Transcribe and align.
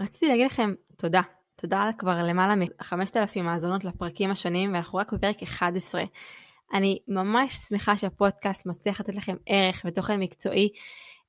רציתי 0.00 0.28
להגיד 0.28 0.46
לכם 0.46 0.74
תודה. 0.96 1.20
תודה 1.56 1.82
על 1.82 1.90
כבר 1.98 2.22
למעלה 2.22 2.54
מ-5,000 2.54 3.40
האזונות 3.44 3.84
לפרקים 3.84 4.30
השונים, 4.30 4.74
ואנחנו 4.74 4.98
רק 4.98 5.12
בפרק 5.12 5.42
11. 5.42 6.02
אני 6.74 6.98
ממש 7.08 7.54
שמחה 7.68 7.96
שהפודקאסט 7.96 8.66
מצליח 8.66 9.00
לתת 9.00 9.16
לכם 9.16 9.36
ערך 9.46 9.82
ותוכן 9.84 10.20
מקצועי, 10.20 10.68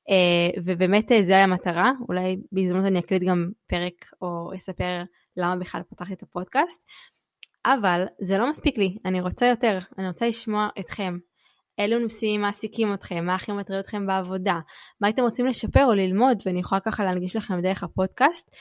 אה, 0.09 0.61
ובאמת 0.63 1.11
אה, 1.11 1.17
היה 1.17 1.43
המטרה. 1.43 1.91
אולי 2.09 2.37
בהזדמנות 2.51 2.85
אני 2.85 2.99
אקליט 2.99 3.23
גם 3.23 3.49
פרק 3.67 4.11
או 4.21 4.51
אספר 4.55 5.01
למה 5.37 5.55
בכלל 5.55 5.81
פתחתי 5.89 6.13
את 6.13 6.23
הפודקאסט. 6.23 6.83
אבל 7.65 8.05
זה 8.21 8.37
לא 8.37 8.49
מספיק 8.49 8.77
לי, 8.77 8.97
אני 9.05 9.21
רוצה 9.21 9.45
יותר, 9.45 9.79
אני 9.97 10.07
רוצה 10.07 10.27
לשמוע 10.27 10.67
אתכם. 10.79 11.17
אילו 11.79 11.99
נושאים 11.99 12.41
מעסיקים 12.41 12.93
אתכם, 12.93 13.25
מה 13.25 13.35
הכי 13.35 13.51
מטריד 13.51 13.79
אתכם 13.79 14.07
בעבודה, 14.07 14.59
מה 15.01 15.09
אתם 15.09 15.21
רוצים 15.21 15.45
לשפר 15.45 15.85
או 15.85 15.93
ללמוד, 15.93 16.37
ואני 16.45 16.59
יכולה 16.59 16.81
ככה 16.81 17.03
להנגיש 17.03 17.35
לכם 17.35 17.61
דרך 17.61 17.83
הפודקאסט. 17.83 18.55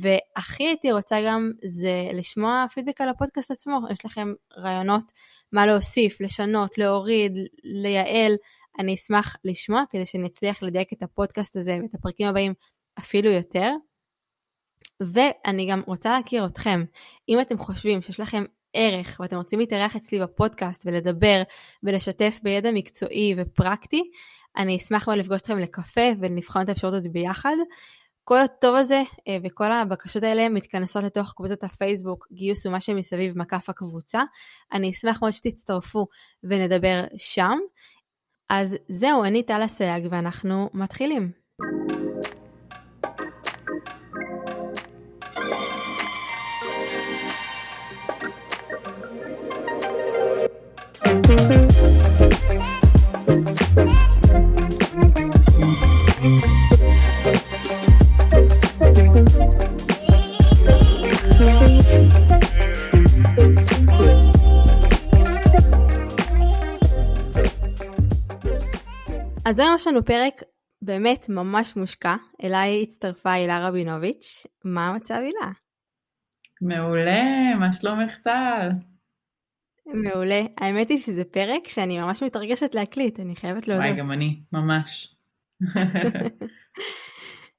והכי 0.00 0.64
הייתי 0.66 0.92
רוצה 0.92 1.16
גם 1.26 1.52
זה 1.64 2.08
לשמוע 2.14 2.64
פידבק 2.74 3.00
על 3.00 3.08
הפודקאסט 3.08 3.50
עצמו, 3.50 3.80
יש 3.90 4.04
לכם 4.04 4.32
רעיונות 4.56 5.12
מה 5.52 5.66
להוסיף, 5.66 6.20
לשנות, 6.20 6.78
להוריד, 6.78 7.38
לייעל, 7.64 8.32
אני 8.78 8.94
אשמח 8.94 9.36
לשמוע 9.44 9.82
כדי 9.90 10.06
שאני 10.06 10.26
אצליח 10.26 10.62
לדייק 10.62 10.92
את 10.92 11.02
הפודקאסט 11.02 11.56
הזה 11.56 11.78
ואת 11.82 11.94
הפרקים 11.94 12.28
הבאים 12.28 12.54
אפילו 12.98 13.30
יותר. 13.30 13.70
ואני 15.00 15.70
גם 15.70 15.82
רוצה 15.86 16.12
להכיר 16.12 16.46
אתכם, 16.46 16.84
אם 17.28 17.40
אתם 17.40 17.58
חושבים 17.58 18.02
שיש 18.02 18.20
לכם 18.20 18.44
ערך 18.74 19.16
ואתם 19.20 19.36
רוצים 19.36 19.58
להתארח 19.58 19.96
אצלי 19.96 20.20
בפודקאסט 20.20 20.86
ולדבר 20.86 21.42
ולשתף 21.82 22.40
בידע 22.42 22.70
מקצועי 22.72 23.34
ופרקטי, 23.36 24.02
אני 24.56 24.76
אשמח 24.76 25.08
מאוד 25.08 25.18
לפגוש 25.18 25.40
אתכם 25.40 25.58
לקפה 25.58 26.10
ונבחן 26.20 26.62
את 26.62 26.68
האפשרות 26.68 26.94
הזאת 26.94 27.12
ביחד. 27.12 27.56
כל 28.24 28.42
הטוב 28.42 28.76
הזה 28.76 29.02
אה, 29.28 29.36
וכל 29.44 29.72
הבקשות 29.72 30.22
האלה 30.22 30.48
מתכנסות 30.48 31.04
לתוך 31.04 31.32
קבוצת 31.36 31.64
הפייסבוק 31.64 32.26
גיוס 32.32 32.66
ומה 32.66 32.80
שמסביב 32.80 33.38
מקף 33.38 33.68
הקבוצה. 33.68 34.20
אני 34.72 34.90
אשמח 34.90 35.22
מאוד 35.22 35.32
שתצטרפו 35.32 36.06
ונדבר 36.44 37.04
שם. 37.16 37.58
אז 38.50 38.78
זהו, 38.88 39.24
אני 39.24 39.42
טל 39.42 39.64
אסייג 39.64 40.08
ואנחנו 40.10 40.70
מתחילים. 40.74 41.30
אז 69.50 69.58
היום 69.58 69.74
יש 69.74 69.86
לנו 69.86 70.04
פרק 70.04 70.42
באמת 70.82 71.28
ממש 71.28 71.76
מושקע. 71.76 72.14
אליי 72.44 72.82
הצטרפה 72.82 73.32
הילה 73.32 73.68
רבינוביץ'. 73.68 74.46
מה 74.64 74.88
המצב 74.88 75.14
הילה? 75.14 75.52
מעולה, 76.62 77.54
מה 77.60 77.72
שלומך 77.72 78.18
טל? 78.24 78.89
מעולה. 79.94 80.42
האמת 80.58 80.88
היא 80.88 80.98
שזה 80.98 81.24
פרק 81.24 81.68
שאני 81.68 81.98
ממש 81.98 82.22
מתרגשת 82.22 82.74
להקליט, 82.74 83.20
אני 83.20 83.36
חייבת 83.36 83.68
להודות. 83.68 83.86
וואי, 83.86 83.98
גם 83.98 84.12
אני, 84.12 84.40
ממש. 84.52 85.14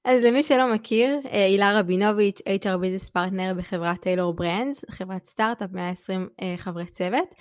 אז 0.05 0.23
למי 0.23 0.43
שלא 0.43 0.73
מכיר, 0.73 1.19
אה, 1.31 1.45
הילה 1.45 1.79
רבינוביץ', 1.79 2.39
HR 2.39 2.77
business 2.77 3.09
partner 3.09 3.53
בחברת 3.57 4.01
Tailor 4.01 4.33
Brands, 4.33 4.85
חברת 4.89 5.25
סטארט-אפ 5.25 5.69
120 5.71 6.29
אה, 6.41 6.53
חברי 6.57 6.85
צוות. 6.85 7.35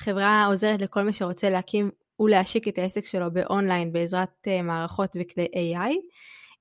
החברה 0.00 0.46
עוזרת 0.46 0.80
לכל 0.80 1.02
מי 1.02 1.12
שרוצה 1.12 1.50
להקים 1.50 1.90
ולהשיק 2.20 2.68
את 2.68 2.78
העסק 2.78 3.06
שלו 3.06 3.32
באונליין 3.32 3.92
בעזרת 3.92 4.46
uh, 4.46 4.62
מערכות 4.62 5.16
וכלי 5.20 5.46
AI. 5.54 5.92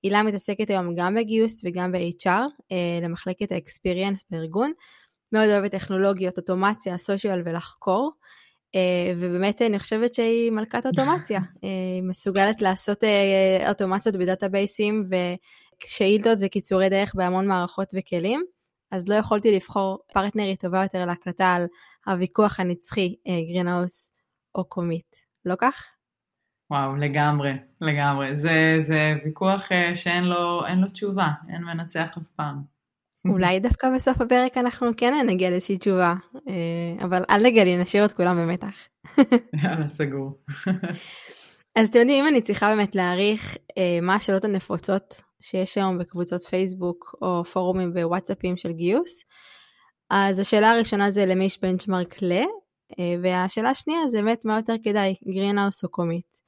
הילה 0.03 0.24
מתעסקת 0.24 0.69
היום 0.69 0.96
גם 0.96 1.16
בגיוס 1.16 1.62
וגם 1.66 1.91
ב-HR 1.91 2.28
אה, 2.72 3.00
למחלקת 3.02 3.52
ה-experience 3.52 4.22
בארגון. 4.30 4.74
מאוד 5.33 5.49
אוהבת 5.49 5.71
טכנולוגיות, 5.71 6.38
אוטומציה, 6.38 6.97
סושיאל 6.97 7.41
ולחקור. 7.45 8.11
Uh, 8.75 8.77
ובאמת 9.17 9.61
אני 9.61 9.79
חושבת 9.79 10.13
שהיא 10.13 10.51
מלכת 10.51 10.85
אוטומציה. 10.85 11.39
היא 11.61 12.03
מסוגלת 12.03 12.61
לעשות 12.61 13.03
אוטומציות 13.69 14.16
בדאטאבייסים 14.16 15.03
ושאילתות 15.83 16.38
וקיצורי 16.41 16.89
דרך 16.89 17.16
בהמון 17.16 17.47
מערכות 17.47 17.94
וכלים. 17.94 18.44
אז 18.91 19.09
לא 19.09 19.16
יכולתי 19.16 19.55
לבחור 19.55 19.99
פרטנרית 20.13 20.61
טובה 20.61 20.83
יותר 20.83 21.05
להקלטה 21.05 21.45
על 21.45 21.65
הוויכוח 22.05 22.59
הנצחי 22.59 23.15
Greenhouse 23.50 24.12
או 24.55 24.65
Comeet. 24.66 25.16
לא 25.45 25.55
כך? 25.59 25.85
וואו, 26.71 26.95
לגמרי, 26.95 27.53
לגמרי. 27.81 28.35
זה, 28.35 28.77
זה 28.79 29.15
ויכוח 29.25 29.61
שאין 29.95 30.23
לו, 30.23 30.61
לו 30.77 30.88
תשובה, 30.89 31.27
אין 31.50 31.63
מנצח 31.63 32.17
אף 32.17 32.27
פעם. 32.35 32.72
אולי 33.28 33.59
דווקא 33.67 33.89
בסוף 33.95 34.22
הפרק 34.22 34.57
אנחנו 34.57 34.88
כן 34.97 35.13
נגיע 35.28 35.50
לאיזושהי 35.50 35.78
תשובה, 35.78 36.13
אה, 36.35 37.03
אבל 37.03 37.23
אל 37.29 37.44
נגלה, 37.44 37.78
נשאיר 37.78 38.06
את 38.06 38.13
כולם 38.13 38.38
במתח. 38.38 38.88
יאללה, 39.63 39.88
סגור. 39.88 40.39
אז 41.75 41.88
אתם 41.88 42.00
יודעים, 42.00 42.25
אם 42.25 42.28
אני 42.28 42.41
צריכה 42.41 42.69
באמת 42.69 42.95
להעריך 42.95 43.56
אה, 43.56 43.79
מה 44.01 44.16
השאלות 44.16 44.45
הנפוצות 44.45 45.22
שיש 45.41 45.78
היום 45.78 45.97
בקבוצות 45.97 46.41
פייסבוק 46.41 47.16
או 47.22 47.44
פורומים 47.44 47.94
בוואטסאפים 47.94 48.57
של 48.57 48.72
גיוס, 48.72 49.23
אז 50.09 50.39
השאלה 50.39 50.72
הראשונה 50.72 51.09
זה 51.09 51.25
למי 51.25 51.45
יש 51.45 51.62
benchmark 51.62 52.22
ל, 52.22 52.31
אה, 53.00 53.16
והשאלה 53.23 53.69
השנייה 53.69 54.07
זה 54.07 54.22
באמת 54.22 54.45
מה 54.45 54.57
יותר 54.57 54.73
כדאי, 54.83 55.16
Greenhouse 55.28 55.84
או 55.83 55.89
Comeet. 55.90 56.41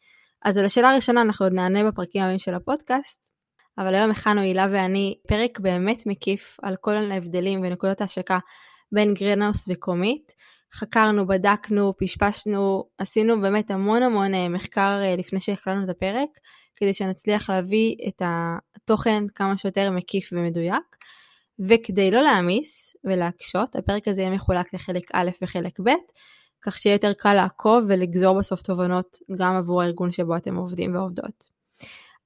אז 0.45 0.57
על 0.57 0.65
השאלה 0.65 0.89
הראשונה 0.89 1.21
אנחנו 1.21 1.45
עוד 1.45 1.53
נענה 1.53 1.91
בפרקים 1.91 2.23
הבאים 2.23 2.39
של 2.39 2.53
הפודקאסט, 2.53 3.31
אבל 3.77 3.95
היום 3.95 4.11
הכנו 4.11 4.41
הילה 4.41 4.67
ואני 4.71 5.15
פרק 5.27 5.59
באמת 5.59 6.03
מקיף 6.05 6.57
על 6.61 6.75
כל 6.75 6.95
ההבדלים 7.11 7.59
ונקודות 7.63 8.01
ההשקה 8.01 8.37
בין 8.91 9.13
Greenhouse 9.13 9.65
ו 9.67 9.75
Comeet. 9.75 10.31
חקרנו, 10.73 11.27
בדקנו, 11.27 11.93
פשפשנו, 11.97 12.83
עשינו 12.97 13.41
באמת 13.41 13.71
המון 13.71 14.03
המון 14.03 14.33
אה, 14.33 14.49
מחקר 14.49 15.01
אה, 15.03 15.15
לפני 15.15 15.41
שהקלטנו 15.41 15.83
את 15.83 15.89
הפרק, 15.89 16.29
כדי 16.75 16.93
שנצליח 16.93 17.49
להביא 17.49 17.95
את 18.07 18.21
התוכן 18.25 19.23
כמה 19.35 19.57
שיותר 19.57 19.91
מקיף 19.91 20.29
ומדויק. 20.33 20.95
וכדי 21.59 22.11
לא 22.11 22.21
להעמיס 22.21 22.95
ולהקשות, 23.03 23.75
הפרק 23.75 24.07
הזה 24.07 24.21
יהיה 24.21 24.31
מחולק 24.31 24.73
לחלק 24.73 25.03
א' 25.13 25.29
וחלק 25.41 25.79
ב', 25.79 25.89
כך 26.61 26.77
שיהיה 26.77 26.93
יותר 26.93 27.13
קל 27.13 27.33
לעקוב 27.33 27.83
ולגזור 27.87 28.37
בסוף 28.37 28.61
תובנות 28.61 29.17
גם 29.35 29.55
עבור 29.55 29.81
הארגון 29.81 30.11
שבו 30.11 30.37
אתם 30.37 30.55
עובדים 30.55 30.95
ועובדות. 30.95 31.54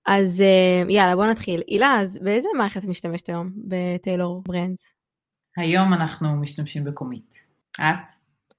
אז 0.05 0.41
אה, 0.41 0.91
יאללה 0.91 1.15
בוא 1.15 1.25
נתחיל. 1.25 1.61
הילה, 1.67 1.95
אז 1.99 2.19
באיזה 2.23 2.49
מערכת 2.57 2.83
את 2.83 2.87
משתמשת 2.87 3.29
היום 3.29 3.51
ב 3.67 3.78
Taylor 3.78 4.43
Brands? 4.47 4.93
היום 5.57 5.93
אנחנו 5.93 6.35
משתמשים 6.35 6.83
ב 6.83 6.91
Comeet. 6.91 7.45
את? 7.75 8.09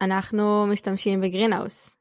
אנחנו 0.03 0.67
משתמשים 0.67 1.21
ב 1.21 1.27
Greenhouse. 1.27 1.97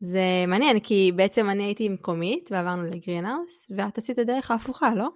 זה 0.00 0.44
מעניין 0.48 0.80
כי 0.80 1.12
בעצם 1.16 1.50
אני 1.50 1.62
הייתי 1.62 1.86
עם 1.86 1.96
Comeet 1.96 2.48
ועברנו 2.52 2.84
ל 2.84 2.92
Greenhouse 2.92 3.70
ואת 3.76 3.98
עשית 3.98 4.18
את 4.18 4.22
הדרך 4.28 4.50
ההפוכה, 4.50 4.94
לא? 4.94 5.08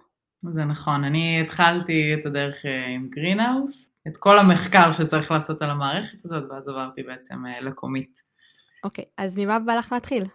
זה 0.51 0.65
נכון, 0.65 1.03
אני 1.03 1.41
התחלתי 1.41 2.13
את 2.13 2.25
הדרך 2.25 2.65
אה, 2.65 2.87
עם 2.87 3.09
גרינהאוס, 3.09 3.91
את 4.07 4.17
כל 4.17 4.39
המחקר 4.39 4.91
שצריך 4.93 5.31
לעשות 5.31 5.61
על 5.61 5.69
המערכת 5.69 6.25
הזאת, 6.25 6.43
ואז 6.49 6.67
עברתי 6.67 7.03
בעצם 7.03 7.45
אה, 7.45 7.61
לקומית. 7.61 8.21
אוקיי, 8.83 9.05
אז 9.17 9.37
ממה 9.37 9.59
בא 9.59 9.75
לך 9.75 9.91
להתחיל? 9.91 10.25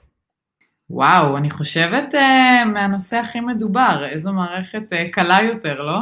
וואו, 0.91 1.37
אני 1.37 1.51
חושבת 1.51 2.15
uh, 2.15 2.65
מהנושא 2.65 3.17
הכי 3.17 3.41
מדובר, 3.41 4.07
איזו 4.11 4.33
מערכת 4.33 4.93
uh, 4.93 5.13
קלה 5.13 5.39
יותר, 5.43 5.83
לא? 5.83 6.01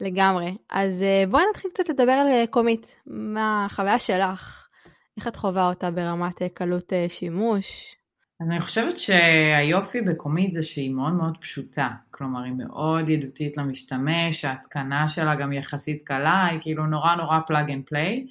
לגמרי. 0.00 0.56
אז 0.70 1.04
uh, 1.04 1.30
בואי 1.30 1.42
נתחיל 1.50 1.70
קצת 1.74 1.88
לדבר 1.88 2.12
על 2.12 2.26
uh, 2.26 2.46
קומית. 2.50 2.96
מה 3.06 3.64
החוויה 3.64 3.98
שלך? 3.98 4.68
איך 5.16 5.28
את 5.28 5.36
חווה 5.36 5.68
אותה 5.68 5.90
ברמת 5.90 6.42
uh, 6.42 6.48
קלות 6.54 6.92
uh, 6.92 7.12
שימוש? 7.12 7.96
אז 8.40 8.50
אני 8.50 8.60
חושבת 8.60 8.98
שהיופי 8.98 10.00
ב 10.00 10.07
Comeet 10.07 10.52
זה 10.52 10.62
שהיא 10.62 10.94
מאוד 10.94 11.12
מאוד 11.12 11.36
פשוטה, 11.40 11.88
כלומר 12.10 12.42
היא 12.42 12.52
מאוד 12.52 13.08
ידידותית 13.08 13.56
למשתמש, 13.56 14.44
ההתקנה 14.44 15.08
שלה 15.08 15.34
גם 15.34 15.52
יחסית 15.52 16.02
קלה, 16.04 16.44
היא 16.44 16.58
כאילו 16.62 16.86
נורא 16.86 17.14
נורא 17.14 17.38
plug 17.46 17.70
and 17.70 17.82
play. 17.86 18.26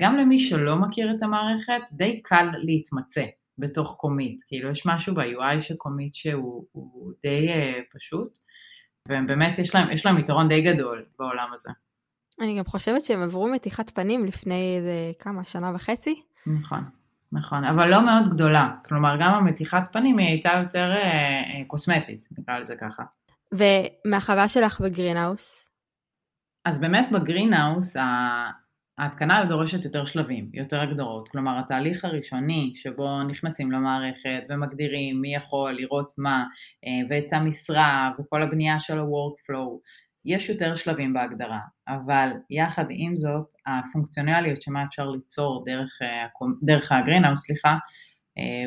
גם 0.00 0.16
למי 0.16 0.38
שלא 0.38 0.76
מכיר 0.76 1.14
את 1.16 1.22
המערכת, 1.22 1.92
די 1.92 2.20
קל 2.22 2.48
להתמצא 2.58 3.24
בתוך 3.62 3.96
Comeet, 3.98 4.42
כאילו 4.46 4.70
יש 4.70 4.86
משהו 4.86 5.14
ב-UI 5.14 5.60
של 5.60 5.76
Comeet 5.76 6.14
שהוא 6.14 6.66
די 7.22 7.48
אה, 7.48 7.96
פשוט, 7.96 8.38
ובאמת 9.08 9.58
יש 9.58 9.74
להם, 9.74 9.90
יש 9.90 10.06
להם 10.06 10.18
יתרון 10.18 10.48
די 10.48 10.62
גדול 10.62 11.04
בעולם 11.18 11.48
הזה. 11.52 11.70
אני 12.40 12.58
גם 12.58 12.64
חושבת 12.64 13.04
שהם 13.04 13.22
עברו 13.22 13.48
מתיחת 13.48 13.90
פנים 13.90 14.24
לפני 14.24 14.76
איזה 14.76 15.12
כמה, 15.18 15.44
שנה 15.44 15.72
וחצי? 15.74 16.22
נכון. 16.46 16.84
נכון, 17.32 17.64
אבל 17.64 17.90
לא 17.90 18.04
מאוד 18.04 18.34
גדולה, 18.34 18.70
כלומר 18.84 19.16
גם 19.20 19.34
המתיחת 19.34 19.82
פנים 19.92 20.18
היא 20.18 20.28
הייתה 20.28 20.50
יותר 20.62 20.90
אה, 20.92 21.00
אה, 21.00 21.64
קוסמטית, 21.66 22.28
נקרא 22.38 22.58
לזה 22.58 22.74
ככה. 22.80 23.02
ומהחוויה 23.52 24.48
שלך 24.48 24.80
ב 24.80 24.88
Greenhouse? 24.88 25.70
אז 26.64 26.80
באמת 26.80 27.08
ב 27.12 27.20
Greenhouse 27.20 27.96
ההתקנה 29.02 29.44
דורשת 29.44 29.84
יותר 29.84 30.04
שלבים, 30.04 30.50
יותר 30.52 30.80
הגדרות, 30.80 31.28
כלומר 31.28 31.58
התהליך 31.58 32.04
הראשוני 32.04 32.72
שבו 32.74 33.22
נכנסים 33.22 33.72
למערכת 33.72 34.42
ומגדירים 34.48 35.20
מי 35.20 35.34
יכול 35.34 35.72
לראות 35.72 36.12
מה 36.18 36.44
אה, 36.86 36.90
ואת 37.08 37.32
המשרה 37.32 38.10
וכל 38.18 38.42
הבנייה 38.42 38.80
של 38.80 38.98
ה-workflow, 38.98 39.78
יש 40.24 40.48
יותר 40.48 40.74
שלבים 40.74 41.12
בהגדרה, 41.12 41.58
אבל 41.88 42.28
יחד 42.50 42.84
עם 42.90 43.16
זאת 43.16 43.46
הפונקציונליות 43.66 44.62
שמה 44.62 44.84
אפשר 44.84 45.10
ליצור 45.10 45.64
דרך, 45.66 45.98
אה, 46.02 46.26
דרך 46.62 46.92
ה 46.92 46.96
Greenhouse, 46.96 47.40
סליחה, 47.40 47.76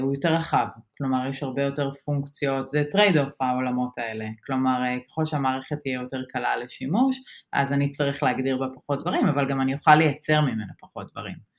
הוא 0.02 0.14
יותר 0.14 0.34
רחב, 0.34 0.68
כלומר 0.98 1.28
יש 1.30 1.44
הרבה 1.44 1.64
יותר 1.64 1.92
פונקציות, 2.06 2.70
זה 2.70 2.84
trade-off 2.92 3.42
העולמות 3.42 3.98
האלה, 3.98 4.26
כלומר 4.46 4.84
אה, 4.84 4.98
ככל 5.08 5.26
שהמערכת 5.26 5.80
תהיה 5.82 6.02
יותר 6.02 6.22
קלה 6.30 6.58
לשימוש, 6.58 7.18
אז 7.54 7.74
אני 7.74 7.90
צריך 7.90 8.24
להגדיר 8.24 8.58
בה 8.58 8.66
פחות 8.76 9.02
דברים, 9.02 9.28
אבל 9.28 9.48
גם 9.50 9.62
אני 9.62 9.74
אוכל 9.74 9.96
לייצר 9.96 10.42
ממנה 10.42 10.74
פחות 10.80 11.12
דברים. 11.12 11.56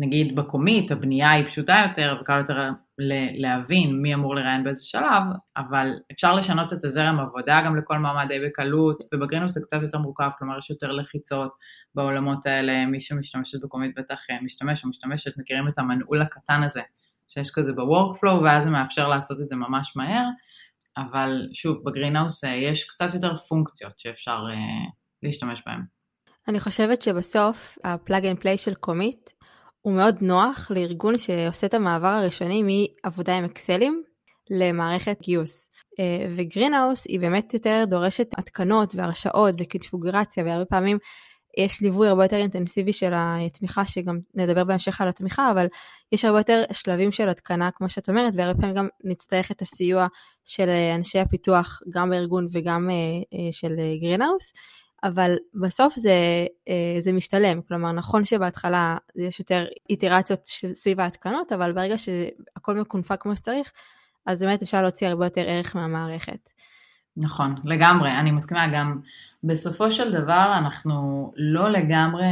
נגיד 0.00 0.36
ב 0.36 0.44
Comeet 0.44 0.90
הבנייה 0.90 1.30
היא 1.30 1.46
פשוטה 1.46 1.84
יותר 1.88 2.18
וקל 2.20 2.38
יותר 2.38 2.70
להבין 3.38 4.02
מי 4.02 4.14
אמור 4.14 4.34
לראיין 4.34 4.64
באיזה 4.64 4.84
שלב, 4.84 5.22
אבל 5.56 5.90
אפשר 6.12 6.34
לשנות 6.34 6.72
את 6.72 6.84
הזרם 6.84 7.20
עבודה 7.20 7.62
גם 7.66 7.76
לכל 7.76 7.98
מועמד 7.98 8.28
די 8.28 8.40
בקלות, 8.46 9.02
וב 9.14 9.20
Greenhouse 9.20 9.52
זה 9.52 9.60
קצת 9.60 9.82
יותר 9.82 9.98
מורכב, 9.98 10.30
כלומר 10.38 10.58
יש 10.58 10.70
יותר 10.70 10.92
לחיצות 10.92 11.52
בעולמות 11.94 12.46
האלה, 12.46 12.86
מי 12.86 13.00
שמשתמשת 13.00 13.60
ב 13.62 13.67
Comeet 13.67 13.98
בטח 13.98 14.18
אה, 14.30 14.38
משתמש 14.42 14.84
או 14.84 14.88
משתמשת, 14.88 15.38
מכירים 15.38 15.68
את 15.68 15.78
המנעול 15.78 16.22
הקטן 16.22 16.62
הזה 16.62 16.80
שיש 17.28 17.50
כזה 17.50 17.72
ב-workflow, 17.72 18.42
ואז 18.44 18.64
זה 18.64 18.70
מאפשר 18.70 19.08
לעשות 19.08 19.40
את 19.40 19.48
זה 19.48 19.56
ממש 19.56 19.92
מהר, 19.96 20.24
אבל 20.96 21.48
שוב, 21.52 21.76
ב 21.84 21.89
Greenhouse 21.89 22.44
אה, 22.44 22.54
יש 22.54 22.84
קצת 22.84 23.14
יותר 23.14 23.34
פונקציות 23.34 23.98
שאפשר 23.98 24.38
אה, 24.38 24.90
להשתמש 25.22 25.62
בהן. 25.66 25.80
אני 26.48 26.60
חושבת 26.60 27.02
שבסוף 27.02 27.78
ה 27.84 27.92
plug 27.92 28.26
and 28.26 28.38
play 28.40 28.58
של 28.58 28.74
Comeet 28.74 29.30
הוא 29.80 29.92
מאוד 29.92 30.16
נוח 30.20 30.70
לארגון 30.70 31.18
שעושה 31.18 31.66
את 31.66 31.74
המעבר 31.74 32.08
הראשוני 32.08 32.88
מעבודה 33.04 33.36
עם 33.36 33.44
אקסלים 33.44 34.02
למערכת 34.50 35.20
גיוס. 35.22 35.70
אה, 36.00 36.26
ו 36.36 36.42
Greenhouse 36.42 37.06
היא 37.06 37.20
באמת 37.20 37.54
יותר 37.54 37.84
דורשת 37.88 38.38
התקנות 38.38 38.94
והרשאות 38.94 39.54
וקונפיגורציה 39.58 40.44
והרבה 40.44 40.64
פעמים 40.64 40.98
יש 41.58 41.82
ליווי 41.82 42.08
הרבה 42.08 42.24
יותר 42.24 42.36
אינטנסיבי 42.36 42.92
של 42.92 43.12
התמיכה, 43.16 43.84
שגם 43.84 44.18
נדבר 44.34 44.64
בהמשך 44.64 45.00
על 45.00 45.08
התמיכה, 45.08 45.50
אבל 45.50 45.66
יש 46.12 46.24
הרבה 46.24 46.38
יותר 46.38 46.62
שלבים 46.72 47.12
של 47.12 47.28
התקנה, 47.28 47.70
כמו 47.70 47.88
שאת 47.88 48.08
אומרת, 48.08 48.32
והרבה 48.36 48.60
פעמים 48.60 48.74
גם 48.74 48.88
נצטרך 49.04 49.50
את 49.50 49.62
הסיוע 49.62 50.06
של 50.44 50.68
אנשי 50.94 51.18
הפיתוח, 51.18 51.80
גם 51.90 52.10
בארגון 52.10 52.46
וגם 52.52 52.90
אה, 52.90 52.94
אה, 53.38 53.52
של 53.52 53.72
גרינהאוס, 54.00 54.52
אבל 55.04 55.36
בסוף 55.54 55.94
זה, 55.96 56.46
אה, 56.68 57.00
זה 57.00 57.12
משתלם, 57.12 57.62
כלומר 57.62 57.92
נכון 57.92 58.24
שבהתחלה 58.24 58.96
יש 59.16 59.40
יותר 59.40 59.64
איטרציות 59.90 60.40
סביב 60.72 61.00
ההתקנות, 61.00 61.52
אבל 61.52 61.72
ברגע 61.72 61.98
שהכל 61.98 62.76
מקונפק 62.80 63.22
כמו 63.22 63.36
שצריך, 63.36 63.72
אז 64.26 64.42
באמת 64.42 64.62
אפשר 64.62 64.82
להוציא 64.82 65.08
הרבה 65.08 65.26
יותר 65.26 65.44
ערך 65.46 65.76
מהמערכת. 65.76 66.50
נכון, 67.16 67.54
לגמרי, 67.64 68.10
אני 68.20 68.30
מסכימה 68.30 68.68
גם 68.74 69.00
בסופו 69.44 69.90
של 69.90 70.12
דבר 70.12 70.54
אנחנו 70.58 71.32
לא 71.36 71.68
לגמרי 71.70 72.26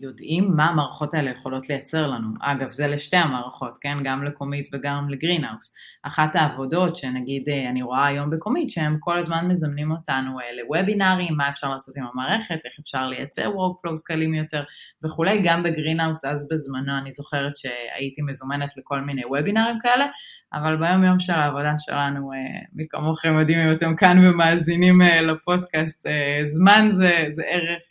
יודעים 0.00 0.52
מה 0.56 0.64
המערכות 0.64 1.14
האלה 1.14 1.30
יכולות 1.30 1.68
לייצר 1.68 2.06
לנו. 2.06 2.28
אגב, 2.40 2.70
זה 2.70 2.86
לשתי 2.86 3.16
המערכות, 3.16 3.78
כן? 3.80 3.98
גם 4.04 4.24
ל 4.24 4.30
Comeet 4.30 4.68
וגם 4.72 5.08
ל 5.10 5.15
Greenhouse. 5.15 5.74
אחת 6.02 6.36
העבודות 6.36 6.96
שנגיד 6.96 7.42
אני 7.70 7.82
רואה 7.82 8.06
היום 8.06 8.30
ב 8.30 8.35
Comeet, 8.35 8.70
שהם 8.70 8.96
כל 9.00 9.18
הזמן 9.18 9.48
מזמנים 9.48 9.90
אותנו 9.90 10.38
לוובינארים, 10.62 11.36
מה 11.36 11.48
אפשר 11.48 11.70
לעשות 11.70 11.96
עם 11.96 12.04
המערכת, 12.12 12.58
איך 12.64 12.74
אפשר 12.80 13.08
לייצר 13.08 13.52
workflows 13.52 14.02
קלים 14.04 14.34
יותר 14.34 14.62
וכולי, 15.04 15.42
גם 15.44 15.62
ב 15.62 15.68
Greenhouse 15.68 16.24
אז 16.24 16.48
בזמנו 16.50 16.98
אני 16.98 17.10
זוכרת 17.10 17.56
שהייתי 17.56 18.22
מזומנת 18.22 18.76
לכל 18.76 19.00
מיני 19.00 19.24
וובינארים 19.24 19.78
כאלה, 19.80 20.06
אבל 20.52 20.76
ביום 20.76 21.04
יום 21.04 21.20
של 21.20 21.32
העבודה 21.32 21.74
שלנו, 21.78 22.32
אה, 22.32 22.38
מי 22.72 22.86
כמוכם 22.88 23.38
יודעים 23.38 23.58
אם 23.58 23.72
אתם 23.72 23.96
כאן 23.96 24.16
ומאזינים 24.18 25.02
אה, 25.02 25.22
לפודקאסט, 25.22 26.06
אה, 26.06 26.40
זמן 26.44 26.88
זה, 26.92 27.26
זה 27.30 27.42
ערך 27.46 27.82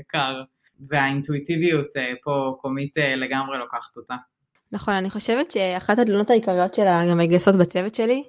יקר, 0.00 0.42
והאינטואיטיביות 0.88 1.86
פה 2.24 2.56
קומית 2.60 2.92
לגמרי 3.16 3.58
לוקחת 3.58 3.96
אותה. 3.96 4.14
נכון, 4.72 4.94
אני 4.94 5.10
חושבת 5.10 5.50
שאחת 5.50 5.98
התלונות 5.98 6.30
העיקריות 6.30 6.74
של 6.74 6.86
המגייסות 6.86 7.56
בצוות 7.56 7.94
שלי, 7.94 8.22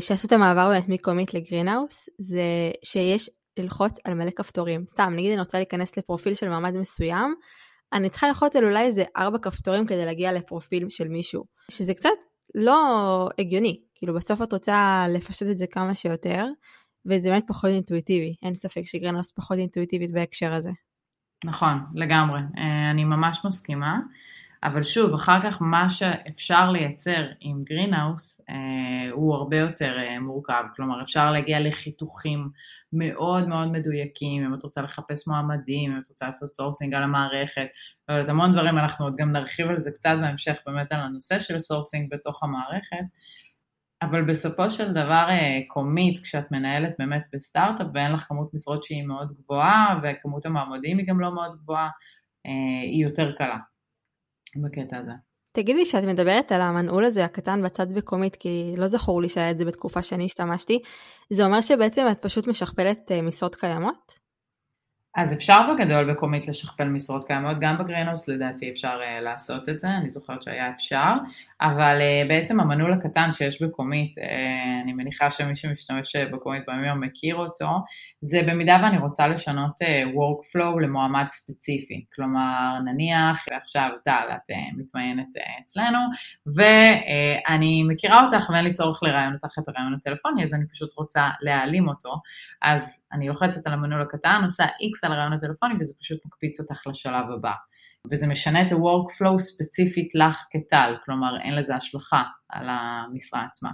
שעשו 0.00 0.26
את 0.26 0.32
המעבר 0.32 0.68
באמת 0.68 0.88
מקומית 0.88 1.34
לגרינהאוס, 1.34 2.08
זה 2.18 2.42
שיש 2.84 3.30
ללחוץ 3.58 3.98
על 4.04 4.14
מלא 4.14 4.30
כפתורים. 4.30 4.84
סתם, 4.86 5.12
נגיד 5.16 5.30
אני 5.32 5.40
רוצה 5.40 5.58
להיכנס 5.58 5.96
לפרופיל 5.96 6.34
של 6.34 6.48
מעמד 6.48 6.74
מסוים, 6.74 7.34
אני 7.92 8.10
צריכה 8.10 8.28
ללחוץ 8.28 8.56
על 8.56 8.64
אולי 8.64 8.84
איזה 8.84 9.04
ארבע 9.16 9.38
כפתורים 9.38 9.86
כדי 9.86 10.04
להגיע 10.04 10.32
לפרופיל 10.32 10.88
של 10.88 11.08
מישהו, 11.08 11.44
שזה 11.70 11.94
קצת 11.94 12.10
לא 12.54 13.28
הגיוני. 13.38 13.80
כאילו 13.94 14.14
בסוף 14.14 14.42
את 14.42 14.52
רוצה 14.52 15.06
לפשט 15.08 15.46
את 15.50 15.58
זה 15.58 15.66
כמה 15.66 15.94
שיותר, 15.94 16.46
וזה 17.06 17.30
באמת 17.30 17.44
פחות 17.46 17.70
אינטואיטיבי. 17.70 18.34
אין 18.42 18.54
ספק 18.54 18.82
ש 18.84 18.92
Greenhouse 18.92 19.32
פחות 19.32 19.58
אינטואיטיבית 19.58 20.12
בהקשר 20.12 20.54
הזה. 20.54 20.70
נכון, 21.44 21.78
לגמרי. 21.94 22.40
אה, 22.58 22.90
אני 22.90 23.04
ממש 23.04 23.40
מסכימה. 23.44 23.98
אבל 24.62 24.82
שוב, 24.82 25.14
אחר 25.14 25.38
כך 25.42 25.58
מה 25.60 25.90
שאפשר 25.90 26.70
לייצר 26.70 27.26
עם 27.40 27.64
Greenhouse 27.64 28.40
אה, 28.50 29.10
הוא 29.10 29.34
הרבה 29.34 29.58
יותר 29.58 29.98
אה, 29.98 30.20
מורכב, 30.20 30.64
כלומר 30.76 31.02
אפשר 31.02 31.30
להגיע 31.30 31.60
לחיתוכים 31.60 32.48
מאוד 32.92 33.48
מאוד 33.48 33.72
מדויקים, 33.72 34.44
אם 34.44 34.54
את 34.54 34.62
רוצה 34.62 34.82
לחפש 34.82 35.28
מועמדים, 35.28 35.92
אם 35.92 35.98
את 35.98 36.08
רוצה 36.08 36.26
לעשות 36.26 36.52
sourcing 36.52 36.94
על 36.94 37.02
המערכת, 37.02 37.66
לא 38.08 38.14
יודעת, 38.14 38.28
המון 38.28 38.52
דברים, 38.52 38.78
אנחנו 38.78 39.04
עוד 39.04 39.16
גם 39.16 39.32
נרחיב 39.32 39.68
על 39.68 39.78
זה 39.78 39.90
קצת 39.90 40.14
בהמשך 40.20 40.56
באמת 40.66 40.92
על 40.92 41.00
הנושא 41.00 41.38
של 41.38 41.58
sourcing 41.58 42.10
בתוך 42.10 42.42
המערכת, 42.42 43.04
אבל 44.02 44.24
בסופו 44.24 44.70
של 44.70 44.92
דבר 44.92 45.28
Comeet, 45.68 46.18
אה, 46.18 46.22
כשאת 46.22 46.52
מנהלת 46.52 46.94
באמת 46.98 47.22
בסטארט-אפ 47.32 47.86
ואין 47.94 48.12
לך 48.12 48.24
כמות 48.28 48.54
משרות 48.54 48.84
שהיא 48.84 49.06
מאוד 49.06 49.32
גבוהה 49.38 50.00
וכמות 50.02 50.46
המועמדים 50.46 50.98
היא 50.98 51.06
גם 51.06 51.20
לא 51.20 51.34
מאוד 51.34 51.56
גבוהה, 51.62 51.88
אה, 52.46 52.82
היא 52.82 53.04
יותר 53.04 53.32
קלה 53.32 53.58
בקטע 54.56 54.96
הזה. 54.96 55.12
תגידי 55.52 55.84
שאת 55.86 56.04
מדברת 56.04 56.52
על 56.52 56.60
המנעול 56.60 57.04
הזה 57.04 57.24
הקטן 57.24 57.62
בצד 57.62 57.92
ב 57.92 57.98
Comeet, 57.98 58.36
כי 58.36 58.74
לא 58.76 58.86
זכור 58.86 59.22
לי 59.22 59.28
שהיה 59.28 59.50
את 59.50 59.58
זה 59.58 59.64
בתקופה 59.64 60.02
שאני 60.02 60.24
השתמשתי, 60.24 60.78
זה 61.30 61.44
אומר 61.44 61.60
שבעצם 61.60 62.06
את 62.10 62.22
פשוט 62.22 62.46
משכפלת 62.46 63.12
אה, 63.12 63.22
משרות 63.22 63.54
קיימות? 63.54 64.27
אז 65.20 65.34
אפשר 65.34 65.60
בגדול 65.72 66.12
בקומית 66.12 66.48
לשכפל 66.48 66.84
משרות 66.84 67.26
קיימות, 67.26 67.56
גם 67.60 67.78
בגרינוס 67.78 68.28
לדעתי 68.28 68.70
אפשר 68.70 69.00
uh, 69.00 69.20
לעשות 69.20 69.68
את 69.68 69.78
זה, 69.78 69.88
אני 69.88 70.10
זוכרת 70.10 70.42
שהיה 70.42 70.70
אפשר, 70.70 71.12
אבל 71.60 71.98
uh, 72.00 72.28
בעצם 72.28 72.60
המנעול 72.60 72.92
הקטן 72.92 73.32
שיש 73.32 73.62
בקומית, 73.62 74.18
uh, 74.18 74.22
אני 74.84 74.92
מניחה 74.92 75.30
שמי 75.30 75.56
שמשתמש 75.56 76.16
בקומית 76.16 76.62
ביום 76.66 77.00
מכיר 77.00 77.36
אותו, 77.36 77.68
זה 78.20 78.40
במידה 78.48 78.80
ואני 78.82 78.98
רוצה 78.98 79.28
לשנות 79.28 79.82
uh, 79.82 80.08
workflow 80.08 80.80
למועמד 80.80 81.26
ספציפי, 81.30 82.04
כלומר 82.14 82.78
נניח 82.84 83.44
עכשיו 83.62 83.90
טל 84.04 84.28
את 84.32 84.50
uh, 84.50 84.78
מתמיינת 84.78 85.36
uh, 85.36 85.62
אצלנו, 85.64 85.98
ואני 86.46 87.82
uh, 87.84 87.92
מכירה 87.92 88.24
אותך 88.24 88.50
ואין 88.50 88.64
לי 88.64 88.72
צורך 88.72 89.02
לראיין 89.02 89.32
אותך 89.32 89.58
את 89.58 89.68
הרעיון 89.68 89.94
הטלפוני, 89.94 90.44
אז 90.44 90.54
אני 90.54 90.64
פשוט 90.72 90.94
רוצה 90.94 91.28
להעלים 91.40 91.88
אותו, 91.88 92.20
אז 92.62 93.02
אני 93.12 93.28
לוחצת 93.28 93.66
על 93.66 93.72
המנעול 93.72 94.02
הקטן, 94.02 94.40
עושה 94.44 94.64
X 94.64 95.07
על 95.12 95.14
הרעיון 95.14 95.32
הטלפוני 95.32 95.74
וזה 95.80 95.94
פשוט 96.00 96.18
מקפיץ 96.26 96.60
אותך 96.60 96.86
לשלב 96.86 97.30
הבא. 97.38 97.52
וזה 98.10 98.26
משנה 98.26 98.66
את 98.66 98.72
ה-workflow 98.72 99.38
ספציפית 99.38 100.14
לך 100.14 100.36
כטל, 100.50 100.94
כלומר 101.04 101.40
אין 101.40 101.54
לזה 101.54 101.74
השלכה 101.74 102.22
על 102.48 102.66
המשרה 102.68 103.44
עצמה. 103.44 103.70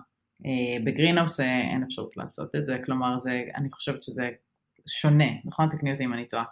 אה, 0.46 0.84
בגרינהאוס 0.84 1.40
אה, 1.40 1.60
אין 1.60 1.82
אפשרות 1.82 2.16
לעשות 2.16 2.54
את 2.56 2.66
זה, 2.66 2.78
כלומר 2.84 3.18
זה, 3.18 3.42
אני 3.56 3.70
חושבת 3.70 4.02
שזה 4.02 4.30
שונה, 4.88 5.24
נכון? 5.44 5.68
תקני 5.68 5.92
אותי 5.92 6.04
אם 6.04 6.14
אני 6.14 6.28
טועה. 6.28 6.44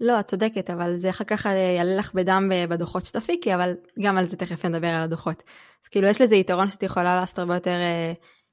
לא, 0.00 0.20
את 0.20 0.26
צודקת, 0.26 0.70
אבל 0.70 0.96
זה 0.96 1.10
אחר 1.10 1.24
כך 1.24 1.46
אה, 1.46 1.52
יעלה 1.52 1.96
לך 1.96 2.14
בדם 2.14 2.50
בדוחות 2.68 3.04
שתפיקי, 3.04 3.54
אבל 3.54 3.74
גם 4.02 4.18
על 4.18 4.26
זה 4.26 4.36
תכף 4.36 4.64
נדבר 4.64 4.88
על 4.88 5.02
הדוחות. 5.02 5.42
אז 5.84 5.88
כאילו 5.88 6.08
יש 6.08 6.20
לזה 6.20 6.36
יתרון 6.36 6.68
שאת 6.68 6.82
יכולה 6.82 7.16
לעשות 7.16 7.38
הרבה 7.38 7.54
יותר 7.54 7.78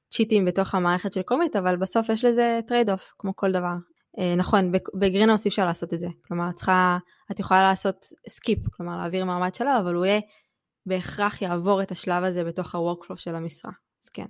צ'יטים 0.10 0.46
בתוך 0.46 0.76
המערכת 0.76 1.14
של 1.14 1.22
Comeet, 1.22 1.56
אבל 1.56 1.76
בסוף 1.76 2.10
יש 2.10 2.26
לזה 2.26 2.60
trade-off, 2.68 3.14
כמו 3.18 3.36
כל 3.36 3.52
דבר. 3.52 3.76
אה, 4.20 4.36
נכון, 4.36 4.72
ב 5.00 5.04
Greenhouse 5.04 5.46
אי 5.46 5.50
אפשר 5.50 5.66
לעשות 5.66 5.94
את 5.94 6.00
זה. 6.00 6.08
כלומר, 6.28 6.50
את 6.50 6.54
צריכה, 6.54 6.98
את 7.32 7.40
יכולה 7.40 7.64
לעשות 7.64 8.06
skip, 8.30 8.60
כלומר 8.78 8.98
להעביר 8.98 9.26
מועמד 9.26 9.56
שלב, 9.56 9.80
אבל 9.80 9.94
הוא 9.94 10.06
יהיה, 10.06 10.20
בהכרח 10.86 11.42
יעבור 11.42 11.82
את 11.82 11.92
השלב 11.92 12.24
הזה 12.24 12.44
בתוך 12.44 12.76
ה-workflow 12.76 13.16
של 13.16 13.36
המשרה. 13.36 13.72
אז 14.04 14.10
כן. 14.10 14.26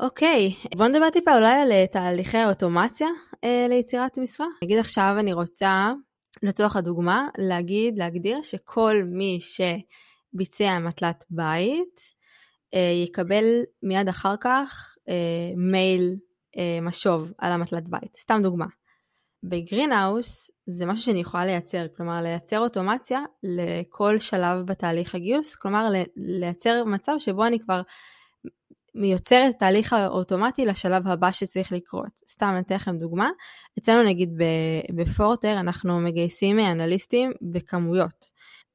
אוקיי, 0.00 0.54
בוא 0.76 0.86
נדבר 0.86 1.10
טיפה 1.10 1.34
אולי 1.34 1.52
על 1.52 1.72
אה, 1.72 1.86
תהליכי 1.86 2.38
האוטומציה 2.38 3.08
אה, 3.44 3.66
ליצירת 3.68 4.18
משרה. 4.18 4.46
נגיד 4.62 4.78
עכשיו 4.78 5.16
אני 5.18 5.32
רוצה, 5.32 5.92
לצורך 6.42 6.76
הדוגמה, 6.76 7.28
להגיד, 7.38 7.98
להגדיר 7.98 8.42
שכל 8.42 9.02
מי 9.06 9.38
שביצע 9.40 10.78
מטלת 10.78 11.24
בית, 11.30 12.00
אה, 12.74 13.04
יקבל 13.04 13.44
מיד 13.82 14.08
אחר 14.08 14.34
כך 14.40 14.94
אה, 15.08 15.52
מייל 15.56 16.16
אה, 16.56 16.78
משוב 16.82 17.32
על 17.38 17.52
המטלת 17.52 17.88
בית. 17.88 18.16
סתם 18.18 18.40
דוגמה. 18.42 18.66
בגרינהאוס 19.48 20.50
זה 20.66 20.86
משהו 20.86 21.04
שאני 21.04 21.20
יכולה 21.20 21.44
לייצר, 21.44 21.86
כלומר 21.96 22.22
לייצר 22.22 22.58
אוטומציה 22.58 23.20
לכל 23.42 24.18
שלב 24.18 24.66
בתהליך 24.66 25.14
הגיוס, 25.14 25.54
כלומר 25.54 25.88
לייצר 26.16 26.84
מצב 26.84 27.12
שבו 27.18 27.46
אני 27.46 27.58
כבר 27.60 27.82
מיוצר 28.94 29.44
את 29.48 29.54
התהליך 29.54 29.92
האוטומטי 29.92 30.66
לשלב 30.66 31.08
הבא 31.08 31.30
שצריך 31.30 31.72
לקרות. 31.72 32.20
סתם 32.28 32.50
אני 32.52 32.60
אתן 32.60 32.74
לכם 32.74 32.98
דוגמה, 32.98 33.30
אצלנו 33.78 34.02
נגיד 34.02 34.30
בפורטר 34.94 35.60
אנחנו 35.60 36.00
מגייסים 36.00 36.58
אנליסטים 36.58 37.32
בכמויות. 37.42 38.30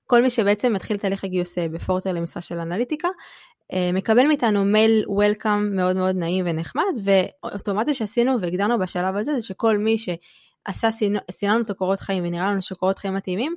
כל 0.06 0.22
מי 0.22 0.30
שבעצם 0.30 0.74
מתחיל 0.74 0.98
תהליך 0.98 1.24
הגיוס 1.24 1.58
אה, 1.58 1.68
בפורטר 1.68 2.12
למשרה 2.12 2.42
של 2.42 2.60
אנליטיקה, 2.60 3.08
אה, 3.74 3.92
מקבל 3.94 4.28
מאיתנו 4.28 4.66
מייל 4.66 5.04
וולקאם 5.08 5.76
מאוד 5.76 5.96
מאוד 5.96 6.16
נעים 6.16 6.46
ונחמד, 6.48 6.84
ואוטומציה 7.04 7.94
שעשינו 7.94 8.40
והגדרנו 8.40 8.80
בשלב 8.80 9.16
הזה 9.16 9.34
זה 9.34 9.48
שכל 9.48 9.78
מי 9.78 9.98
שעשה, 10.68 10.90
סיננו 11.32 11.62
את 11.62 11.70
הקורות 11.70 12.00
חיים 12.00 12.24
ונראה 12.26 12.52
לנו 12.52 12.62
שקורות 12.62 13.00
חיים 13.00 13.14
מתאימים, 13.14 13.56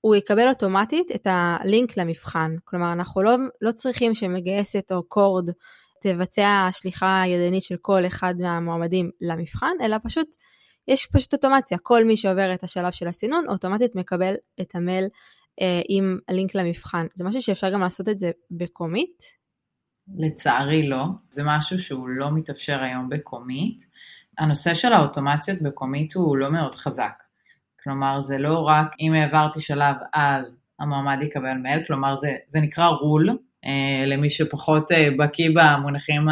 הוא 0.00 0.14
יקבל 0.14 0.48
אוטומטית 0.48 1.10
את 1.14 1.26
הלינק 1.30 1.96
למבחן. 1.96 2.54
כלומר, 2.64 2.92
אנחנו 2.92 3.22
לא, 3.22 3.36
לא 3.60 3.72
צריכים 3.72 4.14
שמגייסת 4.14 4.92
או 4.92 5.02
קורד 5.02 5.50
תבצע 6.02 6.68
שליחה 6.72 7.22
ידנית 7.26 7.62
של 7.62 7.76
כל 7.80 8.06
אחד 8.06 8.34
מהמועמדים 8.38 9.10
למבחן, 9.20 9.72
אלא 9.82 9.96
פשוט, 10.02 10.36
יש 10.88 11.06
פשוט 11.06 11.34
אוטומציה. 11.34 11.78
כל 11.82 12.04
מי 12.04 12.16
שעובר 12.16 12.54
את 12.54 12.64
השלב 12.64 12.90
של 12.90 13.08
הסינון, 13.08 13.44
אוטומטית 13.48 13.94
מקבל 13.94 14.34
את 14.60 14.74
המייל 14.74 15.04
אה, 15.60 15.80
עם 15.88 16.18
הלינק 16.28 16.54
למבחן. 16.54 17.06
זה 17.14 17.24
משהו 17.24 17.42
שאפשר 17.42 17.70
גם 17.70 17.80
לעשות 17.80 18.08
את 18.08 18.18
זה 18.18 18.30
בקומית? 18.50 19.40
לצערי 20.18 20.88
לא, 20.88 21.04
זה 21.30 21.42
משהו 21.44 21.78
שהוא 21.78 22.08
לא 22.08 22.30
מתאפשר 22.34 22.82
היום 22.82 23.08
בקומית. 23.08 23.86
הנושא 24.40 24.74
של 24.74 24.92
האוטומציות 24.92 25.62
בקומית 25.62 26.14
הוא 26.14 26.36
לא 26.36 26.52
מאוד 26.52 26.74
חזק. 26.74 27.22
כלומר, 27.82 28.20
זה 28.22 28.38
לא 28.38 28.58
רק 28.58 28.94
אם 29.00 29.12
העברתי 29.12 29.60
שלב 29.60 29.96
אז 30.14 30.60
המועמד 30.80 31.18
יקבל 31.22 31.54
מייל, 31.54 31.84
כלומר 31.86 32.14
זה, 32.14 32.36
זה 32.46 32.60
נקרא 32.60 32.86
רול, 32.86 33.38
אה, 33.64 34.06
למי 34.06 34.30
שפחות 34.30 34.92
אה, 34.92 35.08
בקיא 35.18 35.50
במונחים 35.54 36.28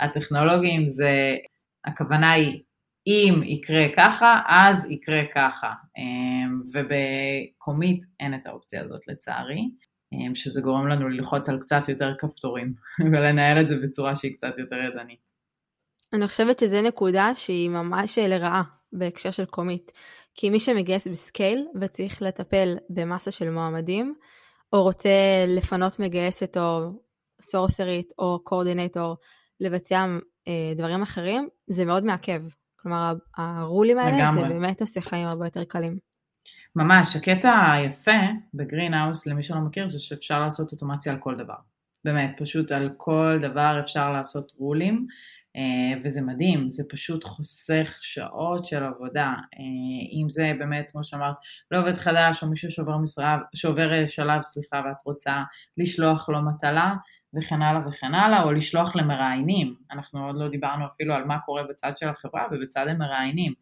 הטכנולוגיים, 0.00 0.86
זה, 0.86 1.36
הכוונה 1.84 2.32
היא 2.32 2.62
אם 3.06 3.42
יקרה 3.44 3.86
ככה, 3.96 4.40
אז 4.46 4.90
יקרה 4.90 5.22
ככה. 5.34 5.72
אה, 5.98 6.50
ובקומית 6.72 8.04
אין 8.20 8.34
את 8.34 8.46
האופציה 8.46 8.82
הזאת 8.82 9.08
לצערי, 9.08 9.68
שזה 10.34 10.60
גורם 10.60 10.88
לנו 10.88 11.08
ללחוץ 11.08 11.48
על 11.48 11.60
קצת 11.60 11.88
יותר 11.88 12.14
כפתורים 12.18 12.74
ולנהל 13.12 13.60
את 13.60 13.68
זה 13.68 13.76
בצורה 13.82 14.16
שהיא 14.16 14.34
קצת 14.34 14.54
יותר 14.58 14.76
ידנית. 14.76 15.23
אני 16.14 16.28
חושבת 16.28 16.58
שזו 16.58 16.82
נקודה 16.82 17.34
שהיא 17.34 17.70
ממש 17.70 18.18
לרעה 18.18 18.62
בהקשר 18.92 19.30
של 19.30 19.44
קומית. 19.44 19.92
כי 20.34 20.50
מי 20.50 20.60
שמגייס 20.60 21.06
בסקייל 21.06 21.66
וצריך 21.80 22.22
לטפל 22.22 22.76
במסה 22.90 23.30
של 23.30 23.50
מועמדים, 23.50 24.14
או 24.72 24.82
רוצה 24.82 25.10
לפנות 25.48 25.98
מגייסת 25.98 26.56
או 26.56 26.90
סורסרית 27.42 28.12
או 28.18 28.38
קורדינטור 28.44 29.16
לבצע 29.60 30.06
אה, 30.48 30.72
דברים 30.76 31.02
אחרים, 31.02 31.48
זה 31.66 31.84
מאוד 31.84 32.04
מעכב. 32.04 32.42
כלומר, 32.76 33.14
הרולים 33.36 33.98
האלה 33.98 34.18
לגמרי. 34.18 34.48
זה 34.48 34.48
באמת 34.48 34.80
עושה 34.80 35.00
חיים 35.00 35.28
הרבה 35.28 35.46
יותר 35.46 35.64
קלים. 35.64 35.98
ממש, 36.76 37.16
הקטע 37.16 37.72
היפה 37.72 38.20
בגרינהאוס, 38.54 39.26
למי 39.26 39.42
שלא 39.42 39.60
מכיר, 39.60 39.88
זה 39.88 39.98
שאפשר 39.98 40.40
לעשות 40.40 40.72
אוטומציה 40.72 41.12
על 41.12 41.18
כל 41.18 41.34
דבר. 41.36 41.54
באמת, 42.04 42.30
פשוט 42.38 42.72
על 42.72 42.90
כל 42.96 43.38
דבר 43.42 43.80
אפשר 43.80 44.12
לעשות 44.12 44.52
רולים. 44.58 45.06
אה, 45.56 46.00
וזה 46.04 46.20
מדהים, 46.20 46.70
זה 46.70 46.82
פשוט 46.90 47.24
חוסך 47.24 47.98
שעות 48.00 48.66
של 48.66 48.84
עבודה. 48.84 49.32
אה, 49.54 50.20
אם 50.20 50.30
זה 50.30 50.52
באמת, 50.58 50.90
כמו 50.90 51.04
שאמרת, 51.04 51.34
לא 51.70 51.80
עובד 51.80 51.94
חדש 51.94 52.42
או 52.42 52.48
מישהו 52.48 52.70
שעובר, 52.70 52.96
משרה, 52.96 53.38
שעובר 53.54 53.92
אה, 53.92 54.08
שלב, 54.08 54.42
סליחה, 54.42 54.82
ואת 54.86 55.06
רוצה 55.06 55.42
לשלוח 55.76 56.28
לו 56.28 56.42
מטלה, 56.42 56.94
וכן 57.36 57.62
הלאה 57.62 57.88
וכן 57.88 58.14
הלאה, 58.14 58.42
או 58.42 58.52
לשלוח 58.52 58.96
למראיינים. 58.96 59.74
אנחנו 59.92 60.26
עוד 60.26 60.36
לא 60.38 60.48
דיברנו 60.48 60.86
אפילו 60.86 61.14
על 61.14 61.24
מה 61.24 61.38
קורה 61.38 61.62
בצד 61.62 61.92
של 61.96 62.08
החברה 62.08 62.46
ובצד 62.50 62.88
המראיינים. 62.88 63.52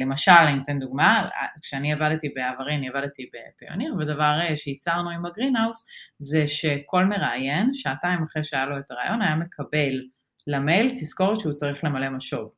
למשל, 0.00 0.30
אני 0.32 0.62
אתן 0.62 0.78
דוגמה, 0.78 1.28
כשאני 1.62 1.92
עבדתי 1.92 2.28
בעברי, 2.28 2.74
אני 2.74 2.88
עבדתי 2.88 3.30
בפיוניר, 3.32 3.94
ודבר 3.98 4.38
שייצרנו 4.56 5.10
עם 5.10 5.26
הגרינהאוס, 5.26 5.88
זה 6.18 6.48
שכל 6.48 7.04
מראיין, 7.04 7.74
שעתיים 7.74 8.22
אחרי 8.22 8.44
שהיה 8.44 8.66
לו 8.66 8.78
את 8.78 8.90
הרעיון, 8.90 9.22
היה 9.22 9.36
מקבל 9.36 10.00
למייל 10.46 10.90
תזכורת 10.90 11.40
שהוא 11.40 11.52
צריך 11.52 11.84
למלא 11.84 12.10
משוב. 12.10 12.52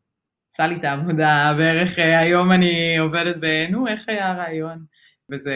עשה 0.52 0.66
לי 0.66 0.76
את 0.76 0.84
העבודה 0.84 1.54
בערך 1.58 1.98
אה, 1.98 2.18
היום 2.18 2.52
אני 2.52 2.98
עובדת 2.98 3.36
ב... 3.40 3.46
נו, 3.70 3.88
איך 3.88 4.08
היה 4.08 4.30
הרעיון? 4.30 4.84
וזה, 5.32 5.54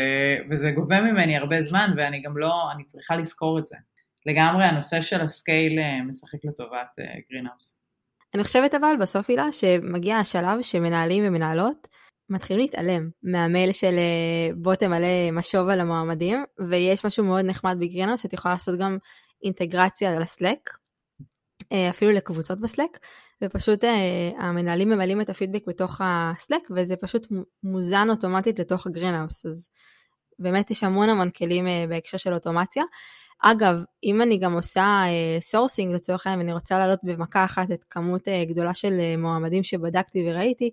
וזה 0.51 0.71
גובה 0.71 1.01
ממני 1.01 1.37
הרבה 1.37 1.63
זמן 1.63 1.95
ואני 1.97 2.23
גם 2.23 2.39
לא, 2.39 2.73
אני 2.73 2.85
צריכה 2.85 3.17
לזכור 3.17 3.59
את 3.59 3.67
זה. 3.67 3.77
לגמרי 4.27 4.65
הנושא 4.65 5.01
של 5.01 5.21
ה 5.21 5.30
scale 5.30 5.79
אה, 5.79 6.03
משחק 6.03 6.39
לטובת 6.45 6.97
Greenhouse. 7.31 7.75
אה, 7.75 7.87
אני 8.35 8.45
חושבת 8.45 8.75
אבל 8.75 8.95
בסוף 9.01 9.31
הילה 9.31 9.53
שמגיע 9.53 10.17
השלב 10.17 10.63
שמנהלים 10.63 11.25
ומנהלות 11.27 11.89
מתחילים 12.31 12.61
להתעלם 12.61 13.09
מהמייל 13.23 13.73
של 13.73 13.95
בוא 14.57 14.75
תמלא 14.75 15.31
משוב 15.33 15.69
על 15.69 15.81
המועמדים 15.81 16.45
ויש 16.69 17.07
משהו 17.07 17.25
מאוד 17.25 17.45
נחמד 17.45 17.77
ב 17.81 17.84
Greenhouse 17.84 18.23
שאת 18.23 18.33
יכולה 18.33 18.55
לעשות 18.55 18.79
גם 18.79 18.99
אינטגרציה 19.45 20.21
ל 20.21 20.29
Slack 20.29 20.71
אפילו 21.91 22.13
לקבוצות 22.13 22.61
ב 22.61 22.66
Slack, 22.66 22.99
ופשוט 23.45 23.85
אה, 23.85 24.31
המנהלים 24.39 24.89
ממלאים 24.89 25.21
את 25.21 25.31
הפידבק 25.31 25.67
בתוך 25.67 26.01
ה 26.05 26.13
Slack, 26.13 26.63
וזה 26.77 26.97
פשוט 26.97 27.27
מוזן 27.63 28.11
אוטומטית 28.11 28.59
לתוך 28.59 28.87
ה 28.87 28.92
Greenhouse, 28.92 29.47
אז 29.47 29.69
באמת 30.39 30.71
יש 30.71 30.85
המון 30.85 31.09
המון 31.09 31.31
כלים 31.31 31.69
אה, 31.69 31.85
בהקשר 31.89 32.19
של 32.19 32.35
אוטומציה. 32.35 32.83
אגב, 33.43 33.77
אם 34.05 34.23
אני 34.23 34.39
גם 34.39 34.53
עושה 34.53 35.03
sourcing 35.41 35.95
לצורך 35.95 36.27
העניין 36.27 36.41
ואני 36.41 36.53
רוצה 36.53 36.79
להעלות 36.79 36.99
במכה 37.03 37.45
אחת 37.45 37.71
את 37.71 37.85
כמות 37.91 38.29
גדולה 38.49 38.75
של 38.75 39.17
מועמדים 39.19 39.63
שבדקתי 39.63 40.31
וראיתי, 40.31 40.71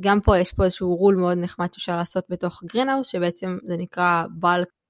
גם 0.00 0.20
פה 0.20 0.38
יש 0.38 0.52
פה 0.52 0.64
איזשהו 0.64 0.96
רול 0.96 1.16
מאוד 1.16 1.38
נחמד 1.38 1.74
שאפשר 1.74 1.96
לעשות 1.96 2.24
בתוך 2.28 2.62
Greenhouse, 2.64 3.08
שבעצם 3.08 3.58
זה 3.66 3.76
נקרא 3.76 4.24
bulk 4.42 4.83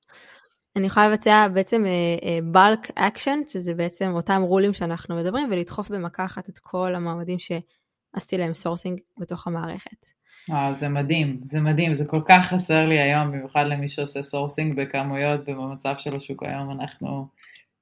אני 0.76 0.86
יכולה 0.86 1.08
לבצע 1.08 1.48
בעצם 1.48 1.84
bulk 2.44 2.86
אה, 2.86 2.92
action, 2.94 3.38
שזה 3.48 3.74
בעצם 3.74 4.10
אותם 4.10 4.42
רולים 4.42 4.74
שאנחנו 4.74 5.16
מדברים, 5.16 5.48
ולדחוף 5.50 5.90
במכה 5.90 6.24
אחת 6.24 6.48
את 6.48 6.58
כל 6.58 6.94
המועמדים 6.94 7.38
שעשיתי 7.38 8.36
להם 8.38 8.54
sourcing 8.54 9.00
בתוך 9.18 9.46
המערכת. 9.46 10.06
וואו, 10.48 10.74
זה 10.74 10.88
מדהים, 10.88 11.40
זה 11.44 11.60
מדהים, 11.60 11.94
זה 11.94 12.04
כל 12.04 12.20
כך 12.28 12.46
חסר 12.46 12.86
לי 12.86 13.00
היום, 13.00 13.32
במיוחד 13.32 13.64
למי 13.66 13.88
שעושה 13.88 14.22
sourcing 14.22 14.76
בכמויות, 14.76 15.40
ובמצב 15.46 15.94
של 15.98 16.16
השוק 16.16 16.42
היום 16.42 16.70
אנחנו, 16.70 17.28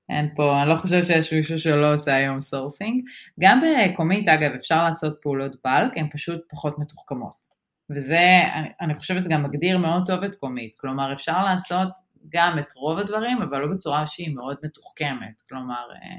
אין 0.09 0.29
פה, 0.37 0.63
אני 0.63 0.71
לא 0.71 0.77
חושבת 0.77 1.07
שיש 1.07 1.33
מישהו 1.33 1.59
שלא 1.59 1.95
עושה 1.95 2.15
היום 2.15 2.41
sourcing. 2.41 3.05
גם 3.41 3.61
ב 3.63 3.71
Comeet, 3.71 4.29
אגב, 4.29 4.51
אפשר 4.51 4.85
לעשות 4.85 5.19
פעולות 5.23 5.57
bulk, 5.65 5.93
הן 5.97 6.09
פשוט 6.13 6.41
פחות 6.51 6.79
מתוחכמות. 6.79 7.47
וזה, 7.91 8.41
אני, 8.55 8.69
אני 8.81 8.95
חושבת, 8.95 9.23
גם 9.29 9.43
מגדיר 9.43 9.79
מאוד 9.79 10.07
טוב 10.07 10.23
את 10.23 10.35
Comeet. 10.35 10.73
כלומר, 10.77 11.13
אפשר 11.13 11.45
לעשות 11.45 11.89
גם 12.29 12.59
את 12.59 12.73
רוב 12.75 12.99
הדברים, 12.99 13.43
אבל 13.43 13.59
לא 13.59 13.67
בצורה 13.67 14.07
שהיא 14.07 14.35
מאוד 14.35 14.57
מתוחכמת. 14.63 15.43
כלומר, 15.49 15.87
אה, 15.93 16.19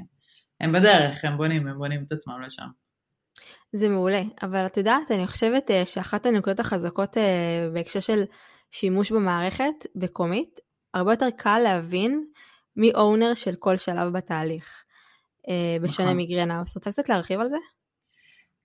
הם 0.60 0.72
בדרך, 0.72 1.24
הם 1.24 1.36
בונים, 1.36 1.66
הם 1.66 1.78
בונים 1.78 2.04
את 2.06 2.12
עצמם 2.12 2.42
לשם. 2.42 2.66
זה 3.72 3.88
מעולה, 3.88 4.22
אבל 4.42 4.66
את 4.66 4.76
יודעת, 4.76 5.10
אני 5.10 5.26
חושבת 5.26 5.70
אה, 5.70 5.86
שאחת 5.86 6.26
הנקודות 6.26 6.60
החזקות 6.60 7.16
אה, 7.16 7.68
בהקשר 7.72 8.00
של 8.00 8.22
שימוש 8.70 9.12
במערכת, 9.12 9.86
בקומית, 9.96 10.60
הרבה 10.94 11.12
יותר 11.12 11.30
קל 11.36 11.58
להבין 11.58 12.24
מי 12.76 12.92
אונר 12.94 13.34
של 13.34 13.54
כל 13.54 13.76
שלב 13.76 14.12
בתהליך, 14.12 14.84
בשונה 15.82 16.08
נכון. 16.08 16.16
מגרנהאוס. 16.16 16.76
רוצה 16.76 16.92
קצת 16.92 17.08
להרחיב 17.08 17.40
על 17.40 17.48
זה? 17.48 17.56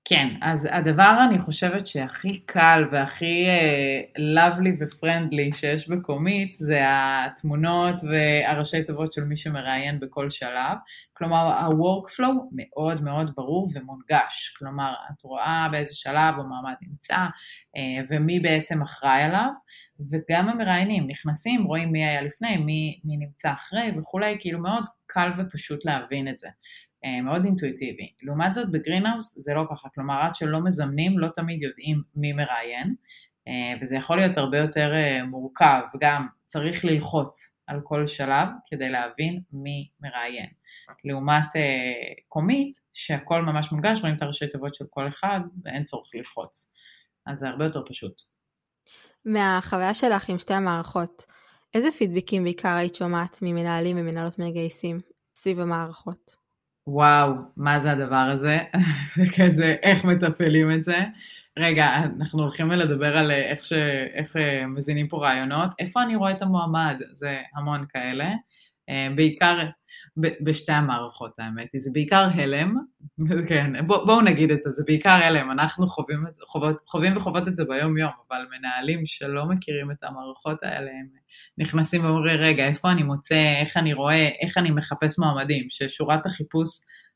כן, 0.09 0.27
אז 0.41 0.67
הדבר 0.71 1.17
אני 1.29 1.39
חושבת 1.39 1.87
שהכי 1.87 2.39
קל 2.39 2.85
והכי 2.91 3.45
uh, 3.45 4.19
lovely 4.19 4.75
ופרנדלי 4.79 5.53
שיש 5.53 5.89
בקומית 5.89 6.53
זה 6.53 6.81
התמונות 6.85 7.95
והראשי 8.03 8.83
תיבות 8.83 9.13
של 9.13 9.23
מי 9.23 9.37
שמראיין 9.37 9.99
בכל 9.99 10.29
שלב. 10.29 10.77
כלומר, 11.13 11.47
ה-workflow 11.47 12.33
מאוד 12.51 13.03
מאוד 13.03 13.31
ברור 13.35 13.69
ומונגש. 13.73 14.55
כלומר, 14.57 14.93
את 15.11 15.23
רואה 15.23 15.67
באיזה 15.71 15.95
שלב 15.95 16.33
המעמד 16.39 16.75
נמצא 16.81 17.17
uh, 17.17 18.05
ומי 18.09 18.39
בעצם 18.39 18.81
אחראי 18.81 19.21
עליו, 19.21 19.49
וגם 20.11 20.49
המראיינים 20.49 21.07
נכנסים, 21.07 21.63
רואים 21.63 21.91
מי 21.91 22.05
היה 22.05 22.21
לפני, 22.21 22.57
מי, 22.57 22.99
מי 23.03 23.17
נמצא 23.17 23.51
אחרי 23.51 23.91
וכולי, 23.97 24.37
כאילו 24.39 24.59
מאוד 24.59 24.83
קל 25.05 25.31
ופשוט 25.37 25.85
להבין 25.85 26.27
את 26.27 26.39
זה. 26.39 26.47
אה, 27.05 27.21
מאוד 27.21 27.45
אינטואיטיבי. 27.45 28.13
לעומת 28.21 28.53
זאת 28.53 28.71
בגרינהאוס 28.71 29.37
זה 29.37 29.53
לא 29.53 29.65
ככה, 29.71 29.89
כלומר 29.89 30.21
עד 30.21 30.35
שלא 30.35 30.63
מזמנים 30.63 31.19
לא 31.19 31.27
תמיד 31.27 31.61
יודעים 31.61 32.01
מי 32.15 32.33
מראיין, 32.33 32.95
אה, 33.47 33.73
וזה 33.81 33.95
יכול 33.95 34.17
להיות 34.17 34.37
הרבה 34.37 34.57
יותר 34.57 34.93
אה, 34.93 35.23
מורכב, 35.23 35.81
גם 35.99 36.27
צריך 36.45 36.85
ללחוץ 36.85 37.55
על 37.67 37.81
כל 37.83 38.07
שלב 38.07 38.47
כדי 38.67 38.89
להבין 38.89 39.41
מי 39.51 39.89
מראיין. 39.99 40.49
לעומת 41.05 41.45
קומית, 42.27 42.77
שהכל 42.93 43.41
ממש 43.41 43.71
מונגש, 43.71 44.01
רואים 44.01 44.15
את 44.15 44.21
הראשי 44.21 44.47
תיבות 44.47 44.75
של 44.75 44.85
כל 44.89 45.07
אחד 45.07 45.39
ואין 45.63 45.83
צורך 45.83 46.09
ללחוץ. 46.13 46.71
אז 47.25 47.39
זה 47.39 47.47
הרבה 47.47 47.65
יותר 47.65 47.81
פשוט. 47.89 48.21
מהחוויה 49.25 49.93
שלך 49.93 50.29
עם 50.29 50.39
שתי 50.39 50.53
המערכות, 50.53 51.25
איזה 51.73 51.91
פידבקים 51.91 52.43
בעיקר 52.43 52.75
היית 52.75 52.95
שומעת 52.95 53.39
ממנהלים 53.41 53.97
ומנהלות 53.99 54.39
מגייסים 54.39 54.99
סביב 55.35 55.59
המערכות? 55.59 56.48
וואו, 56.91 57.33
מה 57.57 57.79
זה 57.79 57.91
הדבר 57.91 58.15
הזה? 58.15 58.57
כזה, 59.37 59.75
איך 59.83 60.05
מתפעלים 60.05 60.71
את 60.71 60.83
זה? 60.83 60.97
רגע, 61.59 61.95
אנחנו 61.95 62.43
הולכים 62.43 62.71
לדבר 62.71 63.17
על 63.17 63.31
איך, 63.31 63.65
ש... 63.65 63.73
איך 64.13 64.37
אה, 64.37 64.67
מזינים 64.67 65.07
פה 65.07 65.17
רעיונות. 65.17 65.69
איפה 65.79 66.03
אני 66.03 66.15
רואה 66.15 66.31
את 66.31 66.41
המועמד? 66.41 67.01
זה 67.13 67.41
המון 67.55 67.85
כאלה. 67.93 68.29
אה, 68.89 69.07
בעיקר 69.15 69.69
בשתי 70.17 70.71
המערכות 70.71 71.31
האמת, 71.39 71.67
זה 71.75 71.89
בעיקר 71.93 72.27
הלם, 72.33 72.75
כן, 73.49 73.87
בוא, 73.87 74.05
בואו 74.05 74.21
נגיד 74.21 74.51
את 74.51 74.61
זה, 74.61 74.69
זה 74.69 74.83
בעיקר 74.85 75.09
הלם, 75.09 75.51
אנחנו 75.51 75.87
חווים, 75.87 76.27
את 76.27 76.33
חוות, 76.47 76.75
חווים 76.87 77.17
וחוות 77.17 77.47
את 77.47 77.55
זה 77.55 77.63
ביום 77.65 77.97
יום, 77.97 78.11
אבל 78.27 78.45
מנהלים 78.57 79.05
שלא 79.05 79.45
מכירים 79.45 79.91
את 79.91 80.03
המערכות 80.03 80.63
האלה, 80.63 80.91
הם 80.91 81.07
נכנסים 81.59 82.05
ואומרים, 82.05 82.39
רגע, 82.39 82.67
איפה 82.67 82.91
אני 82.91 83.03
מוצא, 83.03 83.55
איך 83.61 83.77
אני 83.77 83.93
רואה, 83.93 84.29
איך 84.41 84.57
אני 84.57 84.71
מחפש 84.71 85.19
מועמדים, 85.19 85.67
ששורת 85.69 86.25
החיפוש 86.25 86.69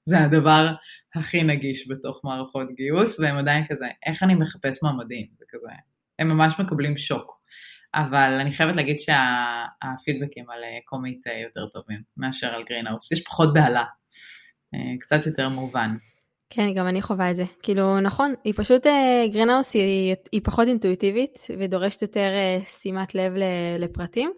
זה 0.06 0.20
הדבר 0.20 0.74
הכי 1.16 1.44
נגיש 1.44 1.88
בתוך 1.90 2.22
מערכות 2.24 2.68
גיוס, 2.76 3.20
והם 3.20 3.38
עדיין 3.38 3.66
כזה, 3.70 3.86
איך 4.06 4.24
אני 4.24 4.36
מחפש 4.36 4.84
מועמדים, 4.84 5.28
זה 5.38 5.46
כזה, 5.50 5.68
הם 6.20 6.30
ממש 6.30 6.54
מקבלים 6.60 6.98
שוק. 6.98 7.44
אבל 7.96 8.38
אני 8.42 8.54
חייבת 8.54 8.76
להגיד 8.76 8.98
שהפידבקים 9.00 10.50
על 10.50 10.64
אה, 10.64 10.78
Comeet 10.86 11.28
אה, 11.28 11.40
יותר 11.40 11.68
טובים 11.68 12.02
מאשר 12.18 12.48
על 12.48 12.64
Greenhouse, 12.64 13.12
יש 13.12 13.24
פחות 13.24 13.54
בהלה, 13.54 13.84
אה, 14.74 14.80
קצת 15.00 15.26
יותר 15.26 15.50
מובן. 15.50 15.96
כן, 16.56 16.74
גם 16.74 16.88
אני 16.88 17.02
חווה 17.02 17.32
את 17.32 17.36
זה. 17.36 17.44
כאילו, 17.64 18.00
נכון, 18.00 18.34
היא 18.44 18.54
פשוט, 18.58 18.88
Greenhouse 19.32 19.74
היא, 19.74 20.16
היא 20.32 20.42
פחות 20.44 20.68
אינטואיטיבית 20.68 21.40
ודורשת 21.60 22.02
יותר 22.02 22.30
שימת 22.66 23.16
לב 23.16 23.34
לפרטים. 23.80 24.32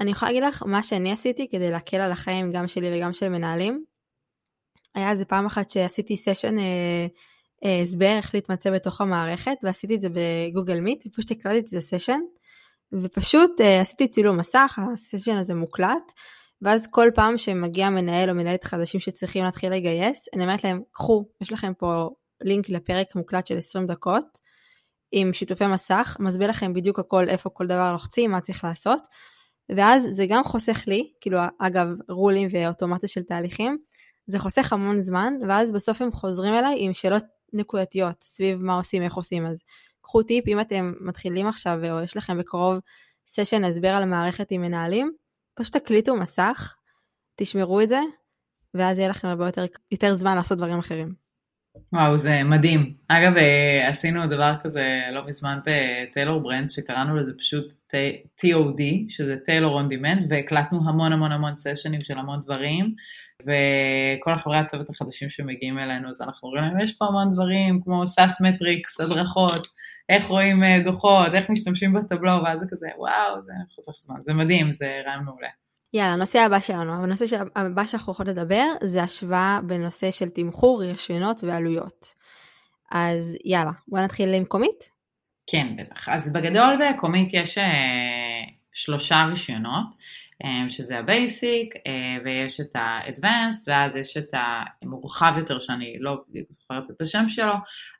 אני 0.00 0.10
יכולה 0.10 0.32
להגיד 0.32 0.48
לך, 0.48 0.62
מה 0.66 0.82
שאני 0.82 1.12
עשיתי 1.12 1.48
כדי 1.50 1.70
להקל 1.70 1.96
על 1.96 2.12
החיים 2.12 2.52
גם 2.52 2.68
שלי 2.68 2.98
וגם 2.98 3.12
של 3.12 3.28
מנהלים, 3.28 3.84
היה 4.94 5.10
איזה 5.10 5.24
פעם 5.24 5.46
אחת 5.46 5.70
שעשיתי 5.70 6.16
סשן 6.16 6.56
הסבר 7.82 8.16
איך 8.16 8.34
להתמצא 8.34 8.70
בתוך 8.70 9.00
המערכת, 9.00 9.56
ועשיתי 9.62 9.94
את 9.94 10.00
זה 10.00 10.08
ב 10.08 10.18
Google 10.18 10.80
Meet, 10.80 11.06
ופשוט 11.06 11.30
הקלטתי 11.30 11.76
את 11.76 11.78
הסשן. 11.78 12.20
ופשוט 12.92 13.60
uh, 13.60 13.64
עשיתי 13.80 14.08
צילום 14.08 14.36
מסך, 14.36 14.78
הסשן 14.92 15.36
הזה 15.36 15.54
מוקלט, 15.54 16.12
ואז 16.62 16.88
כל 16.90 17.08
פעם 17.14 17.38
שמגיע 17.38 17.90
מנהל 17.90 18.30
או 18.30 18.34
מנהלת 18.34 18.64
חדשים 18.64 19.00
שצריכים 19.00 19.44
להתחיל 19.44 19.72
לגייס, 19.72 20.28
אני 20.34 20.42
אומרת 20.42 20.64
להם, 20.64 20.82
קחו, 20.92 21.24
יש 21.40 21.52
לכם 21.52 21.72
פה 21.78 22.10
לינק 22.40 22.68
לפרק 22.68 23.14
מוקלט 23.14 23.46
של 23.46 23.58
20 23.58 23.86
דקות, 23.86 24.38
עם 25.12 25.32
שיתופי 25.32 25.66
מסך, 25.66 26.16
מסביר 26.20 26.48
לכם 26.50 26.72
בדיוק 26.72 26.98
הכל, 26.98 27.28
איפה 27.28 27.50
כל 27.50 27.66
דבר 27.66 27.92
לוחצים, 27.92 28.30
מה 28.30 28.40
צריך 28.40 28.64
לעשות, 28.64 29.06
ואז 29.76 30.08
זה 30.10 30.26
גם 30.28 30.44
חוסך 30.44 30.84
לי, 30.86 31.12
כאילו 31.20 31.38
אגב 31.58 31.86
רולים 32.08 32.48
ואוטומציה 32.50 33.08
של 33.08 33.22
תהליכים, 33.22 33.78
זה 34.26 34.38
חוסך 34.38 34.72
המון 34.72 35.00
זמן, 35.00 35.32
ואז 35.48 35.72
בסוף 35.72 36.02
הם 36.02 36.12
חוזרים 36.12 36.54
אליי 36.54 36.74
עם 36.78 36.92
שאלות 36.92 37.24
נקודתיות 37.52 38.22
סביב 38.22 38.62
מה 38.62 38.76
עושים, 38.76 39.02
איך 39.02 39.14
עושים, 39.14 39.46
אז 39.46 39.62
קחו 40.02 40.22
טיפ, 40.22 40.48
אם 40.48 40.60
אתם 40.60 40.92
מתחילים 41.00 41.46
עכשיו 41.46 41.78
או 41.90 42.00
יש 42.00 42.16
לכם 42.16 42.38
בקרוב 42.38 42.78
סשן 43.26 43.64
הסבר 43.64 43.88
על 43.88 44.02
המערכת 44.02 44.50
עם 44.50 44.60
מנהלים, 44.60 45.12
פשוט 45.60 45.76
תקליטו 45.76 46.16
מסך, 46.16 46.76
תשמרו 47.36 47.80
את 47.80 47.88
זה, 47.88 48.00
ואז 48.74 48.98
יהיה 48.98 49.08
לכם 49.08 49.28
הרבה 49.28 49.46
יותר, 49.46 49.64
יותר 49.92 50.14
זמן 50.14 50.36
לעשות 50.36 50.58
דברים 50.58 50.78
אחרים. 50.78 51.14
וואו, 51.92 52.16
זה 52.16 52.42
מדהים. 52.42 52.94
אגב, 53.08 53.36
אה, 53.36 53.88
עשינו 53.88 54.26
דבר 54.26 54.54
כזה 54.62 55.00
לא 55.12 55.26
מזמן 55.26 55.58
ב 55.66 55.77
Tailor 55.77 56.40
Brands, 56.40 56.70
שקראנו 56.70 57.16
לזה 57.16 57.32
פשוט 57.38 57.74
TOD, 58.40 58.82
שזה 59.08 59.36
Tailor 59.36 59.80
on 59.80 59.84
demand, 59.84 60.24
והקלטנו 60.28 60.88
המון 60.88 61.12
המון 61.12 61.32
המון 61.32 61.56
סשנים 61.56 62.00
של 62.00 62.18
המון 62.18 62.40
דברים, 62.40 62.94
וכל 63.42 64.32
החברי 64.32 64.58
הצוות 64.58 64.90
החדשים 64.90 65.30
שמגיעים 65.30 65.78
אלינו, 65.78 66.08
אז 66.08 66.22
אנחנו 66.22 66.48
מראים 66.48 66.64
להם, 66.64 66.80
יש 66.80 66.96
פה 66.96 67.04
המון 67.04 67.30
דברים, 67.30 67.80
כמו 67.84 68.06
SaaS 68.06 68.40
metrics, 68.40 69.00
הדרכות, 69.00 69.66
איך 70.10 70.26
רואים 70.26 70.62
אה, 70.62 70.82
דוחות, 70.84 71.34
איך 71.34 71.50
משתמשים 71.50 71.92
ב 71.92 71.96
Tableau, 71.96 72.32
ואז 72.44 72.60
זה 72.60 72.66
כזה, 72.70 72.88
וואו, 72.98 73.40
זה 73.40 73.52
חוסך 73.74 73.92
זמן, 74.00 74.16
זה 74.22 74.34
מדהים, 74.34 74.72
זה 74.72 75.00
רעיון 75.06 75.24
מעולה. 75.24 75.48
יאללה, 75.92 76.12
הנושא 76.12 76.38
הבא 76.38 76.60
שלנו, 76.60 77.02
הנושא 77.02 77.24
הבא 77.56 77.86
שאנחנו 77.86 78.12
יכולות 78.12 78.36
לדבר 78.36 78.64
זה 78.82 79.02
השוואה 79.02 79.60
בנושא 79.66 80.10
של 80.10 80.28
תמחור, 80.28 80.82
רישיונות 80.82 81.44
ועלויות. 81.44 82.14
אז 82.92 83.36
יאללה, 83.44 83.70
בוא 83.88 84.00
נתחיל 84.00 84.34
עם 84.34 84.44
Comeet? 84.44 84.90
כן, 85.46 85.66
בטח. 85.78 86.08
אז 86.08 86.32
בגדול 86.32 86.78
ב 86.80 86.87
Comeet 86.87 87.28
יש 87.32 87.58
אה, 87.58 87.64
שלושה 88.72 89.24
רישיונות. 89.30 89.94
אמ, 90.44 90.70
שזה 90.70 90.98
ה 90.98 91.09
basic, 91.09 91.74
אה, 91.86 92.18
ויש 92.24 92.60
את 92.60 92.76
ה-advanced, 92.76 93.64
ואז 93.66 93.96
יש 93.96 94.16
את 94.16 94.34
המורחב 94.82 95.32
יותר, 95.38 95.58
שאני 95.58 95.96
לא 96.00 96.22
זוכרת 96.48 96.90
את 96.90 97.00
השם 97.00 97.28
שלו, 97.28 97.52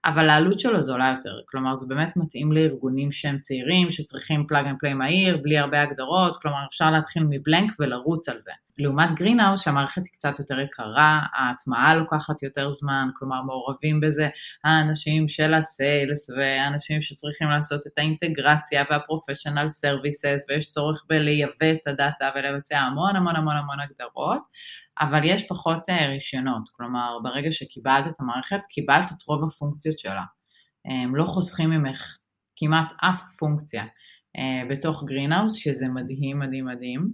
אבל 0.05 0.31
העלות 0.31 0.61
שלו 0.61 0.83
זולה 0.83 1.15
יותר, 1.17 1.41
כלומר 1.47 1.75
זה 1.75 1.87
באמת 1.87 2.17
מתאים 2.17 2.53
לארגונים 2.53 3.13
שהם 3.13 3.39
צעירים, 3.39 3.91
שצריכים 3.91 4.45
plug 4.49 4.67
and 4.67 4.77
play 4.81 4.95
מהיר, 4.95 5.37
בלי 5.37 5.59
הרבה 5.59 5.83
הגדרות, 5.83 6.37
כלומר 6.43 6.67
אפשר 6.69 6.91
להתחיל 6.91 7.23
מ 7.31 7.38
blank 7.38 7.73
ולרוץ 7.81 8.29
על 8.29 8.41
זה. 8.41 8.53
לעומת 8.81 9.09
Greenhouse 9.15 9.65
שהמערכת 9.65 10.03
היא 10.05 10.13
קצת 10.13 10.39
יותר 10.39 10.61
יקרה, 10.61 11.21
ההטמעה 11.35 11.95
לוקחת 11.97 12.43
יותר 12.43 12.71
זמן, 12.71 13.09
כלומר 13.15 13.43
מעורבים 13.43 14.01
בזה 14.01 14.29
האנשים 14.65 15.29
של 15.29 15.55
ה 15.55 15.67
sales 15.67 16.31
והאנשים 16.31 17.03
שצריכים 17.03 17.49
לעשות 17.49 17.81
את 17.87 17.93
האינטגרציה 17.99 18.85
וה 18.91 19.02
professional 19.02 19.69
services 19.69 20.47
ויש 20.49 20.69
צורך 20.71 21.05
בלייבא 21.09 21.73
את 21.73 21.87
הדאטה 21.87 22.30
ולבצע 22.35 22.79
המון 22.79 23.17
המון 23.17 23.37
המון 23.37 23.57
המון 23.57 23.81
הגדרות, 23.81 24.43
אבל 25.01 25.25
יש 25.25 25.47
פחות 25.49 25.89
אה, 25.89 26.07
רישיונות, 26.07 26.69
כלומר 26.73 27.19
ברגע 27.23 27.53
שקיבלת 27.53 28.07
את 28.07 28.21
המערכת 28.21 28.61
קיבלת 28.69 29.13
את 29.13 29.23
רוב 29.29 29.45
הפונקציות 29.45 29.99
שלה, 29.99 30.25
הם 30.85 31.17
לא 31.17 31.25
חוסכים 31.25 31.71
ממך 31.71 32.17
כמעט 32.57 32.93
אף 33.11 33.23
פונקציה 33.39 33.85
אה, 34.37 34.69
בתוך 34.71 35.05
Greenhouse 35.05 35.55
שזה 35.55 35.89
מדהים 35.89 36.39
מדהים 36.39 36.67
מדהים. 36.67 37.13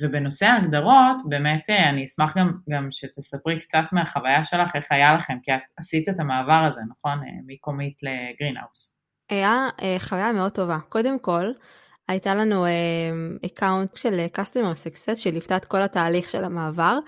ובנושא 0.00 0.46
ההגדרות, 0.46 1.16
באמת 1.28 1.70
אה, 1.70 1.90
אני 1.90 2.04
אשמח 2.04 2.36
גם, 2.36 2.52
גם 2.70 2.88
שתספרי 2.90 3.60
קצת 3.60 3.84
מהחוויה 3.92 4.44
שלך, 4.44 4.76
איך 4.76 4.92
היה 4.92 5.14
לכם, 5.14 5.38
כי 5.42 5.54
את 5.54 5.60
עשית 5.76 6.08
את 6.08 6.20
המעבר 6.20 6.66
הזה, 6.68 6.80
נכון? 6.90 7.18
מ 7.46 7.53
Comeet 7.53 7.94
ל 8.02 8.10
Greenhouse. 8.10 9.00
היה 9.30 9.68
חוויה 9.98 10.32
מאוד 10.32 10.52
טובה. 10.52 10.78
קודם 10.88 11.18
כל, 11.18 11.52
הייתה 12.10 12.34
לנו 12.34 12.66
account 13.46 13.96
של 13.96 14.26
Customer 14.36 14.74
Success 14.74 15.16
שליוותה 15.16 15.56
את 15.56 15.64
כל 15.64 15.82
התהליך 15.82 16.30
של 16.30 16.44
המעבר. 16.44 16.98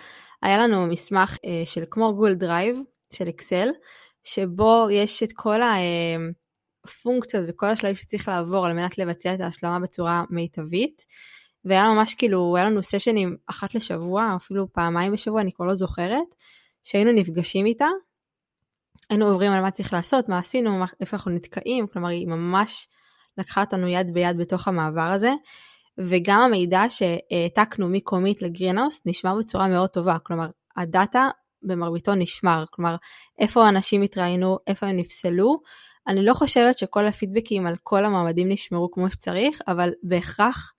היה 0.43 0.59
לנו 0.59 0.87
מסמך 0.87 1.39
של 1.65 1.85
כמו 1.91 2.15
Google 2.15 2.35
Drive 2.35 2.79
של 3.13 3.29
Excel, 3.29 3.69
שבו 4.25 4.87
יש 4.91 5.23
את 5.23 5.33
כל 5.33 5.61
הפונקציות 6.85 7.45
וכל 7.49 7.67
השלבים 7.67 7.97
שצריך 7.97 8.29
לעבור 8.29 8.67
על 8.67 8.73
מנת 8.73 8.99
לבצע 8.99 9.35
את 9.35 9.41
ההשלמה 9.41 9.81
בצורה 9.81 10.25
מיטבית. 10.31 11.07
והיה 11.65 11.85
ממש 11.85 12.15
כאילו, 12.15 12.57
היה 12.57 12.65
לנו 12.65 12.83
סשנים 12.83 13.37
אחת 13.47 13.75
לשבוע, 13.75 14.33
אפילו 14.37 14.73
פעמיים 14.73 15.13
בשבוע, 15.13 15.41
אני 15.41 15.53
כבר 15.53 15.67
לא 15.67 15.75
זוכרת, 15.75 16.35
שהיינו 16.83 17.13
נפגשים 17.13 17.67
איתה, 17.67 17.87
היינו 19.11 19.27
עוברים 19.27 19.53
על 19.53 19.63
מה 19.63 19.71
צריך 19.71 19.93
לעשות, 19.93 20.29
מה 20.29 20.39
עשינו, 20.39 20.79
מה, 20.79 20.87
איפה 21.01 21.17
אנחנו 21.17 21.31
נתקעים, 21.31 21.87
כלומר 21.87 22.09
היא 22.09 22.27
ממש 22.27 22.89
לקחה 23.39 23.61
אותנו 23.61 23.89
יד 23.89 24.15
ביד 24.15 24.37
בתוך 24.37 24.69
המעבר 24.69 25.01
הזה, 25.01 25.33
וגם 25.99 26.41
המידע 26.41 26.83
שהעתקנו 26.89 27.89
מקומית 27.89 28.43
לגרינהאוס 28.43 29.03
נשמר 29.07 29.35
בצורה 29.39 29.69
מאוד 29.69 29.91
טובה, 29.91 30.19
כלומר 30.19 30.47
הדאטה 30.77 31.29
במרביתו 31.63 32.15
נשמר, 32.15 32.65
כלומר 32.71 32.97
איפה 33.39 33.69
אנשים 33.69 34.03
התראיינו, 34.03 34.59
איפה 34.67 34.87
הם 34.87 34.97
נפסלו, 34.97 35.61
אני 36.09 36.25
לא 36.25 36.35
חושבת 36.35 36.79
שכל 36.79 37.07
הפידבקים 37.07 37.67
על 37.67 37.75
כל 37.83 38.05
המעמדים 38.05 38.49
נשמרו 38.49 38.91
כמו 38.91 39.11
שצריך, 39.11 39.61
אבל 39.69 39.91
בהכרח 40.03 40.73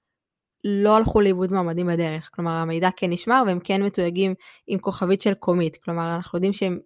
לא 0.63 0.95
הלכו 0.95 1.21
לאיבוד 1.21 1.53
מעמדים 1.53 1.87
בדרך, 1.87 2.29
כלומר 2.33 2.51
המידע 2.51 2.89
כן 2.95 3.09
נשמר 3.09 3.43
והם 3.47 3.59
כן 3.59 3.83
מתויגים 3.83 4.33
עם 4.67 4.79
כוכבית 4.79 5.21
של 5.21 5.33
קומית, 5.33 5.77
כלומר 5.83 6.15
אנחנו 6.15 6.37
יודעים 6.37 6.53
שהם, 6.53 6.79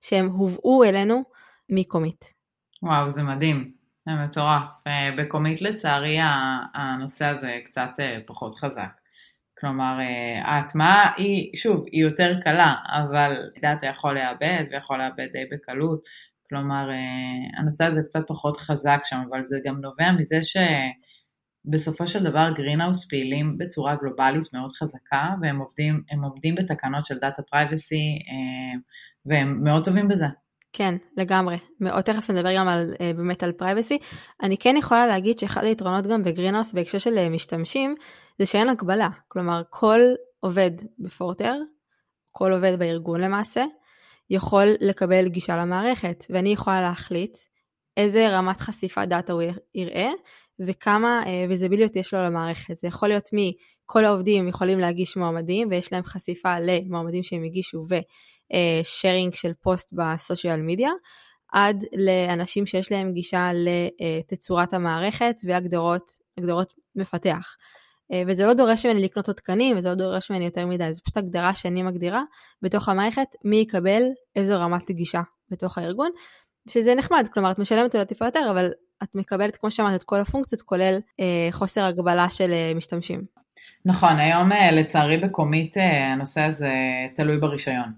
שהם 0.00 0.26
הובאו 0.26 0.84
אלינו 0.84 1.22
מקומית. 1.68 2.24
וואו, 2.82 3.10
זה 3.10 3.22
מדהים, 3.22 3.72
זה 4.06 4.12
מטורף. 4.24 4.86
אה, 4.86 5.10
ב 5.18 5.24
Comeet 5.24 5.62
לצערי 5.62 6.18
הנושא 6.74 7.26
הזה 7.26 7.58
קצת 7.64 7.90
אה, 8.00 8.18
פחות 8.26 8.54
חזק. 8.54 9.00
כלומר, 9.58 9.98
אה, 10.00 10.42
ההטמעה 10.44 11.12
היא, 11.16 11.56
שוב, 11.56 11.84
היא 11.92 12.02
יותר 12.02 12.40
קלה, 12.44 12.74
אבל 12.86 13.50
דאטה 13.62 13.86
יכול 13.86 14.14
לאבד 14.14 14.64
ויכול 14.70 14.98
לאבד 14.98 15.26
די 15.32 15.44
בקלות. 15.52 16.08
כלומר, 16.48 16.88
הנושא 17.58 17.84
הזה 17.84 18.02
קצת 18.02 18.20
פחות 18.28 18.56
חזק 18.56 19.00
שם, 19.04 19.22
אבל 19.30 19.44
זה 19.44 19.58
גם 19.64 19.80
נובע 19.80 20.12
מזה 20.12 20.38
ש... 20.42 20.56
בסופו 21.64 22.06
של 22.06 22.24
דבר 22.24 22.50
Greenhouse 22.54 23.08
פעילים 23.08 23.58
בצורה 23.58 23.96
גלובלית 23.96 24.52
מאוד 24.52 24.72
חזקה 24.72 25.34
והם 25.42 25.58
עובדים, 25.58 26.02
עומדים 26.22 26.54
בתקנות 26.54 27.04
של 27.04 27.18
data 27.18 27.42
privacy 27.42 28.18
והם 29.26 29.64
מאוד 29.64 29.84
טובים 29.84 30.08
בזה. 30.08 30.26
כן, 30.72 30.94
לגמרי. 31.16 31.58
מאוד 31.80 32.00
תכף 32.00 32.30
נדבר 32.30 32.56
גם 32.56 32.68
על, 32.68 32.94
אה, 33.00 33.12
באמת 33.16 33.42
על 33.42 33.52
privacy. 33.52 33.98
אני 34.42 34.58
כן 34.58 34.74
יכולה 34.78 35.06
להגיד 35.06 35.38
שאחד 35.38 35.64
היתרונות 35.64 36.06
גם 36.06 36.24
ב 36.24 36.28
Greenhouse 36.28 36.72
בהקשר 36.72 36.98
של 36.98 37.18
אה, 37.18 37.28
משתמשים, 37.28 37.94
זה 38.38 38.46
שאין 38.46 38.68
הגבלה. 38.68 39.08
כלומר, 39.28 39.62
כל 39.70 40.00
עובד 40.40 40.70
ב 40.98 41.05
Forter, 41.05 41.54
כל 42.32 42.52
עובד 42.52 42.78
בארגון 42.78 43.20
למעשה, 43.20 43.64
יכול 44.30 44.66
לקבל 44.80 45.28
גישה 45.28 45.56
למערכת, 45.56 46.24
ואני 46.30 46.48
יכולה 46.48 46.80
להחליט 46.80 47.38
איזה 47.96 48.28
רמת 48.28 48.60
חשיפת 48.60 49.08
דאטה 49.08 49.32
הוא 49.32 49.42
יראה, 49.74 50.10
וכמה 50.60 51.22
ויזיביליות 51.48 51.96
אה, 51.96 51.98
יש 51.98 52.14
לו 52.14 52.22
למערכת. 52.22 52.76
זה 52.76 52.88
יכול 52.88 53.08
להיות 53.08 53.28
מכל 53.32 54.04
העובדים 54.04 54.48
יכולים 54.48 54.78
להגיש 54.78 55.16
מועמדים, 55.16 55.68
ויש 55.70 55.92
להם 55.92 56.02
חשיפה 56.02 56.58
למועמדים 56.60 57.22
שהם 57.22 57.44
הגישו, 57.44 57.84
ו... 57.90 57.94
שיירינג 58.82 59.34
של 59.34 59.52
פוסט 59.62 59.92
בסושיאל 59.92 60.60
מדיה, 60.60 60.90
עד 61.52 61.84
לאנשים 61.96 62.66
שיש 62.66 62.92
להם 62.92 63.12
גישה 63.12 63.50
לתצורת 63.54 64.74
המערכת 64.74 65.36
והגדרות 65.44 66.74
מפתח. 66.96 67.56
אה, 68.12 68.22
וזה 68.26 68.46
לא 68.46 68.54
דורש 68.54 68.86
ממני 68.86 69.02
לקנות 69.02 69.28
עוד 69.28 69.36
תקנים, 69.36 69.76
וזה 69.76 69.88
לא 69.88 69.94
דורש 69.94 70.30
ממני 70.30 70.44
יותר 70.44 70.66
מדי, 70.66 70.94
זה 70.94 71.00
פשוט 71.00 71.16
הגדרה 71.16 71.54
שאני 71.54 71.82
מגדירה 71.82 72.22
בתוך 72.62 72.88
המערכת, 72.88 73.26
מי 73.44 73.56
יקבל 73.56 74.02
איזו 74.36 74.54
רמת 74.60 74.90
גישה 74.90 75.20
בתוך 75.50 75.78
הארגון, 75.78 76.10
שזה 76.68 76.94
נחמד, 76.94 77.28
כלומר 77.32 77.50
את 77.50 77.58
משלמת 77.58 77.94
אולי 77.94 78.06
טיפה 78.06 78.24
יותר, 78.24 78.46
אבל 78.50 78.70
את 79.02 79.14
מקבלת, 79.14 79.56
כמו 79.56 79.70
שאמרת, 79.70 79.94
את 79.94 80.02
כל 80.02 80.20
הפונקציות, 80.20 80.62
כולל 80.62 80.98
אה, 81.20 81.48
חוסר 81.50 81.84
הגבלה 81.84 82.30
של 82.30 82.52
אה, 82.52 82.72
משתמשים. 82.76 83.24
נכון, 83.84 84.18
היום 84.18 84.52
אה, 84.52 84.70
לצערי 84.70 85.16
ב 85.16 85.25
Comeet 85.25 85.76
אה, 85.76 86.12
הנושא 86.12 86.40
הזה 86.40 86.72
תלוי 87.14 87.38
ברישיון. 87.38 87.92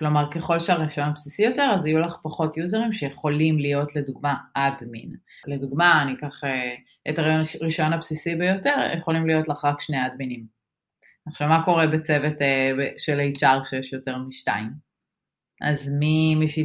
כלומר, 0.00 0.30
ככל 0.30 0.58
שהרישיון 0.58 1.12
בסיסי 1.12 1.42
יותר, 1.42 1.70
אז 1.74 1.86
יהיו 1.86 2.00
לך 2.00 2.16
פחות 2.22 2.56
יוזרים 2.56 2.92
שיכולים 2.92 3.58
להיות 3.58 3.96
לדוגמה 3.96 4.34
אדמין. 4.54 5.14
לדוגמה, 5.46 6.02
אני 6.02 6.12
אקח 6.12 6.44
אה, 6.44 6.74
את 7.10 7.18
הרישיון 7.18 7.92
הבסיסי 7.92 8.36
ביותר, 8.36 8.76
יכולים 8.98 9.26
להיות 9.26 9.48
לך 9.48 9.64
רק 9.64 9.80
שני 9.80 10.06
אדמינים. 10.06 10.46
עכשיו, 11.26 11.48
מה 11.48 11.64
קורה 11.64 11.86
בצוות 11.86 12.42
אה, 12.42 12.70
של 12.98 13.20
HR 13.38 13.68
שיש 13.70 13.92
יותר 13.92 14.16
משתיים? 14.16 14.89
אז 15.60 15.94
מי, 15.98 16.34
מי 16.34 16.48
ש... 16.48 16.58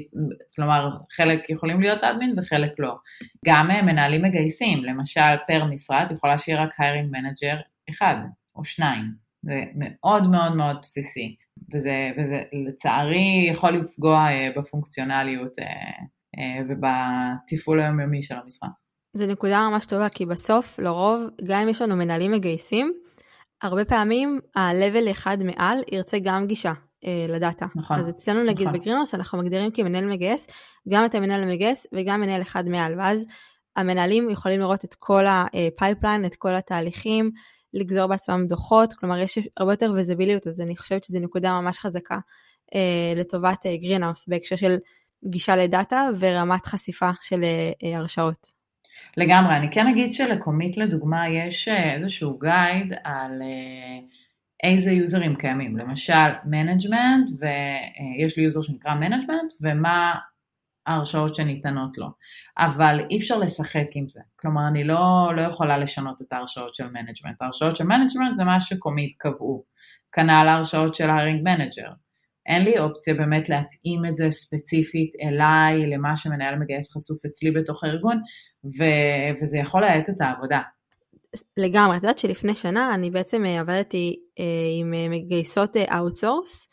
כלומר, 0.55 0.89
חלק 1.15 1.49
יכולים 1.49 1.81
להיות 1.81 2.03
אדמין 2.03 2.35
וחלק 2.37 2.71
לא. 2.79 2.95
גם 3.45 3.71
אה, 3.71 3.81
מנהלים 3.81 4.21
מגייסים, 4.21 4.85
למשל 4.85 5.35
פר 5.47 5.65
משרד, 5.65 6.05
יכולה 6.11 6.37
שיהיה 6.37 6.63
רק 6.63 6.69
hiring 6.79 7.11
manager 7.11 7.55
אחד 7.89 8.15
או 8.55 8.65
שניים. 8.65 9.25
זה 9.41 9.63
מאוד 9.75 10.27
מאוד 10.27 10.55
מאוד 10.55 10.77
בסיסי. 10.81 11.35
וזה, 11.73 12.11
וזה 12.17 12.41
לצערי 12.67 13.47
יכול 13.51 13.69
לפגוע 13.69 14.17
אה, 14.17 14.49
בפונקציונליות 14.57 15.59
אה, 15.59 16.61
ובתפעול 16.69 17.79
היומיומי 17.79 18.23
של 18.23 18.35
המשרה. 18.35 18.69
זו 19.13 19.27
נקודה 19.27 19.59
ממש 19.59 19.85
טובה, 19.85 20.09
כי 20.09 20.25
בסוף, 20.25 20.79
לרוב, 20.79 21.21
גם 21.47 21.61
אם 21.61 21.69
יש 21.69 21.81
לנו 21.81 21.95
מנהלים 21.95 22.31
מגייסים, 22.31 22.93
הרבה 23.61 23.85
פעמים 23.85 24.39
ה-level 24.55 25.11
אחד 25.11 25.37
מעל 25.43 25.77
ירצה 25.91 26.17
גם 26.23 26.47
גישה 26.47 26.73
אה, 27.05 27.25
לדאטה. 27.29 27.65
נכון. 27.75 27.99
אז 27.99 28.09
אצלנו 28.09 28.43
נגיד 28.43 28.67
נכון. 28.67 28.79
בגרינוס 28.79 29.15
אנחנו 29.15 29.37
מגדירים 29.37 29.71
כמנהל 29.71 30.05
מגייס, 30.05 30.47
גם 30.89 31.05
את 31.05 31.15
המנהל 31.15 31.43
המגייס 31.43 31.87
וגם 31.93 32.21
מנהל 32.21 32.41
אחד 32.41 32.67
מעל, 32.67 32.99
ואז 32.99 33.25
המנהלים 33.75 34.29
יכולים 34.29 34.59
לראות 34.59 34.85
את 34.85 34.93
כל 34.93 35.25
ה 35.27 35.37
pipeline, 35.37 36.25
את 36.25 36.35
כל 36.35 36.55
התהליכים, 36.55 37.31
לגזור 37.73 38.07
בעצמם 38.07 38.45
דוחות, 38.47 38.93
כלומר 38.93 39.17
יש 39.17 39.39
הרבה 39.57 39.73
יותר 39.73 39.91
ויזיביליות, 39.95 40.47
אז 40.47 40.61
אני 40.61 40.77
חושבת 40.77 41.03
שזו 41.03 41.19
נקודה 41.19 41.51
ממש 41.51 41.79
חזקה 41.79 42.17
אה, 42.75 43.13
לטובת 43.15 43.65
אה, 43.65 43.77
Greenhouse 43.77 44.27
בהקשר 44.27 44.55
של 44.55 44.77
גישה 45.25 45.55
לדאטה 45.55 46.07
ורמת 46.19 46.65
חשיפה 46.65 47.09
של 47.21 47.43
אה, 47.43 47.71
אה, 47.83 47.97
הרשאות. 47.97 48.55
לגמרי, 49.17 49.55
אני 49.55 49.71
כן 49.71 49.87
אגיד 49.87 50.13
של 50.13 50.34
Comeet 50.34 50.77
לדוגמה 50.77 51.29
יש 51.29 51.67
אה, 51.67 51.93
איזשהו 51.93 52.39
guide 52.39 52.93
על 53.03 53.41
אה, 53.41 54.07
איזה 54.63 54.91
יוזרים 54.91 55.35
קיימים, 55.35 55.77
למשל 55.77 56.29
management 56.45 57.29
ויש 57.39 58.37
לי 58.37 58.43
יוזר 58.43 58.61
שנקרא 58.61 58.95
management 58.95 59.53
ומה 59.61 60.15
ההרשאות 60.85 61.35
שניתנות 61.35 61.97
לו, 61.97 62.07
אבל 62.57 63.05
אי 63.09 63.17
אפשר 63.17 63.37
לשחק 63.37 63.87
עם 63.95 64.09
זה, 64.09 64.21
כלומר 64.35 64.67
אני 64.67 64.83
לא, 64.83 65.31
לא 65.35 65.41
יכולה 65.41 65.77
לשנות 65.77 66.21
את 66.21 66.33
ההרשאות 66.33 66.75
של 66.75 66.87
management, 66.87 67.41
ההרשאות 67.41 67.75
של 67.75 67.83
management 67.83 68.35
זה 68.35 68.43
מה 68.43 68.61
ש 68.61 68.75
Comeet 68.75 69.15
קבעו, 69.17 69.63
כנ"ל 70.11 70.47
ההרשאות 70.47 70.95
של 70.95 71.09
hiring 71.09 71.43
manager, 71.43 71.91
אין 72.45 72.63
לי 72.63 72.79
אופציה 72.79 73.13
באמת 73.13 73.49
להתאים 73.49 74.05
את 74.05 74.17
זה 74.17 74.31
ספציפית 74.31 75.11
אליי, 75.21 75.87
למה 75.87 76.17
שמנהל 76.17 76.55
מגייס 76.55 76.97
חשוף 76.97 77.25
אצלי 77.25 77.51
בתוך 77.51 77.83
הארגון, 77.83 78.21
ו- 78.65 79.41
וזה 79.41 79.57
יכול 79.57 79.81
להאט 79.81 80.09
את 80.09 80.21
העבודה. 80.21 80.61
לגמרי, 81.57 81.97
את 81.97 82.01
יודעת 82.03 82.19
שלפני 82.19 82.55
שנה 82.55 82.93
אני 82.93 83.11
בעצם 83.11 83.45
אה, 83.45 83.59
עבדתי 83.59 84.19
אה, 84.39 84.43
עם 84.79 84.93
אה, 84.93 85.09
מגייסות 85.09 85.77
outsource, 85.77 86.67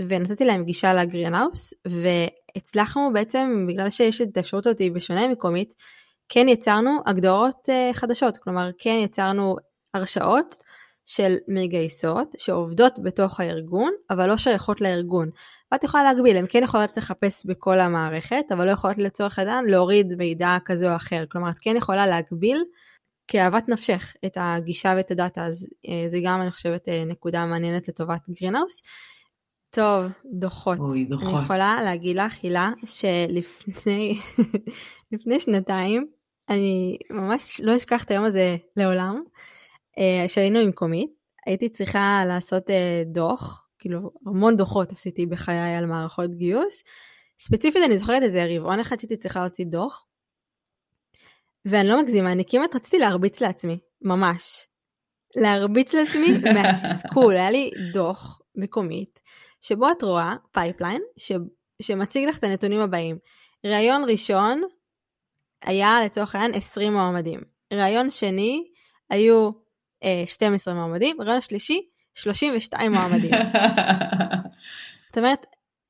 ונתתי 0.00 0.44
להם 0.44 0.64
גישה 0.64 0.94
ל 0.94 1.01
Greenhouse, 1.01 1.74
והצלחנו 1.86 3.10
בעצם, 3.12 3.66
בגלל 3.68 3.90
שיש 3.90 4.22
את 4.22 4.36
האפשרות 4.36 4.66
הזאת 4.66 4.82
בשונה 4.94 5.28
מ 5.28 5.34
Comeet, 5.34 5.74
כן 6.28 6.48
יצרנו 6.48 6.90
הגדרות 7.06 7.68
חדשות, 7.92 8.36
כלומר 8.36 8.70
כן 8.78 8.98
יצרנו 9.02 9.56
הרשאות 9.94 10.56
של 11.06 11.36
מגייסות 11.48 12.34
שעובדות 12.38 12.98
בתוך 13.02 13.40
הארגון, 13.40 13.92
אבל 14.10 14.28
לא 14.28 14.36
שייכות 14.36 14.80
לארגון. 14.80 15.30
ואת 15.72 15.84
יכולה 15.84 16.04
להגביל, 16.04 16.36
הן 16.36 16.46
כן 16.48 16.62
יכולות 16.62 16.96
לחפש 16.96 17.46
בכל 17.46 17.80
המערכת, 17.80 18.44
אבל 18.52 18.66
לא 18.66 18.70
יכולות 18.70 18.98
לצורך 18.98 19.38
העניין 19.38 19.64
להוריד 19.66 20.14
מידע 20.14 20.56
כזה 20.64 20.90
או 20.90 20.96
אחר. 20.96 21.24
כלומר, 21.30 21.50
את 21.50 21.58
כן 21.60 21.76
יכולה 21.76 22.06
להגביל 22.06 22.64
כאוות 23.32 23.68
נפשך 23.68 24.14
את 24.26 24.36
הגישה 24.40 24.94
ואת 24.96 25.10
הדאטה, 25.10 25.46
אז 25.46 25.66
אה, 25.86 25.90
זה 26.10 26.18
גם, 26.24 26.42
אני 26.42 26.50
חושבת, 26.50 26.88
אה, 26.88 26.90
נקודה 27.06 27.46
מעניינת 27.46 27.88
לטובת 27.88 28.28
Greenhouse. 28.28 28.82
טוב, 29.70 30.04
דוחות. 30.32 30.78
אוי, 30.78 31.04
דוחות. 31.04 31.28
אני 31.28 31.42
יכולה 31.42 31.82
להגיד 31.84 32.16
לך, 32.16 32.38
הילה, 32.42 32.70
שלפני 32.86 34.18
לפני 35.12 35.40
שנתיים, 35.40 36.06
אני 36.48 36.98
ממש 37.10 37.60
לא 37.64 37.76
אשכח 37.76 38.04
את 38.04 38.10
היום 38.10 38.24
הזה 38.24 38.56
לעולם, 38.76 39.22
אה, 39.98 40.28
שהיינו 40.28 40.58
עם 40.58 40.72
קומית, 40.72 41.10
הייתי 41.46 41.68
צריכה 41.68 42.22
לעשות 42.28 42.70
אה, 42.70 43.02
דוח, 43.06 43.66
כאילו 43.78 44.10
המון 44.26 44.56
דוחות 44.56 44.92
עשיתי 44.92 45.26
בחיי 45.26 45.76
על 45.76 45.86
מערכות 45.86 46.34
גיוס. 46.34 46.82
ספציפית 47.40 47.82
אני 47.86 47.98
זוכרת 47.98 48.22
איזה 48.22 48.46
רבעון 48.48 48.80
אחד 48.80 48.98
שהייתי 48.98 49.16
צריכה 49.16 49.40
להוציא 49.40 49.64
דוח, 49.64 50.06
ואני 51.64 51.88
לא 51.88 52.02
מגזימה, 52.02 52.32
אני 52.32 52.44
כמעט 52.48 52.74
רציתי 52.76 52.98
להרביץ 52.98 53.40
לעצמי, 53.40 53.78
ממש. 54.02 54.66
להרביץ 55.36 55.94
לעצמי 55.94 56.28
מהתסכול, 56.54 57.36
היה 57.36 57.50
לי 57.50 57.70
דוח 57.92 58.40
מקומיט 58.54 59.20
שבו 59.60 59.90
את 59.90 60.02
רואה 60.02 60.34
pipeline 60.52 61.02
ש... 61.16 61.32
שמציג 61.82 62.28
לך 62.28 62.38
את 62.38 62.44
הנתונים 62.44 62.80
הבאים. 62.80 63.18
ראיון 63.64 64.04
ראשון 64.08 64.62
היה 65.62 65.98
לצורך 66.04 66.34
העניין 66.34 66.54
20 66.54 66.92
מועמדים. 66.92 67.40
ראיון 67.72 68.10
שני 68.10 68.64
היו 69.10 69.50
אה, 70.04 70.22
12 70.26 70.74
מועמדים, 70.74 71.16
ראיון 71.20 71.40
שלישי 71.40 71.88
32 72.14 72.92
מועמדים. 72.92 73.30
זאת 75.08 75.18
אומרת, 75.18 75.46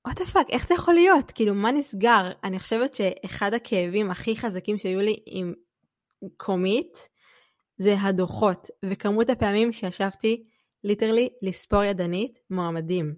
what 0.09 0.13
the 0.13 0.35
fuck, 0.35 0.49
איך 0.51 0.69
זה 0.69 0.75
יכול 0.75 0.95
להיות? 0.95 1.31
כאילו, 1.31 1.55
מה 1.55 1.73
נסגר? 1.73 2.31
אני 2.45 2.59
חושבת 2.59 2.95
שאחד 2.95 3.55
הכאבים 3.55 4.11
הכי 4.11 4.37
חזקים 4.37 4.79
שהיו 4.79 5.01
לי 5.01 5.17
עם 5.27 5.53
קומיט, 6.37 7.09
זה 7.77 7.95
הדוחות, 8.01 8.69
וכמות 8.85 9.31
הפעמים 9.31 9.73
שישבתי 9.73 10.43
literally 10.85 11.29
לספור 11.43 11.85
ידנית 11.85 12.39
מועמדים. 12.51 13.15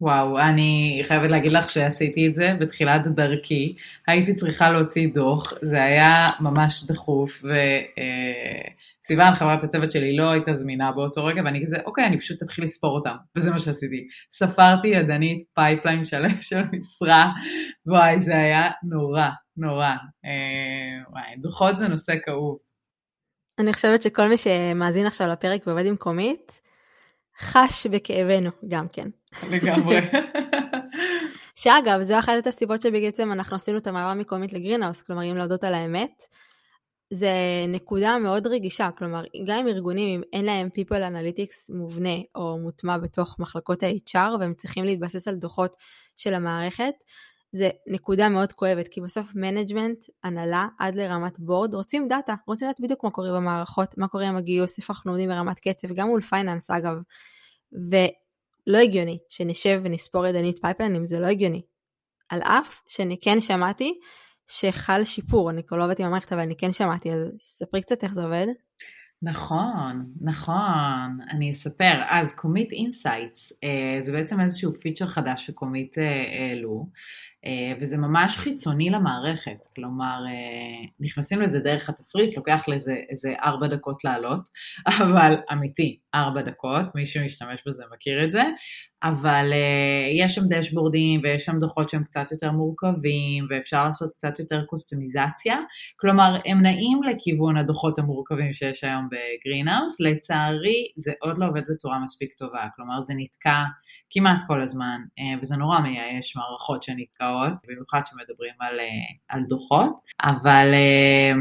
וואו, 0.00 0.38
אני 0.38 1.02
חייבת 1.08 1.30
להגיד 1.30 1.52
לך 1.52 1.70
שעשיתי 1.70 2.26
את 2.26 2.34
זה 2.34 2.54
בתחילת 2.60 3.06
דרכי, 3.06 3.76
הייתי 4.06 4.34
צריכה 4.34 4.70
להוציא 4.70 5.08
דוח, 5.14 5.52
זה 5.62 5.84
היה 5.84 6.28
ממש 6.40 6.84
דחוף, 6.84 7.30
וסיוון, 7.30 7.54
אה, 7.98 8.72
חברת 9.38 9.64
הצוות 9.64 9.92
שלי, 9.92 10.16
לא 10.16 10.30
הייתה 10.30 10.54
זמינה 10.54 10.92
באותו 10.92 11.24
רגע, 11.24 11.42
ואני 11.44 11.62
כזה, 11.66 11.76
אוקיי, 11.86 12.06
אני 12.06 12.20
פשוט 12.20 12.42
אתחיל 12.42 12.64
לספור 12.64 12.96
אותם, 12.96 13.14
וזה 13.36 13.50
מה 13.50 13.58
שעשיתי. 13.58 14.06
ספרתי 14.30 14.88
ידנית 14.88 15.42
pipeline 15.54 16.04
שלם 16.04 16.42
של 16.48 16.62
משרה, 16.72 17.32
וואי, 17.86 18.20
זה 18.20 18.36
היה 18.36 18.70
נורא, 18.82 19.28
נורא. 19.56 19.90
אה, 20.24 21.10
וואי, 21.10 21.36
דוחות 21.38 21.78
זה 21.78 21.88
נושא 21.88 22.14
כאוב. 22.24 22.58
אני 23.58 23.72
חושבת 23.72 24.02
שכל 24.02 24.28
מי 24.28 24.36
שמאזין 24.36 25.06
עכשיו 25.06 25.28
לפרק 25.28 25.66
ועובד 25.66 25.86
עם 25.86 25.96
קומית, 25.96 26.60
חש 27.40 27.86
בכאבנו 27.86 28.50
גם 28.68 28.86
כן. 28.92 29.08
לגמרי. 29.50 30.00
שאגב, 31.60 32.02
זו 32.02 32.18
אחת 32.18 32.46
הסיבות 32.46 32.80
שבעצם 32.80 33.32
אנחנו 33.32 33.56
עשינו 33.56 33.78
את 33.78 33.86
המעבר 33.86 34.14
מקומית 34.14 34.52
לגרינהאוס, 34.52 35.02
כלומר 35.02 35.30
אם 35.30 35.36
להודות 35.36 35.64
על 35.64 35.74
האמת, 35.74 36.24
זה 37.14 37.32
נקודה 37.68 38.18
מאוד 38.18 38.46
רגישה, 38.46 38.90
כלומר, 38.98 39.24
גם 39.46 39.58
אם 39.58 39.68
ארגונים, 39.68 40.20
אם 40.20 40.22
אין 40.32 40.44
להם 40.44 40.68
People 40.68 40.94
Analytics 40.94 41.74
מובנה 41.76 42.16
או 42.34 42.58
מוטמע 42.58 42.98
בתוך 42.98 43.36
מחלקות 43.38 43.82
ה-HR 43.82 44.36
והם 44.40 44.54
צריכים 44.54 44.84
להתבסס 44.84 45.28
על 45.28 45.34
דוחות 45.34 45.76
של 46.16 46.34
המערכת, 46.34 46.94
זה 47.52 47.70
נקודה 47.86 48.28
מאוד 48.28 48.52
כואבת, 48.52 48.88
כי 48.88 49.00
בסוף 49.00 49.34
management, 49.34 50.04
הנהלה, 50.24 50.66
עד 50.78 50.94
לרמת 50.94 51.38
board, 51.38 51.74
רוצים 51.74 52.08
data, 52.08 52.34
רוצים 52.46 52.68
לדעת 52.68 52.80
בדיוק 52.80 53.04
מה 53.04 53.10
קורה 53.10 53.32
במערכות, 53.32 53.98
מה 53.98 54.08
קורה 54.08 54.28
עם 54.28 54.36
הגיוס, 54.36 54.78
איפה 54.78 54.92
אנחנו 54.92 55.10
עומדים 55.10 55.28
ברמת 55.28 55.58
קצב, 55.58 55.88
גם 55.94 56.08
מול 56.08 56.20
finance 56.20 56.70
אגב. 56.70 57.02
ולא 57.72 58.78
הגיוני 58.78 59.18
שנשב 59.28 59.80
ונספור 59.84 60.26
ידנית 60.26 60.58
pipelineים, 60.60 61.04
זה 61.04 61.20
לא 61.20 61.26
הגיוני. 61.26 61.62
על 62.28 62.40
אף 62.42 62.82
שאני 62.88 63.16
כן 63.20 63.40
שמעתי 63.40 63.98
שחל 64.46 65.04
שיפור, 65.04 65.50
אני 65.50 65.62
כבר 65.62 65.78
לא 65.78 65.84
עובדת 65.84 66.00
עם 66.00 66.06
המערכת, 66.06 66.32
אבל 66.32 66.40
אני 66.40 66.56
כן 66.56 66.72
שמעתי, 66.72 67.12
אז 67.12 67.18
ספרי 67.38 67.82
קצת 67.82 68.02
איך 68.02 68.12
זה 68.12 68.22
עובד. 68.22 68.46
נכון, 69.22 70.12
נכון, 70.20 71.18
אני 71.30 71.52
אספר. 71.52 72.02
אז 72.08 72.34
קומיט 72.34 72.72
insights, 72.72 73.52
אה, 73.64 73.98
זה 74.00 74.12
בעצם 74.12 74.40
איזשהו 74.40 74.72
feature 74.72 75.06
חדש 75.06 75.46
שקומיט 75.46 75.98
אה, 75.98 76.24
העלו, 76.38 76.86
וזה 77.80 77.96
ממש 77.96 78.36
חיצוני 78.38 78.90
למערכת, 78.90 79.68
כלומר 79.76 80.24
אה, 80.26 80.86
נכנסים 81.00 81.40
לזה 81.40 81.58
דרך 81.58 81.88
התפריט, 81.88 82.36
לוקח 82.36 82.62
לזה 82.68 82.96
איזה 83.08 83.34
ארבע 83.44 83.66
דקות 83.66 84.04
לעלות, 84.04 84.48
אבל 84.98 85.34
אמיתי, 85.52 85.98
ארבע 86.14 86.42
דקות, 86.42 86.94
מי 86.94 87.06
שמשתמש 87.06 87.62
בזה 87.66 87.82
מכיר 87.92 88.24
את 88.24 88.32
זה, 88.32 88.42
אבל 89.02 89.52
uh, 89.52 90.24
יש 90.24 90.34
שם 90.34 90.42
דשבורדים 90.48 91.20
ויש 91.22 91.44
שם 91.44 91.58
דוחות 91.58 91.90
שהם 91.90 92.04
קצת 92.04 92.32
יותר 92.32 92.50
מורכבים 92.50 93.46
ואפשר 93.50 93.84
לעשות 93.84 94.12
קצת 94.12 94.38
יותר 94.38 94.64
קוסטומיזציה, 94.66 95.56
כלומר 95.96 96.40
הם 96.46 96.62
נעים 96.62 97.02
לכיוון 97.02 97.56
הדוחות 97.56 97.98
המורכבים 97.98 98.52
שיש 98.52 98.84
היום 98.84 99.08
בגרינהאוס, 99.08 100.00
לצערי 100.00 100.88
זה 100.96 101.12
עוד 101.20 101.38
לא 101.38 101.46
עובד 101.46 101.62
בצורה 101.68 101.98
מספיק 101.98 102.32
טובה, 102.38 102.66
כלומר 102.76 103.00
זה 103.00 103.14
נתקע 103.16 103.62
כמעט 104.12 104.42
כל 104.46 104.62
הזמן, 104.62 105.00
uh, 105.18 105.38
וזה 105.42 105.56
נורא 105.56 105.80
מייאש 105.80 106.36
מערכות 106.36 106.82
שנתקעות, 106.82 107.52
במיוחד 107.68 108.00
שמדברים 108.06 108.54
על, 108.60 108.78
uh, 108.80 109.18
על 109.28 109.42
דוחות, 109.48 109.92
אבל 110.22 110.72
uh, 110.72 111.36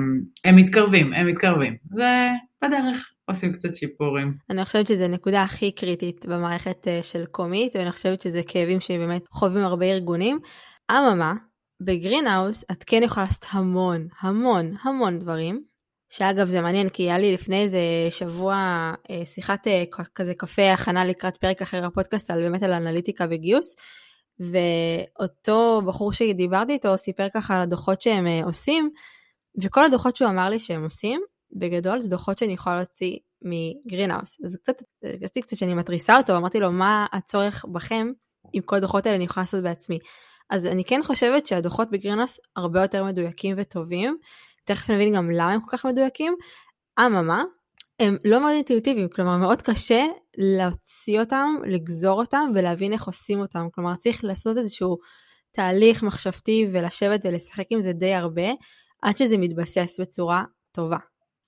הם 0.46 0.56
מתקרבים, 0.56 1.14
הם 1.14 1.28
מתקרבים, 1.28 1.78
זה 1.92 2.30
בדרך. 2.64 3.12
עושים 3.32 3.54
קצת 3.54 3.76
שיפורים. 3.76 4.38
אני 4.50 4.66
חושבת 4.66 4.88
שזו 4.88 5.08
נקודה 5.08 5.42
הכי 5.42 5.72
קריטית 5.72 6.26
במערכת 6.26 6.88
אה, 6.88 7.00
של 7.04 7.26
קומית, 7.26 7.76
ואני 7.76 7.92
חושבת 7.92 8.22
שזה 8.22 8.42
כאבים 8.48 8.80
שבאמת 8.80 9.22
חווים 9.32 9.64
הרבה 9.64 9.86
ארגונים. 9.86 10.40
אממה, 10.92 11.34
בגרינהאוס 11.82 12.64
את 12.72 12.84
כן 12.84 13.02
יכולה 13.04 13.26
לעשות 13.26 13.46
המון, 13.52 14.08
המון, 14.22 14.76
המון 14.84 15.20
דברים. 15.20 15.64
שאגב 16.12 16.48
זה 16.48 16.62
מעניין 16.62 16.90
כי 16.90 17.04
היה 17.04 17.18
לי 17.18 17.34
לפני 17.34 17.62
איזה 17.62 17.80
שבוע 18.10 18.56
אה, 19.10 19.26
שיחת 19.26 19.68
אה, 19.68 19.84
כזה 20.16 20.34
קפה 20.34 20.74
הכנה 20.74 21.06
לקראת 21.06 21.38
פרק 21.38 21.62
אחר 21.62 21.86
הפודקאסט 21.86 22.32
על 22.32 22.42
באמת 22.42 22.64
על 22.64 22.74
אנליטיקה 22.74 23.26
וגיוס. 23.30 23.76
ואותו 24.40 25.82
בחור 25.86 26.14
שדיברתי 26.14 26.74
איתו 26.74 26.98
סיפר 26.98 27.28
ככה 27.34 27.56
על 27.56 27.62
הדוחות 27.62 28.02
שהם 28.02 28.28
עושים, 28.46 28.90
וכל 29.64 29.86
הדוחות 29.86 30.16
שהוא 30.16 30.30
אמר 30.30 30.50
לי 30.50 30.60
שהם 30.60 30.84
עושים, 30.84 31.22
בגדול 31.60 32.00
זה 32.00 32.10
דוחות 32.10 32.38
שאני 32.38 32.54
יכולה 32.54 32.76
להוציא 32.76 33.18
מגרינהאוס. 33.42 34.38
אז 34.44 34.58
קצת, 34.64 34.76
הרגשתי 35.04 35.42
קצת 35.42 35.58
שאני 35.58 35.74
מתריסה 35.74 36.18
אותו, 36.18 36.38
אמרתי 36.38 36.60
לו 36.60 36.72
מה 36.72 37.06
הצורך 37.14 37.66
בכם 37.72 38.08
אם 38.54 38.62
כל 38.66 38.76
הדוחות 38.76 39.06
האלה 39.06 39.16
אני 39.16 39.24
יכולה 39.24 39.42
לעשות 39.42 39.64
בעצמי. 39.64 40.00
אז 40.50 40.66
אני 40.66 40.84
כן 40.84 41.02
חושבת 41.04 41.48
שהדוחות 41.48 41.92
בגרינהאוס 41.92 42.40
הרבה 42.56 42.82
יותר 42.82 43.04
מדויקים 43.04 43.56
וטובים, 43.60 44.18
תכף 44.74 44.90
נבין 44.90 45.14
גם 45.16 45.32
למה 45.32 45.54
הם 45.54 45.62
כל 45.62 45.78
כך 45.78 45.86
מדויקים, 45.86 46.36
אממה, 47.00 47.44
הם 48.00 48.18
לא 48.26 48.40
מאוד 48.40 48.52
אינטואיטיביים, 48.52 49.10
כלומר 49.10 49.38
מאוד 49.38 49.62
קשה 49.62 50.06
להוציא 50.38 51.20
אותם, 51.20 51.56
לגזור 51.66 52.20
אותם 52.20 52.52
ולהבין 52.56 52.94
איך 52.94 53.08
עושים 53.08 53.40
אותם, 53.40 53.68
כלומר 53.72 53.96
צריך 53.96 54.24
לעשות 54.24 54.58
איזשהו 54.58 54.98
תהליך 55.52 56.04
מחשבתי 56.04 56.68
ולשבת 56.74 57.20
ולשחק 57.24 57.66
עם 57.70 57.82
זה 57.82 57.94
די 57.94 58.14
הרבה, 58.14 58.50
עד 59.02 59.18
שזה 59.18 59.38
מתבסס 59.38 60.00
בצורה 60.00 60.44
טובה. 60.72 60.98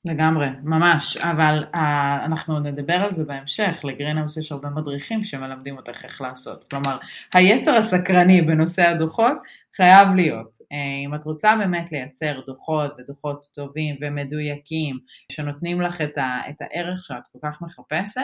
לגמרי, 0.06 0.48
ממש, 0.63 1.18
אבל 1.18 1.63
uh, 1.74 1.78
אנחנו 2.26 2.60
נדבר 2.60 2.94
על 2.94 3.12
זה 3.12 3.26
בהמשך, 3.26 3.82
לגרינהאוס 3.84 4.38
יש 4.38 4.52
הרבה 4.52 4.70
מדריכים 4.70 5.24
שמלמדים 5.24 5.78
אותך 5.78 6.04
איך 6.04 6.22
לעשות. 6.22 6.63
כלומר, 6.63 6.98
היצר 7.34 7.76
הסקרני 7.76 8.42
בנושא 8.42 8.82
הדוחות 8.88 9.38
חייב 9.76 10.08
להיות. 10.16 10.54
Uh, 10.54 10.76
אם 11.06 11.16
את 11.16 11.26
רוצה 11.26 11.56
באמת 11.56 11.92
לייצר 11.92 12.42
דוחות 12.48 12.92
ודוחות 12.98 13.48
טובים 13.56 13.96
ומדויקים, 14.02 15.00
שנותנים 15.32 15.82
לך 15.82 16.02
את, 16.02 16.18
ה, 16.18 16.42
את 16.50 16.62
הערך 16.62 17.06
שאת 17.06 17.28
כל 17.32 17.39
כך 17.44 17.62
מחפשת, 17.62 18.22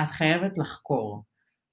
את 0.00 0.10
חייבת 0.10 0.58
לחקור. 0.58 1.22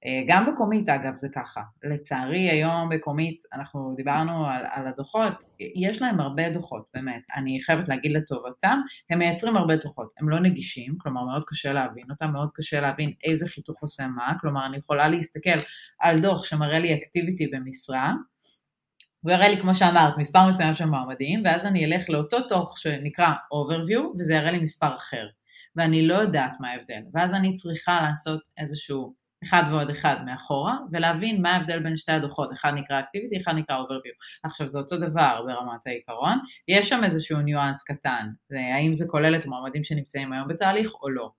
אה, 0.06 0.22
גם 0.26 0.52
בקומית 0.52 0.88
אגב 0.88 1.14
זה 1.14 1.28
ככה, 1.34 1.60
לצערי 1.84 2.50
היום 2.50 2.88
בקומית 2.88 3.42
אנחנו 3.52 3.94
דיברנו 3.96 4.46
על, 4.46 4.62
על 4.70 4.86
הדוחות, 4.86 5.44
יש 5.74 6.02
להם 6.02 6.20
הרבה 6.20 6.50
דוחות 6.50 6.82
באמת, 6.94 7.22
אני 7.36 7.58
חייבת 7.62 7.88
להגיד 7.88 8.12
לטובתם, 8.12 8.80
הם 9.10 9.18
מייצרים 9.18 9.56
הרבה 9.56 9.76
דוחות, 9.76 10.12
הם 10.18 10.28
לא 10.28 10.40
נגישים, 10.40 10.98
כלומר 10.98 11.24
מאוד 11.24 11.42
קשה 11.46 11.72
להבין 11.72 12.04
אותם, 12.10 12.30
מאוד 12.32 12.50
קשה 12.54 12.80
להבין 12.80 13.12
איזה 13.24 13.48
חיתוך 13.48 13.76
עושה 13.80 14.06
מה, 14.06 14.32
כלומר 14.40 14.66
אני 14.66 14.76
יכולה 14.76 15.08
להסתכל 15.08 15.58
על 16.00 16.20
דוח 16.20 16.44
שמראה 16.44 16.78
לי 16.78 16.94
אקטיביטי 16.94 17.46
במשרה, 17.46 18.12
הוא 19.20 19.32
יראה 19.32 19.48
לי 19.48 19.60
כמו 19.60 19.74
שאמרת 19.74 20.18
מספר 20.18 20.48
מסוים 20.48 20.74
של 20.74 20.84
מועמדים, 20.84 21.42
ואז 21.44 21.66
אני 21.66 21.84
אלך 21.84 22.10
לאותו 22.10 22.48
דוח 22.48 22.76
שנקרא 22.76 23.28
overview 23.28 24.00
וזה 24.18 24.34
יראה 24.34 24.50
לי 24.50 24.58
מספר 24.58 24.96
אחר, 24.96 25.26
ואני 25.76 26.06
לא 26.06 26.14
יודעת 26.14 26.52
מה 26.60 26.70
ההבדל, 26.70 27.02
ואז 27.14 27.34
אני 27.34 27.54
צריכה 27.54 28.00
לעשות 28.02 28.40
איזשהו 28.58 29.19
אחד 29.44 29.62
ועוד 29.70 29.90
אחד 29.90 30.16
מאחורה, 30.26 30.76
ולהבין 30.92 31.42
מה 31.42 31.50
ההבדל 31.50 31.82
בין 31.82 31.96
שתי 31.96 32.12
הדוחות, 32.12 32.52
אחד 32.52 32.72
נקרא 32.74 33.00
אקטיביטי, 33.00 33.40
אחד 33.40 33.52
נקרא 33.52 33.76
overview. 33.76 34.44
עכשיו 34.44 34.68
זה 34.68 34.78
אותו 34.78 34.96
דבר 34.96 35.42
ברמת 35.46 35.86
העיקרון, 35.86 36.38
יש 36.68 36.88
שם 36.88 37.04
איזשהו 37.04 37.38
ניואנס 37.38 37.82
קטן, 37.82 38.28
האם 38.74 38.94
זה 38.94 39.04
כולל 39.10 39.36
את 39.36 39.44
המועמדים 39.44 39.84
שנמצאים 39.84 40.32
היום 40.32 40.48
בתהליך 40.48 40.94
או 41.02 41.10
לא. 41.10 41.30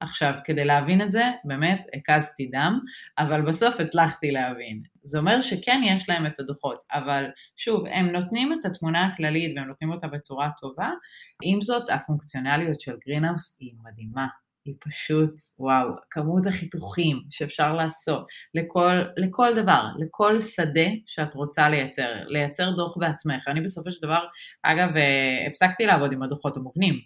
עכשיו, 0.00 0.34
כדי 0.44 0.64
להבין 0.64 1.02
את 1.02 1.12
זה, 1.12 1.24
באמת 1.44 1.86
הקזתי 1.94 2.46
דם, 2.46 2.80
אבל 3.18 3.42
בסוף 3.42 3.74
הצלחתי 3.80 4.30
להבין. 4.30 4.82
זה 5.02 5.18
אומר 5.18 5.40
שכן 5.40 5.80
יש 5.84 6.08
להם 6.08 6.26
את 6.26 6.40
הדוחות, 6.40 6.82
אבל 6.92 7.24
שוב, 7.56 7.86
הם 7.86 8.12
נותנים 8.12 8.52
את 8.52 8.64
התמונה 8.64 9.06
הכללית 9.06 9.56
והם 9.56 9.68
נותנים 9.68 9.92
אותה 9.92 10.06
בצורה 10.06 10.50
טובה, 10.60 10.90
עם 11.42 11.62
זאת, 11.62 11.90
הפונקציונליות 11.90 12.80
של 12.80 12.96
גרינהאוס 13.06 13.58
היא 13.60 13.72
מדהימה. 13.84 14.26
היא 14.66 14.74
פשוט, 14.80 15.34
וואו, 15.58 15.88
כמות 16.10 16.46
החיתוכים 16.46 17.22
שאפשר 17.30 17.74
לעשות 17.74 18.26
לכל, 18.54 19.00
לכל 19.16 19.62
דבר, 19.62 19.82
לכל 19.98 20.40
שדה 20.40 20.88
שאת 21.06 21.34
רוצה 21.34 21.68
לייצר, 21.68 22.12
לייצר 22.26 22.70
דוח 22.70 22.96
בעצמך. 22.96 23.48
אני 23.48 23.60
בסופו 23.60 23.92
של 23.92 23.98
דבר, 24.02 24.26
אגב, 24.62 24.96
אה, 24.96 25.46
הפסקתי 25.46 25.86
לעבוד 25.86 26.12
עם 26.12 26.22
הדוחות 26.22 26.56
המובנים 26.56 27.00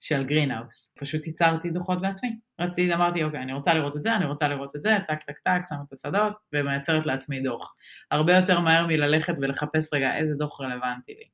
של 0.00 0.24
גרינהאוס, 0.24 0.94
פשוט 1.00 1.26
ייצרתי 1.26 1.70
דוחות 1.70 2.00
בעצמי. 2.00 2.36
רציתי, 2.60 2.94
אמרתי, 2.94 3.24
אוקיי, 3.24 3.42
אני 3.42 3.52
רוצה 3.52 3.74
לראות 3.74 3.96
את 3.96 4.02
זה, 4.02 4.16
אני 4.16 4.24
רוצה 4.24 4.48
לראות 4.48 4.76
את 4.76 4.82
זה, 4.82 4.96
טק 5.08 5.22
טק 5.26 5.38
טק, 5.44 5.60
שמה 5.68 5.78
את 5.88 5.92
השדות 5.92 6.32
ומייצרת 6.52 7.06
לעצמי 7.06 7.40
דוח. 7.40 7.74
הרבה 8.10 8.36
יותר 8.36 8.60
מהר 8.60 8.86
מללכת 8.86 9.34
ולחפש 9.40 9.94
רגע 9.94 10.16
איזה 10.16 10.34
דוח 10.34 10.60
רלוונטי 10.60 11.12
לי. 11.12 11.24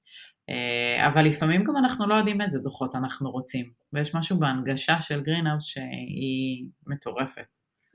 אה, 0.50 1.06
אבל 1.06 1.24
לפעמים 1.24 1.64
גם 1.64 1.76
אנחנו 1.76 2.08
לא 2.08 2.14
יודעים 2.14 2.40
איזה 2.40 2.58
דוחות 2.58 2.94
אנחנו 2.94 3.30
רוצים, 3.30 3.70
ויש 3.92 4.14
משהו 4.14 4.38
בהנגשה 4.38 5.02
של 5.02 5.20
גרינהאוס 5.20 5.64
שהיא 5.64 6.66
מטורפת. 6.86 7.44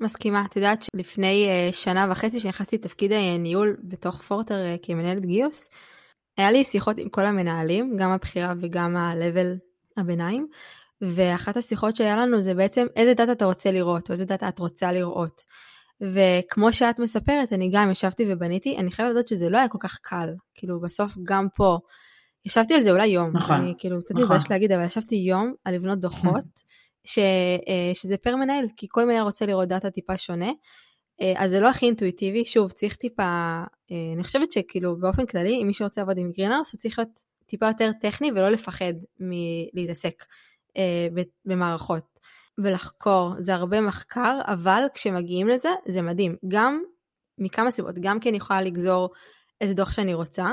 מסכימה, 0.02 0.46
את 0.46 0.56
יודעת 0.56 0.84
שלפני 0.84 1.48
אה, 1.50 1.74
שנה 1.74 2.08
וחצי 2.12 2.40
שנכנסתי 2.40 2.76
לתפקיד 2.76 3.12
הניהול 3.12 3.78
בתוך 3.84 4.22
פורטר 4.22 4.56
אה, 4.56 4.76
כמנהלת 4.82 5.26
גיוס, 5.26 5.70
היה 6.38 6.52
לי 6.52 6.64
שיחות 6.64 6.98
עם 6.98 7.10
כל 7.10 7.26
המנהלים, 7.26 7.98
גם 7.98 8.12
הבכירה 8.12 8.54
וגם 8.62 8.98
ה-level 8.98 9.58
הביניים, 9.98 10.48
ואחת 11.02 11.58
השיחות 11.58 11.96
שהיה 11.96 12.16
לנו 12.16 12.42
זה 12.42 12.54
בעצם 12.54 12.86
איזה 12.96 13.14
data 13.14 13.32
אתה 13.32 13.46
רוצה 13.46 13.72
לראות, 13.72 14.10
או 14.10 14.14
איזה 14.14 14.26
data 14.26 14.50
את 14.50 14.60
רוצה 14.60 14.92
לראות. 14.92 15.42
וכמו 16.02 16.74
שאת 16.74 17.00
מספרת, 17.00 17.54
אני 17.54 17.70
גם 17.74 17.92
ישבתי 17.92 18.26
ובניתי, 18.28 18.78
אני 18.78 18.92
חייבת 18.92 19.12
לדעת 19.12 19.28
שזה 19.28 19.50
לא 19.50 19.58
היה 19.58 19.68
כל 19.68 19.78
כך 19.82 19.98
קל. 20.02 20.30
כאילו 20.56 20.82
בסוף 20.82 21.14
גם 21.24 21.48
פה 21.56 21.78
ישבתי 22.46 22.74
על 22.74 22.82
זה 22.82 22.92
אולי 22.92 23.08
יום, 23.08 23.38
נכון, 23.38 23.56
אני 23.56 23.74
כאילו 23.78 24.00
קצת 24.00 24.12
נכון. 24.12 24.24
מתביישת 24.24 24.50
להגיד, 24.50 24.72
אבל 24.72 24.86
ישבתי 24.86 25.16
יום 25.16 25.54
על 25.66 25.76
לבנות 25.76 26.00
דוחות, 26.00 26.64
ש, 27.04 27.20
אה, 27.68 27.92
שזה 27.94 28.18
פר 28.18 28.36
מנהל, 28.36 28.66
כי 28.78 28.88
כל 28.90 29.06
מנהל 29.06 29.24
רוצה 29.24 29.46
לראות 29.46 29.68
data 29.68 29.92
טיפה 29.92 30.18
שונה, 30.18 30.52
אה, 31.22 31.34
אז 31.38 31.52
זה 31.52 31.60
לא 31.60 31.70
הכי 31.70 31.86
אינטואיטיבי, 31.86 32.46
שוב, 32.46 32.72
צריך 32.72 32.96
טיפה, 32.96 33.24
אה, 33.92 34.14
אני 34.16 34.24
חושבת 34.24 34.52
שכאילו 34.52 35.00
באופן 35.00 35.26
כללי, 35.26 35.62
אם 35.62 35.68
מי 35.68 35.74
שרוצה 35.74 36.02
לעבוד 36.02 36.18
עם 36.18 36.32
גרינרס, 36.32 36.74
הוא 36.74 36.80
צריך 36.80 37.00
להיות 37.00 37.22
טיפה 37.46 37.68
יותר 37.68 37.92
טכני 38.02 38.32
ולא 38.32 38.50
לפחד 38.50 38.94
מלהתעסק 39.20 40.26
במערכות. 41.46 42.20
ולחקור, 42.64 43.34
זה 43.40 43.56
הרבה 43.56 43.82
מחקר, 43.82 44.40
אבל 44.46 44.84
כשמגיעים 44.94 45.48
לזה, 45.48 45.70
זה 45.88 46.02
מדהים. 46.02 46.36
גם 46.48 46.82
מכמה 47.38 47.72
סיבות, 47.72 47.96
גם 48.00 48.20
כי 48.20 48.30
אני 48.30 48.38
יכולה 48.38 48.62
לגזור 48.62 49.10
איזה 49.62 49.74
דוח 49.74 49.92
שאני 49.92 50.14
רוצה, 50.14 50.48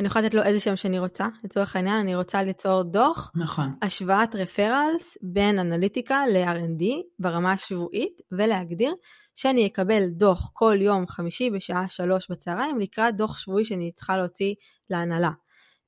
אני 0.00 0.06
יכולה 0.06 0.24
לתת 0.24 0.34
לו 0.34 0.42
איזה 0.42 0.60
שם 0.60 0.76
שאני 0.76 0.98
רוצה. 0.98 1.26
לצורך 1.44 1.76
העניין, 1.76 1.96
אני 1.96 2.16
רוצה 2.16 2.42
ליצור 2.42 2.82
דוח, 2.82 3.32
נכון. 3.34 3.74
השוואת 3.82 4.34
רפרלס 4.34 5.18
בין 5.22 5.58
אנליטיקה 5.58 6.26
ל-R&D 6.26 6.84
ברמה 7.18 7.52
השבועית, 7.52 8.20
ולהגדיר 8.32 8.94
שאני 9.34 9.66
אקבל 9.66 10.06
דוח 10.08 10.50
כל 10.52 10.76
יום 10.80 11.06
חמישי 11.06 11.50
בשעה 11.50 11.88
שלוש 11.88 12.30
בצהריים 12.30 12.80
לקראת 12.80 13.16
דוח 13.16 13.38
שבועי 13.38 13.64
שאני 13.64 13.92
צריכה 13.92 14.16
להוציא 14.16 14.54
להנהלה. 14.90 15.30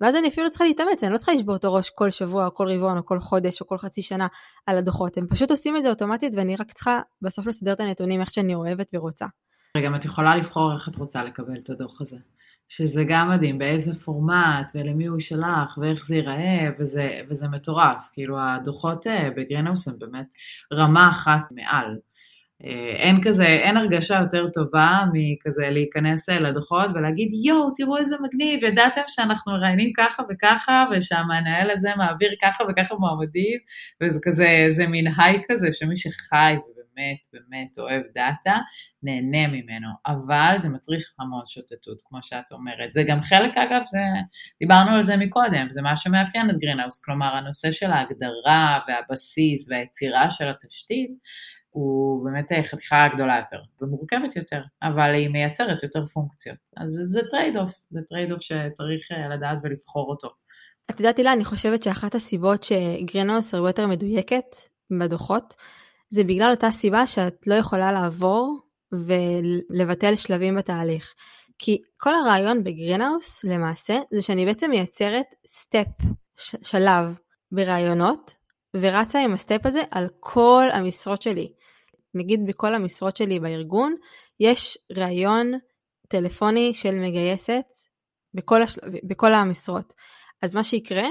ואז 0.00 0.16
אני 0.16 0.28
אפילו 0.28 0.44
לא 0.44 0.50
צריכה 0.50 0.64
להתאמץ, 0.64 1.04
אני 1.04 1.12
לא 1.12 1.18
צריכה 1.18 1.32
לשבור 1.32 1.56
את 1.56 1.64
הראש 1.64 1.90
כל 1.90 2.10
שבוע 2.10 2.46
או 2.46 2.54
כל 2.54 2.68
רבעון 2.70 2.98
או 2.98 3.06
כל 3.06 3.20
חודש 3.20 3.60
או 3.60 3.66
כל 3.66 3.78
חצי 3.78 4.02
שנה 4.02 4.26
על 4.66 4.78
הדוחות, 4.78 5.16
הם 5.16 5.26
פשוט 5.26 5.50
עושים 5.50 5.76
את 5.76 5.82
זה 5.82 5.88
אוטומטית 5.88 6.32
ואני 6.36 6.56
רק 6.56 6.72
צריכה 6.72 7.00
בסוף 7.22 7.46
לסדר 7.46 7.72
את 7.72 7.80
הנתונים 7.80 8.20
איך 8.20 8.30
שאני 8.30 8.54
אוהבת 8.54 8.90
ורוצה. 8.94 9.26
גם 9.84 9.94
את 9.94 10.04
יכולה 10.04 10.36
לבחור 10.36 10.72
איך 10.74 10.88
את 10.88 10.96
רוצה 10.96 11.24
לקבל 11.24 11.58
את 11.64 11.70
הדוח 11.70 12.00
הזה. 12.00 12.16
שזה 12.68 13.04
גם 13.08 13.30
מדהים, 13.30 13.58
באיזה 13.58 13.94
פורמט 13.94 14.70
ולמי 14.74 15.06
הוא 15.06 15.20
שלח 15.20 15.78
ואיך 15.78 16.06
זה 16.06 16.14
ייראה 16.14 16.68
וזה, 16.78 17.20
וזה 17.28 17.48
מטורף, 17.48 18.08
כאילו 18.12 18.40
הדוחות 18.40 19.06
אה, 19.06 19.30
בגרינהאוס 19.36 19.88
הם 19.88 19.94
באמת 19.98 20.34
רמה 20.72 21.10
אחת 21.10 21.52
מעל. 21.52 21.96
אה, 22.64 22.92
אין 22.96 23.24
כזה, 23.24 23.46
אין 23.46 23.76
הרגשה 23.76 24.18
יותר 24.20 24.48
טובה 24.50 25.04
מכזה 25.12 25.70
להיכנס 25.70 26.28
אה, 26.28 26.40
לדוחות 26.40 26.90
ולהגיד 26.94 27.28
יואו, 27.44 27.70
תראו 27.76 27.96
איזה 27.96 28.16
מגניב, 28.20 28.64
ידעתם 28.64 29.00
שאנחנו 29.06 29.52
מראיינים 29.52 29.92
ככה 29.96 30.22
וככה 30.30 30.84
ושהמנהל 30.90 31.70
הזה 31.70 31.88
מעביר 31.96 32.30
ככה 32.42 32.64
וככה 32.68 32.94
מועמדים 32.94 33.58
וזה 34.02 34.18
כזה, 34.22 34.66
זה 34.68 34.86
מין 34.86 35.06
high 35.18 35.42
כזה 35.48 35.72
שמי 35.72 35.96
שחי 35.96 36.56
ובאמת 36.98 37.18
באמת 37.32 37.78
אוהב 37.78 38.02
data, 38.14 38.58
נהנה 39.02 39.48
ממנו, 39.48 39.88
אבל 40.06 40.54
זה 40.58 40.68
מצריך 40.68 41.14
המון 41.18 41.42
שוטטות, 41.44 42.02
כמו 42.08 42.18
שאת 42.22 42.52
אומרת. 42.52 42.92
זה 42.92 43.02
גם 43.08 43.20
חלק, 43.20 43.56
אגב, 43.56 43.82
זה, 43.84 43.98
דיברנו 44.60 44.90
על 44.90 45.02
זה 45.02 45.16
מקודם, 45.16 45.66
זה 45.70 45.82
מה 45.82 45.96
שמאפיין 45.96 46.50
את 46.50 46.58
גרינהאוס, 46.58 47.04
כלומר 47.04 47.36
הנושא 47.36 47.70
של 47.70 47.90
ההגדרה 47.90 48.80
והבסיס 48.88 49.70
והיצירה 49.70 50.30
של 50.30 50.48
התשתית, 50.48 51.10
הוא 51.70 52.24
באמת 52.24 52.66
חתיכה 52.70 53.08
גדולה 53.14 53.36
יותר 53.38 53.60
ומורכבת 53.80 54.36
יותר, 54.36 54.62
אבל 54.82 55.14
היא 55.14 55.28
מייצרת 55.28 55.82
יותר 55.82 56.06
פונקציות. 56.06 56.58
אז 56.76 57.00
זה 57.02 57.20
trade 57.30 57.56
off, 57.56 57.70
זה 57.90 58.00
trade 58.08 58.32
off 58.32 58.42
שצריך 58.42 59.12
אה, 59.12 59.28
לדעת 59.28 59.58
ולבחור 59.62 60.10
אותו. 60.10 60.28
את 60.90 61.00
יודעת 61.00 61.16
הילה, 61.16 61.32
אני 61.32 61.44
חושבת 61.44 61.82
שאחת 61.82 62.14
הסיבות 62.14 62.62
שגרינהאוס 62.62 63.54
הרבה 63.54 63.68
יותר 63.68 63.86
מדויקת 63.86 64.56
בדוחות, 65.00 65.54
זה 66.10 66.24
בגלל 66.24 66.50
אותה 66.50 66.70
סיבה 66.70 67.06
שאת 67.06 67.46
לא 67.46 67.54
יכולה 67.54 67.92
לעבור 67.92 68.60
ולבטל 68.92 70.16
שלבים 70.16 70.56
בתהליך. 70.56 71.14
כי 71.58 71.82
כל 72.00 72.14
הרעיון 72.14 72.64
בגרינהאוס 72.64 73.44
למעשה 73.44 73.96
זה 74.10 74.22
שאני 74.22 74.46
בעצם 74.46 74.70
מייצרת 74.70 75.26
step, 75.46 75.86
שלב 76.62 77.18
ברעיונות 77.52 78.36
ורצה 78.76 79.20
עם 79.20 79.34
הסטפ 79.34 79.66
הזה 79.66 79.82
על 79.90 80.08
כל 80.20 80.66
המשרות 80.72 81.22
שלי. 81.22 81.52
נגיד 82.14 82.46
בכל 82.46 82.74
המשרות 82.74 83.16
שלי 83.16 83.40
בארגון, 83.40 83.94
יש 84.40 84.78
ראיון 84.96 85.52
טלפוני 86.08 86.74
של 86.74 86.94
מגייסת 86.94 87.64
בכל, 88.34 88.62
השל... 88.62 88.80
בכל 89.08 89.34
המשרות. 89.34 89.94
אז 90.42 90.54
מה 90.54 90.64
שיקרה, 90.64 91.08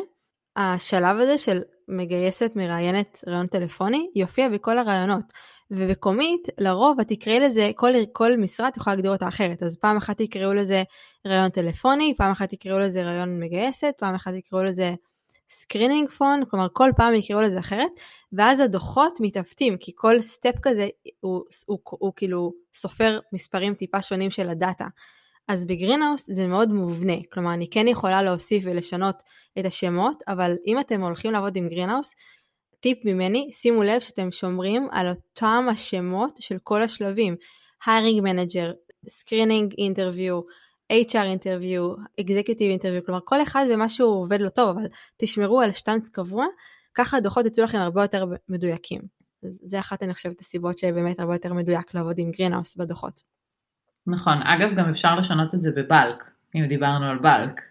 השלב 0.55 1.17
הזה 1.17 1.37
של 1.37 1.61
מגייסת 1.87 2.51
מראיינת 2.55 3.23
ראיון 3.27 3.47
טלפוני 3.47 4.09
יופיע 4.15 4.49
בכל 4.49 4.77
הראיונות. 4.77 5.33
ובקומית, 5.71 6.47
לרוב 6.57 6.99
את 6.99 7.07
תקראי 7.07 7.39
לזה, 7.39 7.71
כל, 7.75 7.91
כל 8.13 8.37
משרה 8.37 8.67
את 8.67 8.77
יכולה 8.77 8.95
להגדיר 8.95 9.11
אותה 9.11 9.27
אחרת. 9.27 9.63
אז 9.63 9.77
פעם 9.77 9.97
אחת 9.97 10.21
תקראו 10.21 10.53
לזה 10.53 10.83
ראיון 11.25 11.49
טלפוני, 11.49 12.13
פעם 12.17 12.31
אחת 12.31 12.49
תקראו 12.49 12.79
לזה 12.79 13.03
ראיון 13.03 13.39
מגייסת, 13.39 13.93
פעם 13.97 14.15
אחת 14.15 14.33
תקראו 14.33 14.63
לזה 14.63 14.93
screening 15.49 16.09
phone, 16.09 16.45
כלומר 16.49 16.67
כל 16.73 16.89
פעם 16.97 17.15
יקראו 17.15 17.41
לזה 17.41 17.59
אחרת, 17.59 17.91
ואז 18.33 18.59
הדוחות 18.59 19.17
מתעוותים, 19.21 19.77
כי 19.79 19.91
כל 19.95 20.21
step 20.21 20.55
כזה 20.61 20.87
הוא, 21.19 21.43
הוא, 21.65 21.79
הוא, 21.85 21.97
הוא 21.99 22.13
כאילו 22.15 22.53
סופר 22.73 23.19
מספרים 23.33 23.73
טיפה 23.73 24.01
שונים 24.01 24.31
של 24.31 24.49
ה 24.49 24.55
data. 24.55 24.85
אז 25.47 25.65
בגרינהאוס 25.65 26.31
זה 26.31 26.47
מאוד 26.47 26.69
מובנה, 26.69 27.13
כלומר 27.31 27.53
אני 27.53 27.69
כן 27.69 27.87
יכולה 27.87 28.23
להוסיף 28.23 28.63
ולשנות 28.65 29.23
את 29.59 29.65
השמות, 29.65 30.23
אבל 30.27 30.55
אם 30.67 30.79
אתם 30.79 31.01
הולכים 31.01 31.31
לעבוד 31.31 31.55
עם 31.55 31.67
גרינהאוס, 31.67 32.15
טיפ 32.79 33.05
ממני, 33.05 33.49
שימו 33.53 33.83
לב 33.83 34.01
שאתם 34.01 34.31
שומרים 34.31 34.87
על 34.91 35.09
אותם 35.09 35.65
השמות 35.71 36.37
של 36.39 36.57
כל 36.63 36.83
השלבים, 36.83 37.35
hiring 37.83 38.21
manager, 38.21 38.73
screening 39.09 39.73
interview, 39.73 40.43
HR 40.93 41.25
interview, 41.25 41.93
executive 42.19 42.69
interview, 42.69 43.05
כלומר 43.05 43.19
כל 43.23 43.41
אחד 43.41 43.65
ומה 43.73 43.89
שהוא 43.89 44.21
עובד 44.21 44.41
לו 44.41 44.49
טוב, 44.49 44.69
אבל 44.69 44.87
תשמרו 45.17 45.61
על 45.61 45.71
שטאנץ 45.71 46.09
קבוע, 46.09 46.45
ככה 46.93 47.17
הדוחות 47.17 47.45
יצאו 47.45 47.63
לכם 47.63 47.77
הרבה 47.77 48.01
יותר 48.01 48.25
מדויקים. 48.49 49.01
זה 49.41 49.79
אחת 49.79 50.03
אני 50.03 50.13
חושבת 50.13 50.39
הסיבות 50.39 50.77
שבאמת 50.77 51.19
הרבה 51.19 51.35
יותר 51.35 51.53
מדויק 51.53 51.93
לעבוד 51.93 52.19
עם 52.19 52.31
גרינהאוס 52.31 52.75
בדוחות. 52.75 53.36
נכון, 54.07 54.41
אגב 54.41 54.75
גם 54.75 54.89
אפשר 54.89 55.15
לשנות 55.15 55.55
את 55.55 55.61
זה 55.61 55.71
ב 55.71 55.80
bulk, 55.80 56.23
אם 56.55 56.65
דיברנו 56.65 57.05
על 57.05 57.17
bulk. 57.17 57.61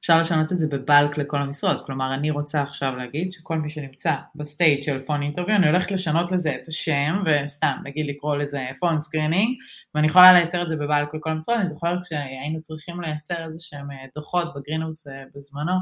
אפשר 0.00 0.20
לשנות 0.20 0.52
את 0.52 0.58
זה 0.58 0.68
ב 0.68 0.78
bulk 0.78 1.18
לכל 1.18 1.42
המשרות, 1.42 1.86
כלומר 1.86 2.14
אני 2.14 2.30
רוצה 2.30 2.62
עכשיו 2.62 2.96
להגיד 2.96 3.32
שכל 3.32 3.58
מי 3.58 3.70
שנמצא 3.70 4.14
ב 4.34 4.42
state 4.42 4.82
של 4.82 5.02
phone 5.02 5.22
interview, 5.22 5.56
אני 5.56 5.66
הולכת 5.66 5.90
לשנות 5.90 6.32
לזה 6.32 6.54
את 6.62 6.68
השם 6.68 7.22
וסתם 7.26 7.76
נגיד 7.84 8.06
לקרוא 8.06 8.36
לזה 8.36 8.66
phone 8.80 9.00
screening 9.00 9.56
ואני 9.94 10.06
יכולה 10.06 10.32
לייצר 10.32 10.62
את 10.62 10.68
זה 10.68 10.76
ב 10.76 10.84
bulk 10.84 11.14
לכל 11.14 11.30
המשרות, 11.30 11.56
אני 11.56 11.68
זוכרת 11.68 11.98
כשהיינו 12.04 12.62
צריכים 12.62 13.00
לייצר 13.00 13.44
איזה 13.44 13.58
שהם 13.60 13.90
אה, 13.90 13.96
דוחות 14.14 14.54
בגרינהאוס 14.56 15.08
אה, 15.08 15.22
בזמנו 15.34 15.72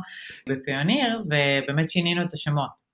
בפיוניר 0.49 1.23
ובאמת 1.25 1.91
שינינו 1.91 2.23
את 2.23 2.33
השמות 2.33 2.85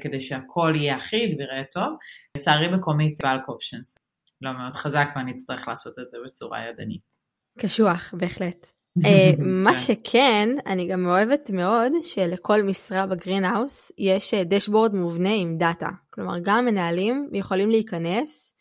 כדי 0.00 0.20
שהכל 0.20 0.72
יהיה 0.76 0.96
אחיד 0.96 1.38
ויראה 1.38 1.62
טוב, 1.72 1.96
לצערי 2.36 2.68
בקומיט 2.68 3.18
bulk 3.22 3.48
options 3.48 3.98
לא 4.42 4.52
מאוד 4.52 4.76
חזק 4.76 5.06
ואני 5.16 5.32
אצטרך 5.32 5.68
לעשות 5.68 5.98
את 5.98 6.10
זה 6.10 6.18
בצורה 6.24 6.58
ידנית. 6.68 7.16
קשוח, 7.58 8.14
בהחלט. 8.16 8.66
אה, 9.06 9.30
מה 9.38 9.72
כן. 9.72 9.78
שכן, 9.78 10.48
אני 10.66 10.88
גם 10.88 11.06
אוהבת 11.06 11.50
מאוד 11.50 11.92
שלכל 12.02 12.62
משרה 12.62 13.06
בגרינהאוס 13.06 13.92
יש 13.98 14.34
dashboard 14.34 14.94
מובנה 14.94 15.34
עם 15.34 15.58
data. 15.58 15.88
כלומר, 16.10 16.38
גם 16.42 16.64
מנהלים 16.64 17.28
יכולים 17.32 17.70
להיכנס, 17.70 18.54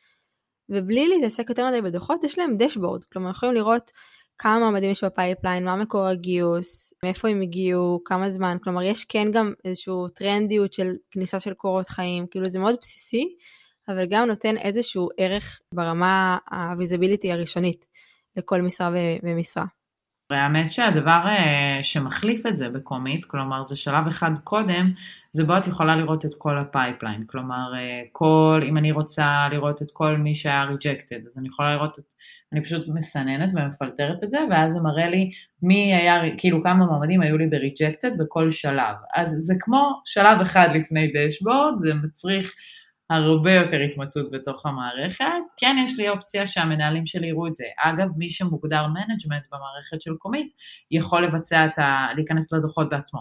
ובלי 0.69 1.07
להתעסק 1.07 1.49
יותר 1.49 1.67
מדי 1.67 1.81
בדוחות, 1.81 2.23
יש 2.23 2.39
להם 2.39 2.57
dashboard. 2.57 3.03
כלומר, 3.03 3.29
יכולים 3.29 3.55
לראות 3.55 3.91
כמה 4.37 4.59
מועמדים 4.59 4.91
יש 4.91 5.03
ב 5.03 5.10
pipeline, 5.10 5.65
מה 5.65 5.75
מקור 5.75 6.07
הגיוס, 6.07 6.93
מאיפה 7.03 7.29
הם 7.29 7.41
הגיעו, 7.41 8.01
כמה 8.05 8.29
זמן. 8.29 8.57
כלומר, 8.63 8.81
יש 8.81 9.05
כן 9.05 9.31
גם 9.31 9.53
איזושהי 9.65 9.93
טרנדיות 10.15 10.73
של 10.73 10.91
כניסה 11.11 11.39
של 11.39 11.53
קורות 11.53 11.87
חיים, 11.87 12.27
כאילו 12.27 12.47
זה 12.47 12.59
מאוד 12.59 12.75
בסיסי, 12.81 13.35
אבל 13.89 14.05
גם 14.09 14.27
נותן 14.27 14.57
איזשהו 14.57 15.09
ערך 15.17 15.59
ברמה 15.73 16.37
ה 16.51 16.59
visibility 16.59 17.31
הראשונית 17.31 17.85
לכל 18.35 18.61
משרה 18.61 18.89
ומשרה. 19.23 19.65
האמת 20.31 20.71
שהדבר 20.71 21.21
אה, 21.27 21.79
שמחליף 21.81 22.45
את 22.45 22.57
זה 22.57 22.69
בקומיט, 22.69 23.25
כלומר 23.25 23.65
זה 23.65 23.75
שלב 23.75 24.07
אחד 24.07 24.31
קודם, 24.43 24.91
זה 25.31 25.43
בו 25.43 25.57
את 25.57 25.67
יכולה 25.67 25.95
לראות 25.95 26.25
את 26.25 26.29
כל 26.37 26.57
ה 26.57 26.64
pipeline, 26.64 27.23
כלומר 27.27 27.73
אה, 27.77 28.01
כל, 28.11 28.61
אם 28.69 28.77
אני 28.77 28.91
רוצה 28.91 29.47
לראות 29.51 29.81
את 29.81 29.87
כל 29.93 30.17
מי 30.17 30.35
שהיה 30.35 30.63
rejected, 30.63 31.25
אז 31.25 31.37
אני 31.37 31.47
יכולה 31.47 31.73
לראות 31.75 31.99
את, 31.99 32.13
אני 32.53 32.63
פשוט 32.63 32.87
מסננת 32.87 33.51
ומפלטרת 33.55 34.23
את 34.23 34.31
זה, 34.31 34.37
ואז 34.49 34.71
זה 34.71 34.79
מראה 34.81 35.09
לי 35.09 35.31
מי 35.61 35.95
היה, 35.95 36.21
כאילו 36.37 36.63
כמה 36.63 36.85
מועמדים 36.85 37.21
היו 37.21 37.37
לי 37.37 37.47
ב 37.47 37.55
rejected 37.55 38.17
בכל 38.17 38.51
שלב. 38.51 38.95
אז 39.15 39.29
זה 39.29 39.53
כמו 39.59 40.01
שלב 40.05 40.41
אחד 40.41 40.69
לפני 40.75 41.11
dashboard, 41.15 41.73
זה 41.77 41.93
מצריך 41.93 42.53
הרבה 43.09 43.53
יותר 43.53 43.77
התמצאות 43.77 44.31
בתוך 44.31 44.65
המערכת. 44.65 45.25
כן 45.57 45.75
יש 45.85 45.99
לי 45.99 46.09
אופציה 46.09 46.47
שהמנהלים 46.47 47.05
שלי 47.05 47.27
יראו 47.27 47.47
את 47.47 47.55
זה. 47.55 47.65
אגב, 47.77 48.09
מי 48.17 48.29
שמוגדר 48.29 48.87
management 48.87 49.43
במערכת 49.51 50.01
של 50.01 50.15
Comeet, 50.15 50.53
יכול 50.91 51.23
לבצע 51.23 51.65
את 51.65 51.79
ה... 51.79 52.07
להיכנס 52.15 52.53
לדוחות 52.53 52.89
בעצמו 52.89 53.19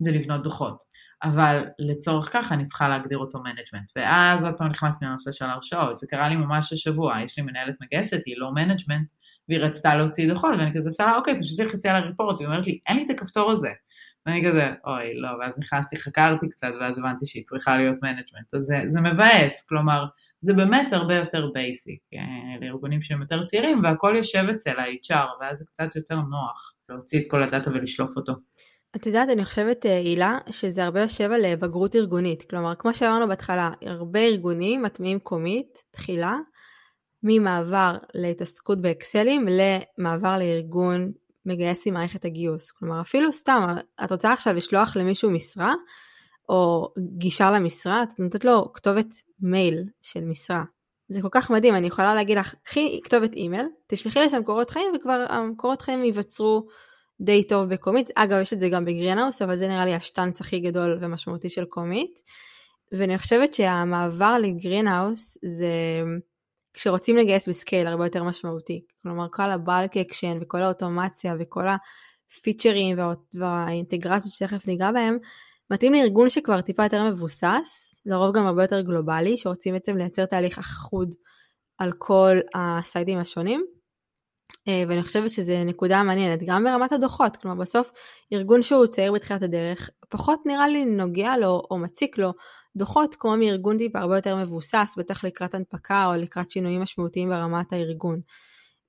ולבנות 0.00 0.42
דוחות. 0.42 0.82
אבל 1.22 1.64
לצורך 1.78 2.30
כך 2.32 2.52
אני 2.52 2.64
צריכה 2.64 2.88
להגדיר 2.88 3.18
אותו 3.18 3.38
management. 3.38 3.90
ואז 3.96 4.44
עוד 4.44 4.54
פעם 4.58 4.68
נכנסתי 4.68 5.04
לנושא 5.04 5.32
של 5.32 5.44
הרשאות. 5.44 5.98
זה 5.98 6.06
קרה 6.06 6.28
לי 6.28 6.36
ממש 6.36 6.72
השבוע, 6.72 7.22
יש 7.24 7.38
לי 7.38 7.44
מנהלת 7.44 7.74
מגייסת, 7.80 8.20
היא 8.26 8.34
לא 8.38 8.50
management, 8.52 9.08
והיא 9.48 9.60
רצתה 9.60 9.94
להוציא 9.94 10.28
דוחות, 10.32 10.50
ואני 10.58 10.72
כזה 10.74 10.88
עושה 10.88 11.12
אוקיי, 11.16 11.40
פשוט 11.40 11.60
תלחצי 11.60 11.88
על 11.88 11.96
ה 11.96 12.01
report, 12.01 12.36
והיא 12.38 12.46
אומרת 12.46 12.66
לי, 12.66 12.78
אין 12.86 12.96
לי 12.96 13.04
את 13.04 13.10
הכפתור 13.10 13.50
הזה. 13.50 13.70
ואני 14.26 14.42
כזה, 14.50 14.72
אוי, 14.86 15.14
לא, 15.14 15.28
ואז 15.40 15.58
נכנסתי, 15.58 15.96
חקרתי 15.96 16.48
קצת, 16.48 16.72
ואז 16.80 16.98
הבנתי 16.98 17.26
שהיא 17.26 17.44
צריכה 17.44 17.76
להיות 17.76 17.96
management. 18.02 18.54
אז 18.54 18.62
זה, 18.62 18.76
זה 18.86 19.00
מבאס, 19.00 19.66
כלומר, 19.68 20.04
זה 20.40 20.52
באמת 20.52 20.92
הרבה 20.92 21.14
יותר 21.14 21.50
basic 21.54 22.00
אה, 22.14 22.20
לארגונים 22.60 23.02
שהם 23.02 23.20
יותר 23.20 23.44
צעירים, 23.44 23.84
והכל 23.84 24.14
יושב 24.16 24.44
אצל 24.50 24.78
ה-HR, 24.78 25.26
ואז 25.40 25.58
זה 25.58 25.64
קצת 25.64 25.96
יותר 25.96 26.14
נוח 26.14 26.74
להוציא 26.88 27.20
את 27.20 27.24
כל 27.30 27.42
הדאטה 27.42 27.70
ולשלוף 27.70 28.16
אותו. 28.16 28.32
את 28.96 29.06
יודעת, 29.06 29.28
אני 29.28 29.44
חושבת, 29.44 29.86
אה, 29.86 29.96
הילה, 29.96 30.38
שזה 30.50 30.84
הרבה 30.84 31.00
יושב 31.00 31.32
על 31.32 31.44
אה, 31.44 31.56
בגרות 31.56 31.96
ארגונית. 31.96 32.42
כלומר, 32.50 32.74
כמו 32.74 32.94
שאמרנו 32.94 33.28
בהתחלה, 33.28 33.70
הרבה 33.86 34.20
ארגונים 34.20 34.82
מטמיעים 34.82 35.18
Comeet, 35.18 35.78
תחילה, 35.90 36.36
ממעבר 37.22 37.96
להתעסקות 38.14 38.82
באקסלים 38.82 39.46
למעבר 39.48 40.38
לארגון 40.38 41.12
מגייס 41.46 41.86
עם 41.86 41.94
מערכת 41.94 42.24
הגיוס. 42.24 42.70
כלומר, 42.70 43.00
אפילו 43.00 43.32
סתם, 43.32 43.66
את 44.04 44.12
רוצה 44.12 44.32
עכשיו 44.32 44.54
לשלוח 44.54 44.96
למישהו 44.96 45.30
משרה, 45.30 45.74
או 46.48 46.92
גישה 46.98 47.50
למשרה, 47.50 48.02
את 48.02 48.18
נותנת 48.18 48.44
לו 48.44 48.72
כתובת 48.72 49.06
מייל 49.40 49.84
של 50.02 50.24
משרה. 50.24 50.62
זה 51.08 51.22
כל 51.22 51.28
כך 51.30 51.50
מדהים, 51.50 51.74
אני 51.74 51.86
יכולה 51.86 52.14
להגיד 52.14 52.38
לך, 52.38 52.54
קחי 52.62 53.00
כתובת 53.04 53.34
אימייל, 53.34 53.66
תשלחי 53.86 54.20
לשם 54.20 54.42
קורות 54.42 54.70
חיים 54.70 54.92
וכבר 54.96 55.26
הקורות 55.28 55.82
חיים 55.82 56.04
ייווצרו 56.04 56.66
די 57.20 57.44
טוב 57.44 57.68
ב 57.68 57.73
Comeet. 57.73 58.10
אגב, 58.14 58.40
יש 58.40 58.52
את 58.52 58.58
זה 58.58 58.68
גם 58.68 58.84
ב 58.84 58.89
Greenhouse, 58.89 59.42
אבל 59.42 59.56
זה 59.56 59.68
נראה 59.68 59.84
לי 59.84 59.94
השטאנץ 59.94 60.40
הכי 60.40 60.60
גדול 60.60 60.98
ומשמעותי 61.00 61.48
של 61.48 61.64
Comeet. 61.64 62.20
ואני 62.92 63.18
חושבת 63.18 63.54
שהמעבר 63.54 64.38
ל 64.38 64.47
Greenhouse 64.47 65.38
זה 65.44 65.72
כשרוצים 66.74 67.16
לגייס 67.16 67.48
ב 67.48 67.54
scale 67.54 67.86
הרבה 67.86 68.06
יותר 68.06 68.22
משמעותי. 68.22 68.84
כלומר, 69.02 69.26
כל 69.32 69.50
ה 69.50 69.59
bulk 69.59 69.96
action 69.96 70.38
וכל 70.40 70.62
האוטומציה 70.62 71.34
וכל 71.40 71.64
הפיצ'רים 71.68 72.98
וה... 72.98 73.14
והאינטגרציות 73.34 74.34
שתכף 74.34 74.66
ניגע 74.66 74.92
בהם, 74.92 75.18
מתאים 75.70 75.92
לארגון 75.92 76.28
שכבר 76.28 76.60
טיפה 76.60 76.82
יותר 76.82 77.02
מבוסס, 77.02 78.02
לרוב 78.06 78.36
גם 78.36 78.46
הרבה 78.46 78.64
יותר 78.64 78.80
גלובלי, 78.80 79.36
שרוצים 79.36 79.74
בעצם 79.74 79.96
לייצר 79.96 80.26
תהליך 80.26 80.58
אחוד 80.58 81.14
על 81.78 81.92
כל 81.98 82.36
הסייטים 82.54 83.18
השונים. 83.18 83.64
אה, 84.68 84.82
ואני 84.88 85.02
חושבת 85.02 85.30
שזו 85.30 85.54
נקודה 85.64 86.02
מעניינת, 86.02 86.42
גם 86.46 86.64
ברמת 86.64 86.92
הדוחות, 86.92 87.36
כלומר 87.36 87.60
בסוף 87.60 87.92
ארגון 88.32 88.62
שהוא 88.62 88.86
צעיר 88.86 89.12
בתחילת 89.12 89.42
הדרך, 89.42 89.90
פחות 90.08 90.40
נראה 90.46 90.68
לי 90.68 90.84
נוגע 90.84 91.36
לו 91.36 91.62
או 91.70 91.78
מציק 91.78 92.18
לו 92.18 92.32
דוחות 92.76 93.14
כמו 93.18 93.36
מארגון 93.36 93.78
טיפה 93.78 93.98
הרבה 93.98 94.16
יותר 94.16 94.36
מבוסס, 94.36 94.94
בטח 94.98 95.24
לקראת 95.24 95.54
הנפקה 95.54 96.06
או 96.06 96.14
לקראת 96.14 96.50
שינויים 96.50 96.80
משמעותיים 96.80 97.28
ברמת 97.28 97.72
הארגון. 97.72 98.20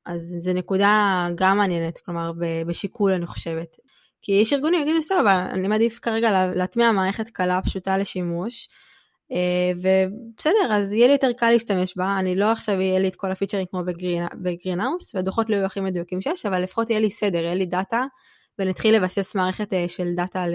אז 0.06 0.36
זו 0.40 0.54
נקודה 0.54 1.28
גם 1.36 1.58
מעניינת, 1.58 1.98
כלומר 1.98 2.32
בשיקול 2.68 3.14
אני 3.14 3.26
חושבת. 3.26 3.78
כי 4.22 4.32
יש 4.32 4.54
ארגונים 4.54 4.82
יגידו 4.82 5.00
אבל 5.22 5.32
אני 5.32 5.68
מעדיף 5.68 6.00
כרגע 6.02 6.52
להטמיע 6.56 6.92
מערכת 6.92 7.30
קלה 7.30 7.60
פשוטה 7.62 7.98
לשימוש, 7.98 8.68
אה, 9.32 9.72
ובסדר, 9.76 10.74
אז 10.74 10.94
יהיה 10.94 11.08
לי 11.08 11.14
יותר 11.14 11.34
קל 11.34 11.50
להשתמש 11.50 11.98
בה, 11.98 12.16
אני 12.20 12.36
לא 12.36 12.52
עכשיו 12.52 12.82
יהיה 12.82 13.00
לי 13.00 13.08
את 13.08 13.16
כל 13.16 13.32
הפיצ'רים 13.32 13.66
כמו 13.66 13.82
ב 14.42 14.48
Greenhouse, 14.48 15.16
והדוחות 15.16 15.50
לא 15.50 15.56
יהיו 15.56 15.66
הכי 15.66 15.80
מדויקים 15.80 16.22
שיש, 16.22 16.46
אבל 16.46 16.64
לפחות 16.64 16.90
יהיה 16.90 17.00
לי 17.00 17.12
סדר, 17.12 17.38
יהיה 17.38 17.56
לי 17.56 17.66
דאטה, 17.66 18.02
ונתחיל 18.60 18.96
לבסס 18.96 19.36
מערכת 19.36 19.74
אה, 19.74 19.88
של 19.88 20.14
דאטה 20.16 20.46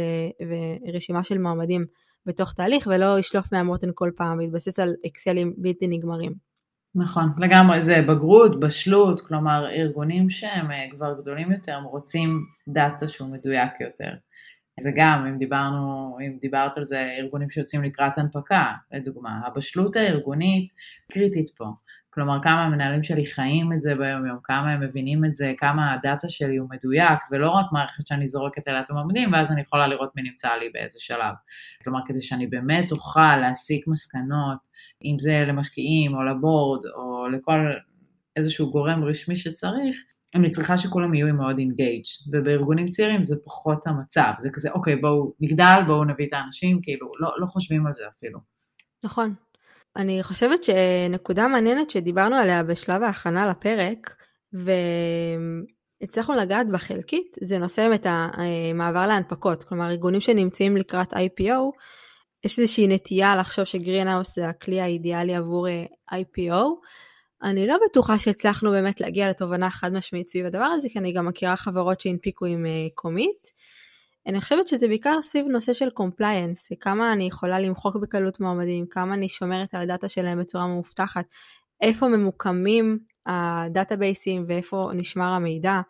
ורשימה 0.89 1.25
של 1.25 1.39
מועמדים 1.39 1.87
בתוך 2.27 2.53
תהליך, 2.53 2.87
ולא 2.87 3.19
לשלוף 3.19 3.53
מהמותן 3.53 3.89
כל 3.95 4.11
פעם, 4.17 4.41
להתבסס 4.41 4.79
על 4.79 4.95
אקסלים 5.07 5.55
בלתי 5.57 5.87
נגמרים. 5.87 6.33
נכון, 6.95 7.29
לגמרי, 7.39 7.83
זה 7.83 8.03
בגרות, 8.09 8.61
בשלות, 8.61 9.21
כלומר 9.21 9.71
ארגונים 9.71 10.31
שהם 10.31 10.71
אה, 10.71 10.87
כבר 10.91 11.21
גדולים 11.21 11.53
יותר, 11.53 11.73
הם 11.73 11.85
רוצים 11.85 12.45
דאטה 12.69 13.09
שהוא 13.09 13.29
מדויק 13.29 13.71
יותר. 13.81 14.11
זה 14.81 14.91
גם, 14.97 15.27
אם 15.27 15.39
דיברנו, 15.39 16.17
אם 16.21 16.39
דיברת 16.41 16.77
על 16.77 16.85
זה, 16.85 17.09
ארגונים 17.19 17.51
שיוצאים 17.51 17.83
לקראת 17.83 18.19
הנפקה, 18.19 18.73
לדוגמה, 18.93 19.41
הבשלות 19.47 19.97
הארגונית 19.97 20.71
קריטית 21.13 21.49
פה. 21.57 21.65
כלומר, 22.17 22.43
כמה 22.43 22.65
המנהלים 22.65 23.03
שלי 23.03 23.27
חיים 23.27 23.73
את 23.73 23.83
זה 23.83 23.95
ביום 23.95 24.27
יום, 24.27 24.39
כמה 24.43 24.73
הם 24.73 24.81
מבינים 24.81 25.25
את 25.25 25.37
זה, 25.37 25.53
כמה 25.59 25.93
הדאטה 25.93 26.29
שלי 26.29 26.57
הוא 26.57 26.69
מדויק, 26.71 27.19
ולא 27.31 27.51
רק 27.51 27.67
מערכת 27.73 28.07
שאני 28.07 28.29
זורקת 28.29 28.69
אליה 28.69 28.81
את 28.81 28.91
המועמדים, 28.91 29.33
ואז 29.33 29.53
אני 29.53 29.61
יכולה 29.61 29.87
לראות 29.87 30.11
מי 30.17 30.23
נמצא 30.23 30.49
לי 30.55 30.69
באיזה 30.75 30.99
שלב. 30.99 31.35
כלומר, 31.85 32.01
כדי 32.07 32.23
שאני 32.23 32.47
באמת 32.47 32.93
אוכל 32.93 33.37
להסיק 33.37 33.87
מסקנות, 33.89 34.59
אם 35.05 35.17
זה 35.19 35.45
למשקיעים 35.49 36.15
או 36.15 36.23
לבורד 36.23 36.87
או 36.87 37.29
לכל 37.29 37.73
איזשהו 38.37 38.71
גורם 38.71 39.05
רשמי 39.05 39.37
שצריך, 39.37 39.97
אני 40.35 40.51
צריכה 40.51 40.79
שכולם 40.79 41.15
יהיו 41.15 41.35
מאוד 41.35 41.59
אינגייג' 41.59 42.05
ובארגונים 42.33 42.89
צעירים 42.89 43.23
זה 43.23 43.37
פחות 43.45 43.87
המצב, 43.87 44.33
זה 44.39 44.51
כזה 44.51 44.71
אוקיי 44.71 44.97
בואו 44.97 45.33
נגדל, 45.41 45.81
בואו 45.87 46.05
נביא 46.05 46.27
את 46.27 46.33
האנשים, 46.33 46.81
כאילו 46.83 47.13
לא, 47.21 47.31
לא 47.39 47.47
חושבים 47.47 47.87
על 47.87 47.95
זה 47.95 48.03
אפילו. 48.09 48.39
נכון. 49.05 49.35
אני 49.97 50.23
חושבת 50.23 50.65
שנקודה 50.65 51.49
מעניינת 51.49 51.91
שדיברנו 51.91 52.37
עליה 52.37 52.63
בשלב 52.63 53.03
ההכנה 53.03 53.47
לפרק, 53.47 54.17
והצלחנו 56.03 56.35
לגעת 56.35 56.71
בה 56.71 56.79
חלקית, 56.79 57.37
זה 57.41 57.59
נושא 57.59 57.89
באמת 57.89 58.07
המעבר 58.09 59.07
להנפקות, 59.07 59.65
כלומר 59.65 59.91
ארגונים 59.91 60.21
שנמצאים 60.21 60.77
לקראת 60.77 61.13
IPO, 61.13 61.73
יש 62.45 62.59
איזושהי 62.59 62.87
נטייה 62.87 63.37
לחשוב 63.37 63.65
ש 63.65 63.76
Greenhouse 63.76 64.35
זה 64.35 64.49
הכלי 64.49 64.81
האידיאלי 64.81 65.35
עבור 65.35 65.69
אה, 65.69 65.85
IPO. 66.13 66.65
אני 67.43 67.67
לא 67.67 67.77
בטוחה 67.89 68.19
שהצלחנו 68.19 68.71
באמת 68.71 69.01
להגיע 69.01 69.31
לתובנה 69.31 69.71
חד 69.71 69.93
משמעית 69.93 70.29
סביב 70.29 70.47
הדבר 70.47 70.65
הזה, 70.65 70.89
כי 70.89 70.99
אני 70.99 71.13
גם 71.13 71.27
מכירה 71.27 71.57
חברות 71.57 72.01
שהנפיקו 72.01 72.47
עם 72.47 72.67
Comeet. 72.95 73.49
אני 74.27 74.41
חושבת 74.41 74.69
שזה 74.69 74.89
בעיקר 74.89 75.23
סביב 75.23 75.47
נושא 75.47 75.73
של 75.73 75.91
compliance, 75.91 76.69
כמה 76.81 77.13
אני 77.13 77.27
יכולה 77.27 77.61
למחוק 77.61 77.97
בקלות 77.97 78.41
מועמדים, 78.41 78.87
כמה 78.87 79.15
אני 79.15 79.29
שומרת 79.29 79.75
על 79.75 79.83
הדאטה 79.83 80.09
שלהם 80.09 80.41
בצורה 80.41 80.67
מאובטחת, 80.67 81.25
איפה 81.81 82.09
ממוקמים 82.09 82.99
הדאטאבייסים 83.27 84.45
ואיפה 84.49 84.91
נשמר 84.95 85.33
המידע. 85.33 85.81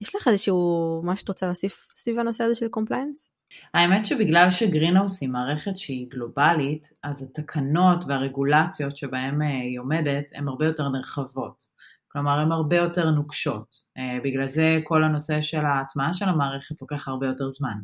יש 0.00 0.14
לך 0.14 0.28
איזשהו 0.28 1.00
מה 1.04 1.16
שאת 1.16 1.28
רוצה 1.28 1.46
להוסיף 1.46 1.92
סביב 1.96 2.18
הנושא 2.18 2.44
הזה 2.44 2.54
של 2.54 2.68
compliance? 2.68 3.32
האמת 3.74 4.06
שבגלל 4.06 4.50
ש 4.50 4.62
Greenhouse 4.62 5.22
היא 5.22 5.30
מערכת 5.30 5.78
שהיא 5.78 6.10
גלובלית, 6.10 6.92
אז 7.02 7.22
התקנות 7.22 8.04
והרגולציות 8.08 8.96
שבהן 8.96 9.42
אה, 9.42 9.48
היא 9.48 9.80
עומדת 9.80 10.24
הן 10.34 10.48
הרבה 10.48 10.66
יותר 10.66 10.88
נרחבות. 10.88 11.73
כלומר, 12.16 12.38
הן 12.38 12.52
הרבה 12.52 12.76
יותר 12.76 13.10
נוקשות. 13.10 13.74
אה, 13.98 14.18
בגלל 14.24 14.46
זה 14.46 14.80
כל 14.84 15.04
הנושא 15.04 15.42
של 15.42 15.64
ההטמעה 15.64 16.14
של 16.14 16.28
המערכת 16.28 16.80
לוקח 16.80 17.08
הרבה 17.08 17.26
יותר 17.26 17.50
זמן. 17.50 17.78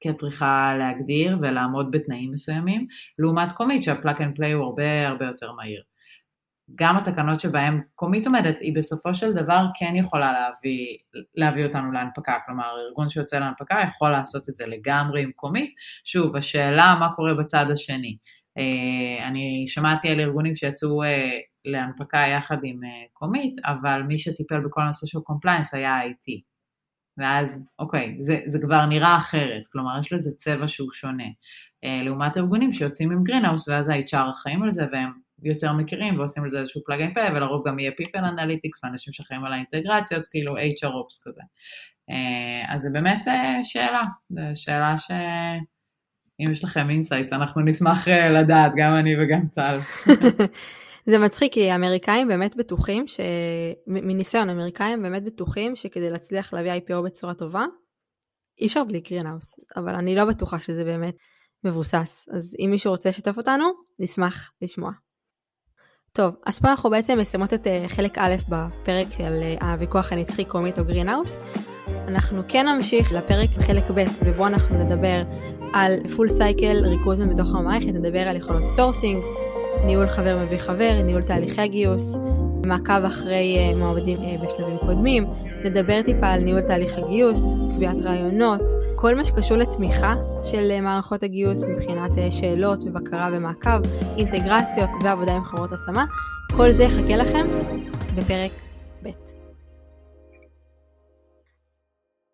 כי 0.00 0.10
את 0.10 0.16
צריכה 0.16 0.74
להגדיר 0.78 1.38
ולעמוד 1.42 1.90
בתנאים 1.90 2.32
מסוימים, 2.32 2.86
לעומת 3.18 3.52
Comeet 3.52 3.82
שה 3.82 3.98
plug 3.98 4.20
and 4.20 4.36
play 4.36 4.52
הוא 4.52 4.64
הרבה 4.64 5.08
הרבה 5.08 5.26
יותר 5.26 5.52
מהיר. 5.52 5.82
גם 6.74 6.96
התקנות 6.96 7.40
שבהן 7.40 7.80
Comeet 7.94 8.26
עומדת, 8.26 8.56
היא 8.60 8.76
בסופו 8.76 9.14
של 9.14 9.32
דבר 9.32 9.66
כן 9.78 9.96
יכולה 9.96 10.32
להביא, 10.32 10.86
להביא 11.34 11.66
אותנו 11.66 11.92
להנפקה, 11.92 12.38
כלומר 12.46 12.64
ארגון 12.88 13.08
שיוצא 13.08 13.38
להנפקה 13.38 13.80
יכול 13.88 14.10
לעשות 14.10 14.48
את 14.48 14.56
זה 14.56 14.66
לגמרי 14.66 15.22
עם 15.22 15.32
Comeet. 15.32 15.74
שוב, 16.04 16.36
השאלה 16.36 16.96
מה 17.00 17.08
קורה 17.16 17.34
בצד 17.34 17.66
השני. 17.72 18.16
אה, 18.58 19.26
אני 19.28 19.64
שמעתי 19.68 20.08
על 20.08 20.20
ארגונים 20.20 20.56
שיצאו 20.56 21.02
אה, 21.02 21.38
להנפקה 21.64 22.18
יחד 22.18 22.56
עם 22.62 22.84
אה, 22.84 22.88
Comeet, 23.12 23.54
אבל 23.64 24.02
מי 24.02 24.18
שטיפל 24.18 24.60
בכל 24.60 24.80
הנושא 24.80 25.06
של 25.06 25.20
compliance 25.20 25.74
היה 25.74 26.00
IT. 26.06 26.40
ואז, 27.18 27.60
אוקיי, 27.78 28.16
זה, 28.20 28.40
זה 28.46 28.58
כבר 28.62 28.86
נראה 28.86 29.16
אחרת, 29.16 29.66
כלומר 29.72 30.00
יש 30.00 30.12
לזה 30.12 30.30
צבע 30.36 30.68
שהוא 30.68 30.92
שונה. 30.92 31.24
לעומת 32.04 32.36
ארגונים 32.36 32.72
שיוצאים 32.72 33.10
עם 33.10 33.24
Greenhouse, 33.24 33.68
ואז 33.68 33.88
ה-HR 33.88 34.30
אחראים 34.30 34.62
על 34.62 34.70
זה 34.70 34.86
והם 34.92 35.12
יותר 35.42 35.72
מכירים 35.72 36.18
ועושים 36.18 36.44
לזה 36.44 36.58
איזשהו 36.58 36.80
plug 36.86 37.00
and 37.00 37.18
ולרוב 37.34 37.68
גם 37.68 37.78
יהיה 37.78 37.90
people 37.90 38.18
analytics 38.18 38.80
ואנשים 38.82 39.12
שאחראים 39.12 39.44
על 39.44 39.52
האינטגרציות, 39.52 40.26
כאילו 40.26 40.56
HR 40.56 40.90
ops 40.90 41.22
כזה. 41.24 41.40
אז 42.68 42.82
זה 42.82 42.90
באמת 42.92 43.20
שאלה, 43.62 44.02
זו 44.30 44.40
שאלה 44.54 44.98
ש... 44.98 45.10
אם 46.40 46.50
יש 46.52 46.64
לכם 46.64 46.90
insights, 46.90 47.32
אנחנו 47.32 47.60
נשמח 47.60 48.08
אה, 48.08 48.28
לדעת, 48.28 48.72
גם 48.76 48.94
אני 48.94 49.14
וגם 49.18 49.48
טל. 49.54 49.74
זה 51.06 51.18
מצחיק, 51.18 51.52
כי 51.52 51.70
האמריקאים 51.70 52.28
באמת 52.28 52.56
בטוחים, 52.56 53.06
ש... 53.06 53.20
מניסיון, 53.86 54.48
האמריקאים 54.48 55.02
באמת 55.02 55.24
בטוחים 55.24 55.76
שכדי 55.76 56.10
להצליח 56.10 56.52
להביא 56.52 56.72
IPO 56.72 57.02
בצורה 57.04 57.34
טובה, 57.34 57.64
אי 58.60 58.66
אפשר 58.66 58.84
בלי 58.84 59.00
Greenhouse, 59.00 59.60
אבל 59.76 59.94
אני 59.94 60.14
לא 60.14 60.24
בטוחה 60.24 60.58
שזה 60.58 60.84
באמת 60.84 61.16
מבוסס. 61.64 62.28
אז 62.32 62.56
אם 62.58 62.70
מישהו 62.70 62.90
רוצה 62.90 63.08
לשתף 63.08 63.36
אותנו, 63.36 63.64
נשמח 63.98 64.52
לשמוע. 64.62 64.90
טוב, 66.12 66.36
אז 66.46 66.60
פה 66.60 66.68
אנחנו 66.68 66.90
בעצם 66.90 67.18
מסיימות 67.18 67.54
את 67.54 67.66
אה, 67.66 67.84
חלק 67.88 68.18
א' 68.18 68.34
בפרק 68.48 69.06
של 69.16 69.40
אה, 69.42 69.72
הוויכוח 69.72 70.12
הנצחי 70.12 70.44
Comeet 70.44 70.78
או 70.78 70.84
Greenhouse. 70.84 71.42
אנחנו 71.88 72.42
כן 72.48 72.68
נמשיך 72.68 73.12
לפרק 73.12 73.50
חלק 73.66 73.84
ב' 73.94 74.04
ובו 74.24 74.46
אנחנו 74.46 74.84
נדבר 74.84 75.22
על 75.74 76.08
full 76.16 76.30
cycle 76.30 76.76
recruitment 76.86 77.32
בתוך 77.32 77.54
המערכת, 77.54 77.86
נדבר 77.86 78.28
על 78.28 78.36
יכולות 78.36 78.70
sourcing, 78.70 79.24
ניהול 79.86 80.08
חבר 80.08 80.38
מביא 80.44 80.58
חבר, 80.58 81.02
ניהול 81.04 81.22
תהליכי 81.22 81.60
הגיוס, 81.60 82.18
מעקב 82.66 83.04
אחרי 83.06 83.56
אה, 83.58 83.76
מועמדים 83.76 84.18
אה, 84.18 84.36
בשלבים 84.44 84.78
קודמים, 84.78 85.26
נדבר 85.64 86.02
טיפה 86.02 86.26
על 86.26 86.40
ניהול 86.40 86.60
תהליך 86.60 86.98
הגיוס, 86.98 87.58
קביעת 87.74 87.96
ראיונות, 88.02 88.62
כל 88.96 89.14
מה 89.14 89.24
שקשור 89.24 89.56
לתמיכה 89.56 90.14
של 90.42 90.70
אה, 90.70 90.80
מערכות 90.80 91.22
הגיוס 91.22 91.64
מבחינת 91.64 92.10
שאלות 92.30 92.84
ובקרה 92.84 93.28
ומעקב, 93.32 93.80
אינטגרציות 94.16 94.90
ועבודה 95.02 95.32
עם 95.32 95.44
חברות 95.44 95.70
השמה, 95.72 96.04
כל 96.56 96.72
זה 96.72 96.84
יחכה 96.84 97.16
לכם 97.16 97.46
בפרק. 98.14 98.63